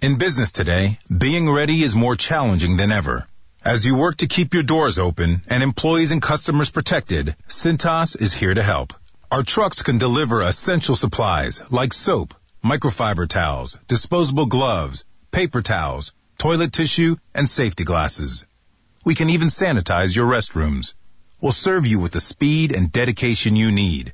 In 0.00 0.18
business 0.18 0.50
today, 0.50 0.98
being 1.16 1.48
ready 1.48 1.82
is 1.82 1.94
more 1.94 2.16
challenging 2.16 2.76
than 2.76 2.90
ever. 2.90 3.28
As 3.64 3.86
you 3.86 3.94
work 3.94 4.16
to 4.16 4.26
keep 4.26 4.54
your 4.54 4.64
doors 4.64 4.98
open 4.98 5.42
and 5.46 5.62
employees 5.62 6.10
and 6.10 6.20
customers 6.20 6.70
protected, 6.70 7.36
Cintas 7.46 8.20
is 8.20 8.32
here 8.32 8.52
to 8.52 8.62
help. 8.62 8.92
Our 9.30 9.44
trucks 9.44 9.82
can 9.82 9.98
deliver 9.98 10.42
essential 10.42 10.96
supplies 10.96 11.62
like 11.70 11.92
soap, 11.92 12.34
microfiber 12.64 13.28
towels, 13.28 13.78
disposable 13.86 14.46
gloves, 14.46 15.04
paper 15.30 15.62
towels, 15.62 16.12
toilet 16.38 16.72
tissue, 16.72 17.14
and 17.34 17.48
safety 17.48 17.84
glasses. 17.84 18.44
We 19.04 19.14
can 19.14 19.30
even 19.30 19.46
sanitize 19.46 20.16
your 20.16 20.28
restrooms. 20.28 20.94
We'll 21.40 21.52
serve 21.52 21.86
you 21.86 22.00
with 22.00 22.10
the 22.10 22.20
speed 22.20 22.72
and 22.72 22.90
dedication 22.90 23.54
you 23.54 23.70
need. 23.70 24.12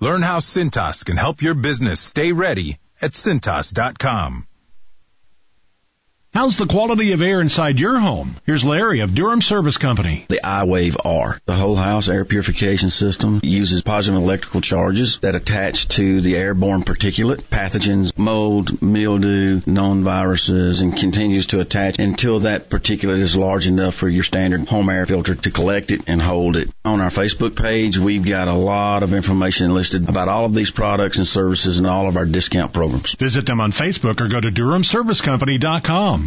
Learn 0.00 0.20
how 0.20 0.40
Cintas 0.40 1.02
can 1.02 1.16
help 1.16 1.40
your 1.40 1.54
business 1.54 1.98
stay 1.98 2.32
ready 2.32 2.76
at 3.00 3.12
cintas.com. 3.12 4.46
How's 6.34 6.56
the 6.56 6.64
quality 6.64 7.12
of 7.12 7.20
air 7.20 7.42
inside 7.42 7.78
your 7.78 8.00
home? 8.00 8.36
Here's 8.46 8.64
Larry 8.64 9.00
of 9.00 9.14
Durham 9.14 9.42
Service 9.42 9.76
Company. 9.76 10.24
The 10.30 10.40
iWave 10.42 10.96
R. 11.04 11.38
The 11.44 11.52
whole 11.52 11.76
house 11.76 12.08
air 12.08 12.24
purification 12.24 12.88
system 12.88 13.40
uses 13.42 13.82
positive 13.82 14.18
electrical 14.18 14.62
charges 14.62 15.18
that 15.18 15.34
attach 15.34 15.88
to 15.88 16.22
the 16.22 16.38
airborne 16.38 16.84
particulate, 16.84 17.42
pathogens, 17.42 18.16
mold, 18.16 18.80
mildew, 18.80 19.60
known 19.66 20.04
viruses, 20.04 20.80
and 20.80 20.96
continues 20.96 21.48
to 21.48 21.60
attach 21.60 21.98
until 21.98 22.38
that 22.40 22.70
particulate 22.70 23.20
is 23.20 23.36
large 23.36 23.66
enough 23.66 23.94
for 23.94 24.08
your 24.08 24.24
standard 24.24 24.66
home 24.66 24.88
air 24.88 25.04
filter 25.04 25.34
to 25.34 25.50
collect 25.50 25.90
it 25.90 26.00
and 26.06 26.22
hold 26.22 26.56
it. 26.56 26.70
On 26.82 27.02
our 27.02 27.10
Facebook 27.10 27.56
page, 27.56 27.98
we've 27.98 28.24
got 28.24 28.48
a 28.48 28.54
lot 28.54 29.02
of 29.02 29.12
information 29.12 29.74
listed 29.74 30.08
about 30.08 30.28
all 30.28 30.46
of 30.46 30.54
these 30.54 30.70
products 30.70 31.18
and 31.18 31.26
services 31.26 31.76
and 31.76 31.86
all 31.86 32.08
of 32.08 32.16
our 32.16 32.24
discount 32.24 32.72
programs. 32.72 33.12
Visit 33.16 33.44
them 33.44 33.60
on 33.60 33.72
Facebook 33.72 34.22
or 34.22 34.28
go 34.28 34.40
to 34.40 34.50
DurhamServiceCompany.com. 34.50 36.21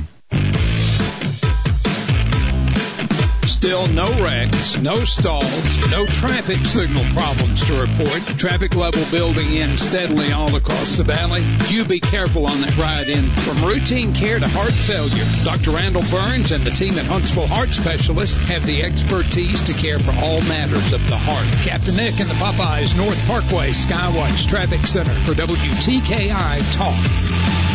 Still 3.66 3.88
no 3.88 4.24
wrecks, 4.24 4.78
no 4.78 5.06
stalls, 5.06 5.90
no 5.90 6.06
traffic 6.06 6.66
signal 6.68 7.04
problems 7.14 7.64
to 7.66 7.82
report. 7.82 8.22
Traffic 8.38 8.76
level 8.76 9.04
building 9.10 9.54
in 9.54 9.78
steadily 9.80 10.32
all 10.32 10.56
across 10.56 10.98
the 10.98 11.04
valley. 11.04 11.44
You 11.70 11.84
be 11.84 12.00
careful 12.00 12.46
on 12.46 12.62
that 12.62 12.78
ride 12.78 13.10
in. 13.10 13.34
From 13.36 13.66
routine 13.66 14.14
care 14.14 14.38
to 14.38 14.48
heart 14.48 14.72
failure, 14.74 15.26
Dr. 15.44 15.72
Randall 15.72 16.04
Burns 16.12 16.52
and 16.52 16.64
the 16.64 16.70
team 16.70 16.94
at 17.00 17.06
Huntsville 17.06 17.48
Heart 17.48 17.74
Specialists 17.74 18.36
have 18.50 18.66
the 18.68 18.84
expertise 18.84 19.66
to 19.66 19.74
care 19.74 19.98
for 19.98 20.12
all 20.24 20.42
matters 20.42 20.94
of 20.94 21.08
the 21.08 21.18
heart. 21.18 21.64
Captain 21.64 21.96
Nick 21.96 22.20
and 22.20 22.30
the 22.30 22.36
Popeyes 22.36 22.96
North 22.96 23.20
Parkway 23.26 23.72
Skywatch 23.72 24.48
Traffic 24.48 24.86
Center 24.86 25.14
for 25.26 25.34
WTKI 25.34 26.74
Talk. 26.76 27.75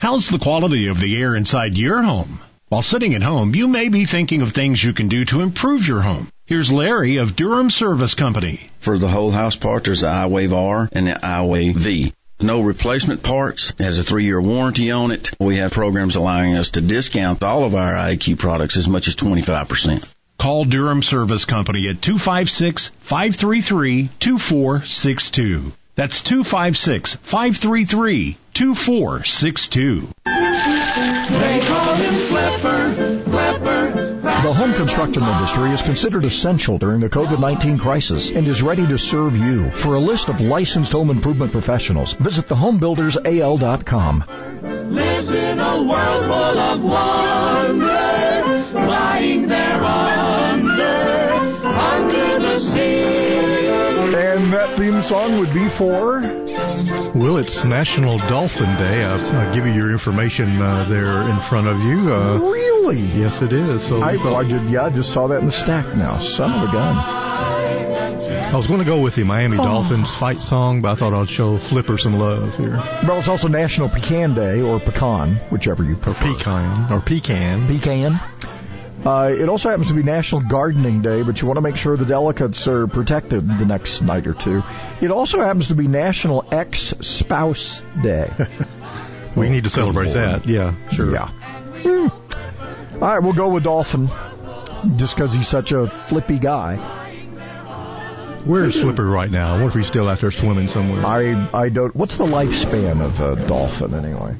How's 0.00 0.28
the 0.28 0.38
quality 0.38 0.86
of 0.86 1.00
the 1.00 1.20
air 1.20 1.34
inside 1.34 1.76
your 1.76 2.00
home? 2.00 2.40
While 2.68 2.82
sitting 2.82 3.16
at 3.16 3.22
home, 3.22 3.56
you 3.56 3.66
may 3.66 3.88
be 3.88 4.04
thinking 4.04 4.42
of 4.42 4.52
things 4.52 4.82
you 4.82 4.92
can 4.92 5.08
do 5.08 5.24
to 5.24 5.40
improve 5.40 5.88
your 5.88 6.00
home. 6.00 6.28
Here's 6.46 6.70
Larry 6.70 7.16
of 7.16 7.34
Durham 7.34 7.68
Service 7.68 8.14
Company. 8.14 8.70
For 8.78 8.96
the 8.96 9.08
whole 9.08 9.32
house 9.32 9.56
part, 9.56 9.82
there's 9.82 10.02
the 10.02 10.06
iWave 10.06 10.52
R 10.52 10.88
and 10.92 11.08
the 11.08 11.14
iWave 11.14 11.74
V. 11.74 12.12
No 12.40 12.60
replacement 12.60 13.24
parts, 13.24 13.72
has 13.80 13.98
a 13.98 14.04
three 14.04 14.24
year 14.24 14.40
warranty 14.40 14.92
on 14.92 15.10
it. 15.10 15.32
We 15.40 15.56
have 15.56 15.72
programs 15.72 16.14
allowing 16.14 16.56
us 16.56 16.70
to 16.70 16.80
discount 16.80 17.42
all 17.42 17.64
of 17.64 17.74
our 17.74 17.94
IQ 17.94 18.38
products 18.38 18.76
as 18.76 18.86
much 18.86 19.08
as 19.08 19.16
25%. 19.16 20.08
Call 20.38 20.64
Durham 20.64 21.02
Service 21.02 21.44
Company 21.44 21.88
at 21.88 22.00
256 22.00 22.92
533 23.00 24.10
2462. 24.20 25.72
That's 25.96 26.22
256 26.22 27.14
533 27.14 28.36
2462. 28.58 30.08
They 30.24 31.60
call 31.68 31.94
him 31.94 32.26
Flipper, 32.26 33.22
Flipper. 33.22 34.18
The 34.20 34.52
home 34.52 34.74
construction 34.74 35.22
industry 35.22 35.70
is 35.70 35.82
considered 35.82 36.24
essential 36.24 36.76
during 36.76 36.98
the 36.98 37.08
COVID-19 37.08 37.78
crisis 37.78 38.32
and 38.32 38.48
is 38.48 38.60
ready 38.60 38.84
to 38.84 38.98
serve 38.98 39.36
you. 39.36 39.70
For 39.70 39.94
a 39.94 40.00
list 40.00 40.28
of 40.28 40.40
licensed 40.40 40.90
home 40.90 41.10
improvement 41.10 41.52
professionals, 41.52 42.14
visit 42.14 42.48
thehomebuildersal.com. 42.48 44.24
Lives 44.90 45.30
in 45.30 45.60
a 45.60 45.82
world 45.84 46.24
full 46.24 46.58
of 46.58 46.82
wonder, 46.82 47.86
lying 48.74 49.46
there 49.46 49.84
under, 49.84 50.82
under 51.64 52.38
the 52.40 52.58
sea. 52.58 53.68
And 54.16 54.52
that 54.52 54.76
theme 54.76 55.00
song 55.00 55.38
would 55.38 55.54
be 55.54 55.68
for? 55.68 56.22
Well, 57.18 57.36
it's 57.38 57.64
National 57.64 58.18
Dolphin 58.18 58.76
Day. 58.76 59.02
I'll, 59.02 59.36
I'll 59.36 59.54
give 59.54 59.66
you 59.66 59.72
your 59.72 59.90
information 59.90 60.62
uh, 60.62 60.84
there 60.88 61.22
in 61.28 61.40
front 61.40 61.66
of 61.66 61.82
you. 61.82 62.14
Uh, 62.14 62.38
really? 62.38 63.00
Yes, 63.00 63.42
it 63.42 63.52
is. 63.52 63.82
So 63.84 64.00
I, 64.00 64.12
I 64.12 64.44
did, 64.44 64.70
yeah, 64.70 64.84
I 64.84 64.90
just 64.90 65.12
saw 65.12 65.26
that 65.26 65.40
in 65.40 65.46
the 65.46 65.52
stack 65.52 65.96
now. 65.96 66.20
Son 66.20 66.52
of 66.52 66.68
a 66.68 66.72
gun. 66.72 66.96
I 66.96 68.54
was 68.56 68.66
going 68.66 68.78
to 68.78 68.84
go 68.84 69.00
with 69.00 69.14
the 69.16 69.24
Miami 69.24 69.58
Oh. 69.58 69.64
Dolphins 69.64 70.08
fight 70.14 70.40
song, 70.40 70.80
but 70.80 70.92
I 70.92 70.94
thought 70.94 71.12
I'd 71.12 71.28
show 71.28 71.58
Flipper 71.58 71.98
some 71.98 72.18
love 72.18 72.56
here. 72.56 72.70
Well, 72.76 73.18
it's 73.18 73.28
also 73.28 73.48
National 73.48 73.88
Pecan 73.88 74.34
Day, 74.34 74.60
or 74.62 74.78
pecan, 74.80 75.36
whichever 75.50 75.82
you 75.84 75.96
prefer. 75.96 76.34
Pecan, 76.34 76.92
or 76.92 77.00
pecan. 77.00 77.66
Pecan. 77.66 78.20
Uh, 79.04 79.32
it 79.32 79.48
also 79.48 79.70
happens 79.70 79.88
to 79.88 79.94
be 79.94 80.02
National 80.02 80.40
Gardening 80.40 81.02
Day, 81.02 81.22
but 81.22 81.40
you 81.40 81.46
want 81.46 81.56
to 81.56 81.60
make 81.62 81.76
sure 81.76 81.96
the 81.96 82.04
delicates 82.04 82.66
are 82.66 82.86
protected 82.86 83.46
the 83.58 83.64
next 83.64 84.02
night 84.02 84.26
or 84.26 84.34
two. 84.34 84.62
It 85.00 85.10
also 85.10 85.42
happens 85.42 85.68
to 85.68 85.74
be 85.74 85.86
National 85.86 86.44
Ex-Spouse 86.50 87.82
Day. 88.02 88.30
We 89.36 89.50
need 89.50 89.64
to 89.64 89.70
celebrate 89.70 90.14
that. 90.14 90.46
Yeah, 90.46 90.74
sure. 90.90 91.12
Yeah. 91.12 91.28
Hmm. 91.28 92.08
All 92.94 93.00
right, 93.00 93.22
we'll 93.22 93.34
go 93.34 93.50
with 93.50 93.64
Dolphin, 93.64 94.08
just 94.96 95.14
because 95.14 95.32
he's 95.32 95.46
such 95.46 95.70
a 95.70 95.86
flippy 95.86 96.38
guy. 96.38 96.76
Where's 98.44 98.80
Flipper 98.80 99.04
right 99.04 99.30
now? 99.30 99.60
What 99.60 99.68
if 99.68 99.74
he's 99.74 99.86
still 99.86 100.08
out 100.08 100.20
there 100.20 100.30
swimming 100.30 100.68
somewhere. 100.68 101.04
I 101.04 101.48
I 101.52 101.68
don't. 101.68 101.94
What's 101.94 102.16
the 102.16 102.24
lifespan 102.24 103.00
of 103.00 103.20
a 103.20 103.46
dolphin 103.46 103.94
anyway? 103.94 104.36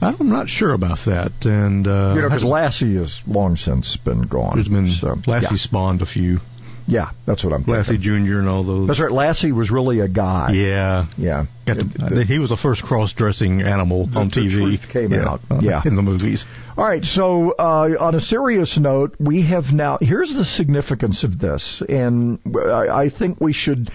I'm 0.00 0.28
not 0.28 0.48
sure 0.48 0.72
about 0.72 0.98
that. 1.00 1.44
And 1.44 1.86
uh, 1.86 2.12
you 2.14 2.22
know, 2.22 2.28
because 2.28 2.44
Lassie 2.44 2.94
has 2.96 3.22
long 3.26 3.56
since 3.56 3.96
been 3.96 4.22
gone. 4.22 4.54
there's 4.54 4.68
been 4.68 4.90
so, 4.90 5.18
Lassie 5.26 5.48
yeah. 5.50 5.56
spawned 5.56 6.02
a 6.02 6.06
few. 6.06 6.40
Yeah, 6.86 7.10
that's 7.26 7.44
what 7.44 7.52
I'm 7.52 7.64
thinking. 7.64 7.74
Lassie 7.74 7.98
Jr. 7.98 8.38
and 8.38 8.48
all 8.48 8.62
those. 8.62 8.86
That's 8.88 8.98
right. 9.00 9.12
Lassie 9.12 9.52
was 9.52 9.70
really 9.70 10.00
a 10.00 10.08
guy. 10.08 10.52
Yeah, 10.52 11.04
yeah. 11.18 11.44
Got 11.66 11.76
the, 11.76 12.24
he 12.24 12.38
was 12.38 12.48
the 12.48 12.56
first 12.56 12.82
cross-dressing 12.82 13.60
animal 13.60 14.06
The- 14.06 14.20
on 14.20 14.28
the 14.30 14.40
TV. 14.40 14.50
truth 14.50 14.88
came 14.88 15.12
yeah, 15.12 15.28
out. 15.28 15.42
uh, 15.50 15.58
Yeah. 15.60 15.82
in 15.84 15.96
the 15.96 16.02
movies. 16.02 16.46
All 16.78 16.84
right. 16.86 17.04
So, 17.04 17.50
uh, 17.50 17.94
on 18.00 18.14
a 18.14 18.20
serious 18.20 18.78
note, 18.78 19.16
we 19.18 19.42
have 19.42 19.74
now. 19.74 19.98
Here's 20.00 20.32
the 20.32 20.46
significance 20.46 21.24
of 21.24 21.38
this, 21.38 21.82
and 21.82 22.38
I, 22.56 22.88
I 22.88 23.08
think 23.10 23.38
we 23.38 23.52
should 23.52 23.90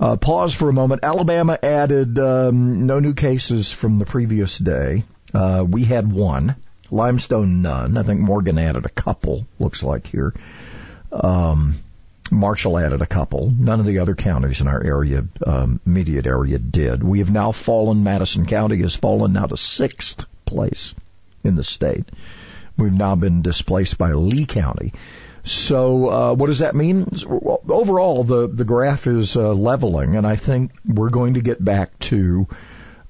uh, 0.00 0.16
pause 0.16 0.54
for 0.54 0.70
a 0.70 0.72
moment. 0.72 1.04
Alabama 1.04 1.58
added 1.62 2.18
um, 2.18 2.86
no 2.86 3.00
new 3.00 3.12
cases 3.12 3.70
from 3.70 3.98
the 3.98 4.06
previous 4.06 4.56
day. 4.56 5.04
Uh, 5.34 5.64
we 5.68 5.84
had 5.84 6.10
one. 6.10 6.56
Limestone 6.90 7.62
none. 7.62 7.96
I 7.96 8.02
think 8.02 8.20
Morgan 8.20 8.58
added 8.58 8.86
a 8.86 8.90
couple. 8.90 9.46
Looks 9.58 9.82
like 9.82 10.06
here. 10.06 10.32
Um, 11.10 11.76
Marshall 12.30 12.78
added 12.78 13.02
a 13.02 13.06
couple. 13.06 13.50
None 13.50 13.80
of 13.80 13.86
the 13.86 13.98
other 13.98 14.14
counties 14.14 14.60
in 14.60 14.68
our 14.68 14.82
area, 14.82 15.24
um, 15.46 15.80
immediate 15.86 16.26
area, 16.26 16.58
did. 16.58 17.02
We 17.02 17.18
have 17.18 17.30
now 17.30 17.52
fallen. 17.52 18.04
Madison 18.04 18.46
County 18.46 18.80
has 18.82 18.94
fallen 18.94 19.32
now 19.32 19.46
to 19.46 19.56
sixth 19.56 20.24
place 20.44 20.94
in 21.42 21.56
the 21.56 21.64
state. 21.64 22.04
We've 22.76 22.92
now 22.92 23.14
been 23.14 23.42
displaced 23.42 23.98
by 23.98 24.12
Lee 24.12 24.46
County. 24.46 24.92
So 25.44 26.08
uh, 26.08 26.34
what 26.34 26.46
does 26.46 26.60
that 26.60 26.74
mean? 26.74 27.06
Overall, 27.68 28.24
the 28.24 28.48
the 28.48 28.64
graph 28.64 29.06
is 29.06 29.36
uh, 29.36 29.52
leveling, 29.52 30.16
and 30.16 30.26
I 30.26 30.36
think 30.36 30.72
we're 30.86 31.10
going 31.10 31.34
to 31.34 31.40
get 31.40 31.62
back 31.62 31.98
to. 32.10 32.46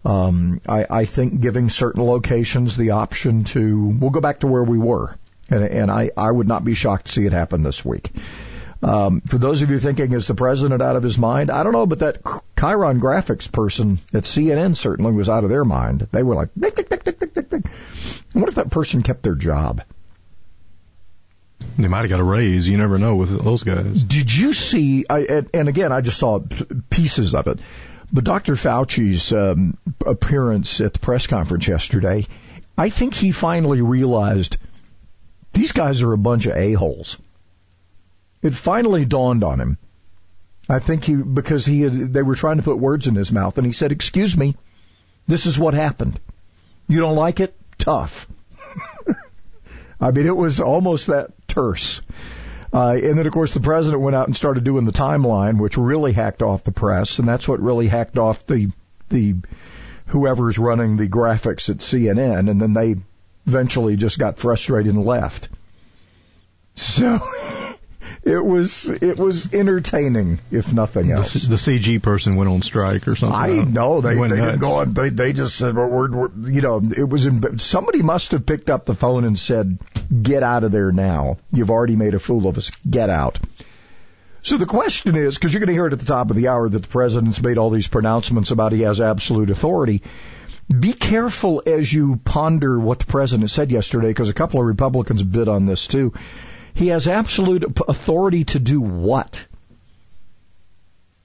Um, 0.05 0.61
I, 0.69 0.87
I 0.89 1.05
think 1.07 1.41
giving 1.41 1.71
certain 1.71 2.05
locations 2.05 2.77
the 2.77 2.91
option 2.91 3.45
to, 3.45 3.89
we'll 3.89 4.11
go 4.11 4.21
back 4.21 4.41
to 4.41 4.47
where 4.47 4.63
we 4.63 4.79
were, 4.79 5.17
and, 5.49 5.65
and 5.65 5.91
I, 5.91 6.11
I 6.17 6.31
would 6.31 6.47
not 6.47 6.65
be 6.65 6.75
shocked 6.75 7.07
to 7.07 7.13
see 7.13 7.27
it 7.27 7.33
happen 7.33 7.63
this 7.63 7.85
week. 7.85 8.11
Um, 8.83 9.23
for 9.23 9.39
those 9.39 9.63
of 9.63 9.71
you 9.71 9.79
thinking, 9.79 10.13
is 10.13 10.27
the 10.27 10.35
president 10.35 10.83
out 10.83 10.97
of 10.97 11.03
his 11.03 11.17
mind? 11.17 11.51
I 11.51 11.63
don't 11.63 11.73
know, 11.73 11.87
but 11.87 12.01
that 12.01 12.19
Chiron 12.59 13.01
graphics 13.01 13.51
person 13.51 13.99
at 14.13 14.25
CNN 14.25 14.77
certainly 14.77 15.13
was 15.13 15.31
out 15.31 15.43
of 15.43 15.49
their 15.49 15.65
mind. 15.65 16.07
They 16.13 16.23
were 16.23 16.35
like, 16.35 16.51
dick, 16.59 16.77
dick, 16.77 16.91
dick, 16.91 17.05
dick, 17.05 17.35
dick, 17.35 17.51
dick. 17.51 17.67
What 18.35 18.49
if 18.49 18.57
that 18.57 18.71
person 18.71 19.03
kept 19.03 19.23
their 19.23 19.37
job? 19.37 19.83
They 21.79 21.89
might 21.89 22.01
have 22.01 22.11
got 22.11 22.21
a 22.21 22.25
raise. 22.25 22.69
You 22.69 22.77
never 22.77 22.99
know 22.99 23.17
with 23.17 23.43
those 23.43 23.63
guys. 23.63 24.03
Did 24.03 24.33
you 24.33 24.53
see? 24.53 25.07
I, 25.09 25.21
and, 25.21 25.51
and 25.55 25.69
again, 25.69 25.91
I 25.91 26.03
just 26.03 26.19
saw 26.19 26.41
pieces 26.91 27.35
of 27.35 27.47
it. 27.47 27.61
But 28.15 28.23
Dr. 28.23 28.55
Fauci's 28.55 29.33
um, 29.33 29.77
appearance 30.07 30.81
at 30.81 30.93
the 30.93 31.01
press 31.01 31.27
conference 31.27 31.67
yesterday, 31.67 32.29
I 32.79 32.89
think 32.89 33.13
he 33.13 33.33
finally 33.33 33.83
realized 33.83 34.57
these 35.53 35.73
guys 35.73 36.01
are 36.01 36.13
a 36.13 36.19
bunch 36.19 36.47
of 36.47 36.57
a 36.57 36.75
holes. 36.75 37.19
It 38.41 38.55
finally 38.55 39.05
dawned 39.05 39.43
on 39.43 39.61
him. 39.61 39.79
I 40.69 40.79
think 40.79 41.03
he 41.03 41.17
because 41.17 41.67
he 41.67 41.81
had, 41.81 42.13
they 42.13 42.23
were 42.23 42.37
trying 42.37 42.59
to 42.59 42.63
put 42.63 42.79
words 42.79 43.09
in 43.09 43.17
his 43.17 43.33
mouth, 43.33 43.59
and 43.59 43.67
he 43.67 43.73
said, 43.73 43.91
"Excuse 43.91 44.37
me, 44.37 44.57
this 45.27 45.47
is 45.47 45.59
what 45.59 45.75
happened. 45.75 46.21
You 46.87 47.01
don't 47.01 47.17
like 47.17 47.41
it? 47.41 47.57
Tough." 47.79 48.29
I 50.01 50.13
mean, 50.13 50.27
it 50.27 50.37
was 50.37 50.61
almost 50.61 51.09
that 51.09 51.33
terse. 51.49 52.01
Uh, 52.75 52.99
and 53.01 53.17
then, 53.17 53.25
of 53.25 53.33
course, 53.33 53.55
the 53.55 53.61
president 53.61 54.03
went 54.03 54.17
out 54.17 54.27
and 54.27 54.37
started 54.37 54.65
doing 54.65 54.85
the 54.85 54.91
timeline, 54.91 55.61
which 55.61 55.77
really 55.77 56.13
hacked 56.13 56.43
off 56.43 56.65
the 56.65 56.73
press, 56.73 57.21
and 57.21 57.29
that's 57.29 57.47
what 57.47 57.61
really 57.61 57.87
hacked 57.87 58.19
off 58.19 58.45
the 58.49 58.73
the 59.11 59.37
whoever's 60.07 60.59
running 60.59 60.97
the 60.97 61.07
graphics 61.07 61.71
at 61.71 61.77
CNN, 61.77 62.51
and 62.51 62.61
then 62.61 62.73
they 62.73 62.97
eventually 63.47 63.95
just 63.95 64.19
got 64.19 64.39
frustrated 64.39 64.93
and 64.93 65.05
left. 65.05 65.49
So 66.77 67.21
it 68.25 68.45
was 68.45 68.89
it 68.89 69.19
was 69.19 69.53
entertaining, 69.53 70.41
if 70.51 70.73
nothing 70.73 71.11
else. 71.11 71.35
the 71.35 71.57
CG 71.57 72.03
person 72.03 72.37
went 72.37 72.51
on 72.51 72.63
strike 72.63 73.07
or 73.07 73.15
something. 73.15 73.39
I 73.39 73.65
know 73.65 74.01
they 74.01 74.17
went 74.17 74.33
they 74.33 74.41
didn't 74.41 74.61
go 74.61 74.77
on. 74.77 74.95
They 74.95 75.11
they 75.11 75.33
just 75.35 75.57
said 75.57 75.77
well, 75.77 75.89
we're, 75.89 76.11
we're 76.11 76.51
you 76.51 76.63
know 76.63 76.81
it 76.97 77.09
was 77.09 77.27
in, 77.27 77.59
somebody 77.59 78.03
must 78.03 78.33
have 78.33 78.47
picked 78.47 78.71
up 78.71 78.87
the 78.87 78.95
phone 78.95 79.25
and 79.25 79.39
said 79.39 79.79
get 80.23 80.43
out 80.43 80.65
of 80.65 80.73
there 80.73 80.91
now. 80.91 81.37
You've 81.53 81.71
already 81.71 81.97
made 81.97 82.15
a 82.15 82.19
fool 82.19 82.47
of 82.47 82.57
us. 82.57 82.71
Get 82.89 83.11
out. 83.11 83.39
So 84.41 84.57
the 84.57 84.67
question 84.67 85.17
is 85.17 85.35
because 85.37 85.53
you're 85.53 85.61
going 85.61 85.69
to 85.69 85.75
hear 85.75 85.87
it 85.87 85.93
at 85.93 86.01
the 86.01 86.07
top 86.07 86.31
of 86.31 86.37
the 86.37 86.49
hour 86.49 86.69
that 86.69 86.83
the 86.83 86.89
president's 86.89 87.43
made 87.43 87.59
all 87.59 87.71
these 87.71 87.89
pronouncements 87.89 88.51
about 88.51 88.73
he 88.73 88.83
has 88.83 89.01
absolute 89.01 89.51
authority. 89.51 90.03
Be 90.69 90.95
careful 90.95 91.63
as 91.67 91.93
you 91.93 92.17
ponder 92.25 92.81
what 92.81 93.01
the 93.01 93.07
president 93.07 93.51
said 93.51 93.71
yesterday 93.71 94.09
because 94.09 94.31
a 94.31 94.35
couple 94.35 94.61
of 94.61 94.67
Republicans 94.67 95.23
bid 95.23 95.49
on 95.49 95.67
this 95.67 95.87
too. 95.87 96.15
He 96.75 96.89
has 96.89 97.09
absolute 97.09 97.65
authority 97.89 98.45
to 98.47 98.59
do 98.59 98.81
what? 98.81 99.47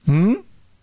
Hmm? 0.06 0.34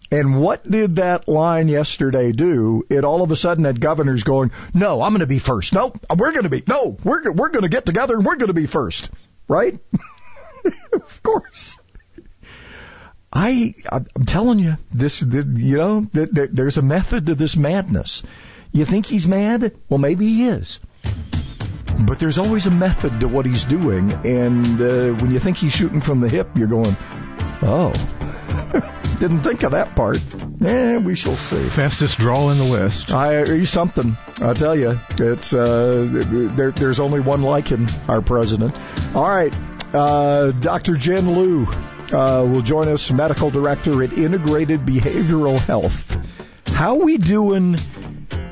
And 0.10 0.40
what 0.40 0.70
did 0.70 0.98
that 0.98 1.28
line 1.28 1.68
yesterday 1.68 2.32
do? 2.32 2.86
It 2.90 3.04
all 3.04 3.22
of 3.22 3.32
a 3.32 3.36
sudden 3.36 3.66
had 3.66 3.82
governors 3.82 4.24
going, 4.24 4.52
"No, 4.74 5.02
I'm 5.02 5.12
going 5.12 5.20
to 5.20 5.28
be 5.28 5.40
first. 5.40 5.74
No, 5.74 5.94
we're 6.16 6.32
going 6.32 6.44
to 6.44 6.50
be. 6.50 6.64
No, 6.66 6.98
we're 7.04 7.32
we're 7.32 7.50
going 7.50 7.64
to 7.64 7.70
get 7.70 7.86
together 7.86 8.16
and 8.16 8.26
we're 8.26 8.38
going 8.38 8.48
to 8.48 8.54
be 8.54 8.68
first, 8.68 9.10
right? 9.50 9.78
of 10.94 11.24
course. 11.24 11.78
I 13.34 13.74
I'm 13.92 14.26
telling 14.26 14.60
you, 14.60 14.78
this, 14.94 15.20
this 15.20 15.46
you 15.46 15.78
know, 15.78 16.06
th- 16.14 16.34
th- 16.34 16.50
there's 16.54 16.78
a 16.78 16.82
method 16.82 17.26
to 17.26 17.36
this 17.36 17.58
madness. 17.58 18.24
You 18.72 18.86
think 18.86 19.06
he's 19.06 19.28
mad? 19.28 19.76
Well, 19.90 19.98
maybe 19.98 20.26
he 20.26 20.48
is. 20.48 20.80
But 22.00 22.20
there's 22.20 22.38
always 22.38 22.66
a 22.66 22.72
method 22.72 23.22
to 23.22 23.28
what 23.28 23.46
he's 23.46 23.64
doing, 23.64 24.12
and 24.26 24.82
uh, 24.82 25.14
when 25.14 25.32
you 25.32 25.40
think 25.40 25.58
he's 25.58 25.74
shooting 25.74 26.02
from 26.02 26.22
the 26.22 26.30
hip, 26.30 26.50
you're 26.56 26.68
going, 26.68 26.96
"Oh, 27.62 27.92
didn't 29.20 29.42
think 29.42 29.64
of 29.64 29.72
that 29.72 29.96
part." 29.96 30.20
Eh, 30.64 30.98
we 30.98 31.16
shall 31.16 31.36
see. 31.36 31.70
Fastest 31.70 32.18
draw 32.18 32.50
in 32.50 32.58
the 32.58 32.66
West. 32.66 33.12
I 33.12 33.46
he's 33.46 33.70
something. 33.70 34.18
I 34.42 34.54
tell 34.54 34.76
you, 34.76 35.00
it's 35.20 35.54
uh, 35.54 36.08
there, 36.56 36.72
there's 36.72 37.00
only 37.00 37.20
one 37.20 37.42
like 37.42 37.68
him, 37.68 37.88
our 38.08 38.22
president. 38.22 38.76
All 39.16 39.28
right, 39.28 39.56
uh, 39.94 40.52
Dr. 40.52 40.98
Jen 40.98 41.36
Liu 41.36 41.68
uh, 42.12 42.46
will 42.48 42.62
join 42.62 42.88
us, 42.88 43.12
medical 43.12 43.50
director 43.50 44.04
at 44.04 44.14
Integrated 44.14 44.82
Behavioral 44.82 45.60
Health. 45.60 46.18
How 46.68 46.96
we 46.96 47.18
doing 47.18 47.78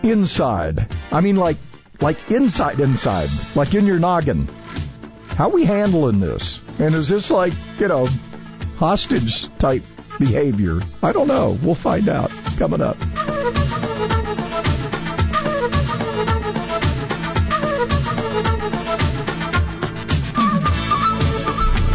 inside? 0.04 0.94
I 1.12 1.22
mean, 1.22 1.38
like 1.38 1.58
like 2.02 2.32
inside, 2.32 2.80
inside, 2.80 3.30
like 3.56 3.74
in 3.74 3.86
your 3.86 4.00
noggin. 4.00 4.48
How 5.30 5.50
we 5.50 5.66
handling 5.66 6.20
this? 6.20 6.62
And 6.80 6.96
is 6.96 7.10
this 7.10 7.30
like 7.30 7.54
you 7.80 7.88
know 7.88 8.08
hostage 8.78 9.48
type 9.58 9.84
behavior? 10.20 10.80
I 11.02 11.12
don't 11.12 11.28
know. 11.28 11.58
We'll 11.62 11.76
find 11.76 12.10
out 12.10 12.32
coming 12.58 12.82
up. 12.82 12.98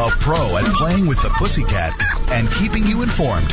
A 0.01 0.11
pro 0.21 0.57
at 0.57 0.65
playing 0.77 1.07
with 1.07 1.21
the 1.23 1.31
pussycat 1.39 1.93
and 2.31 2.51
keeping 2.51 2.87
you 2.87 3.03
informed. 3.03 3.51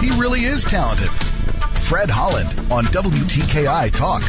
He 0.00 0.10
really 0.20 0.44
is 0.44 0.64
talented. 0.64 1.10
Fred 1.86 2.10
Holland 2.10 2.48
on 2.70 2.84
WTKI 2.84 3.94
Talk. 3.94 4.22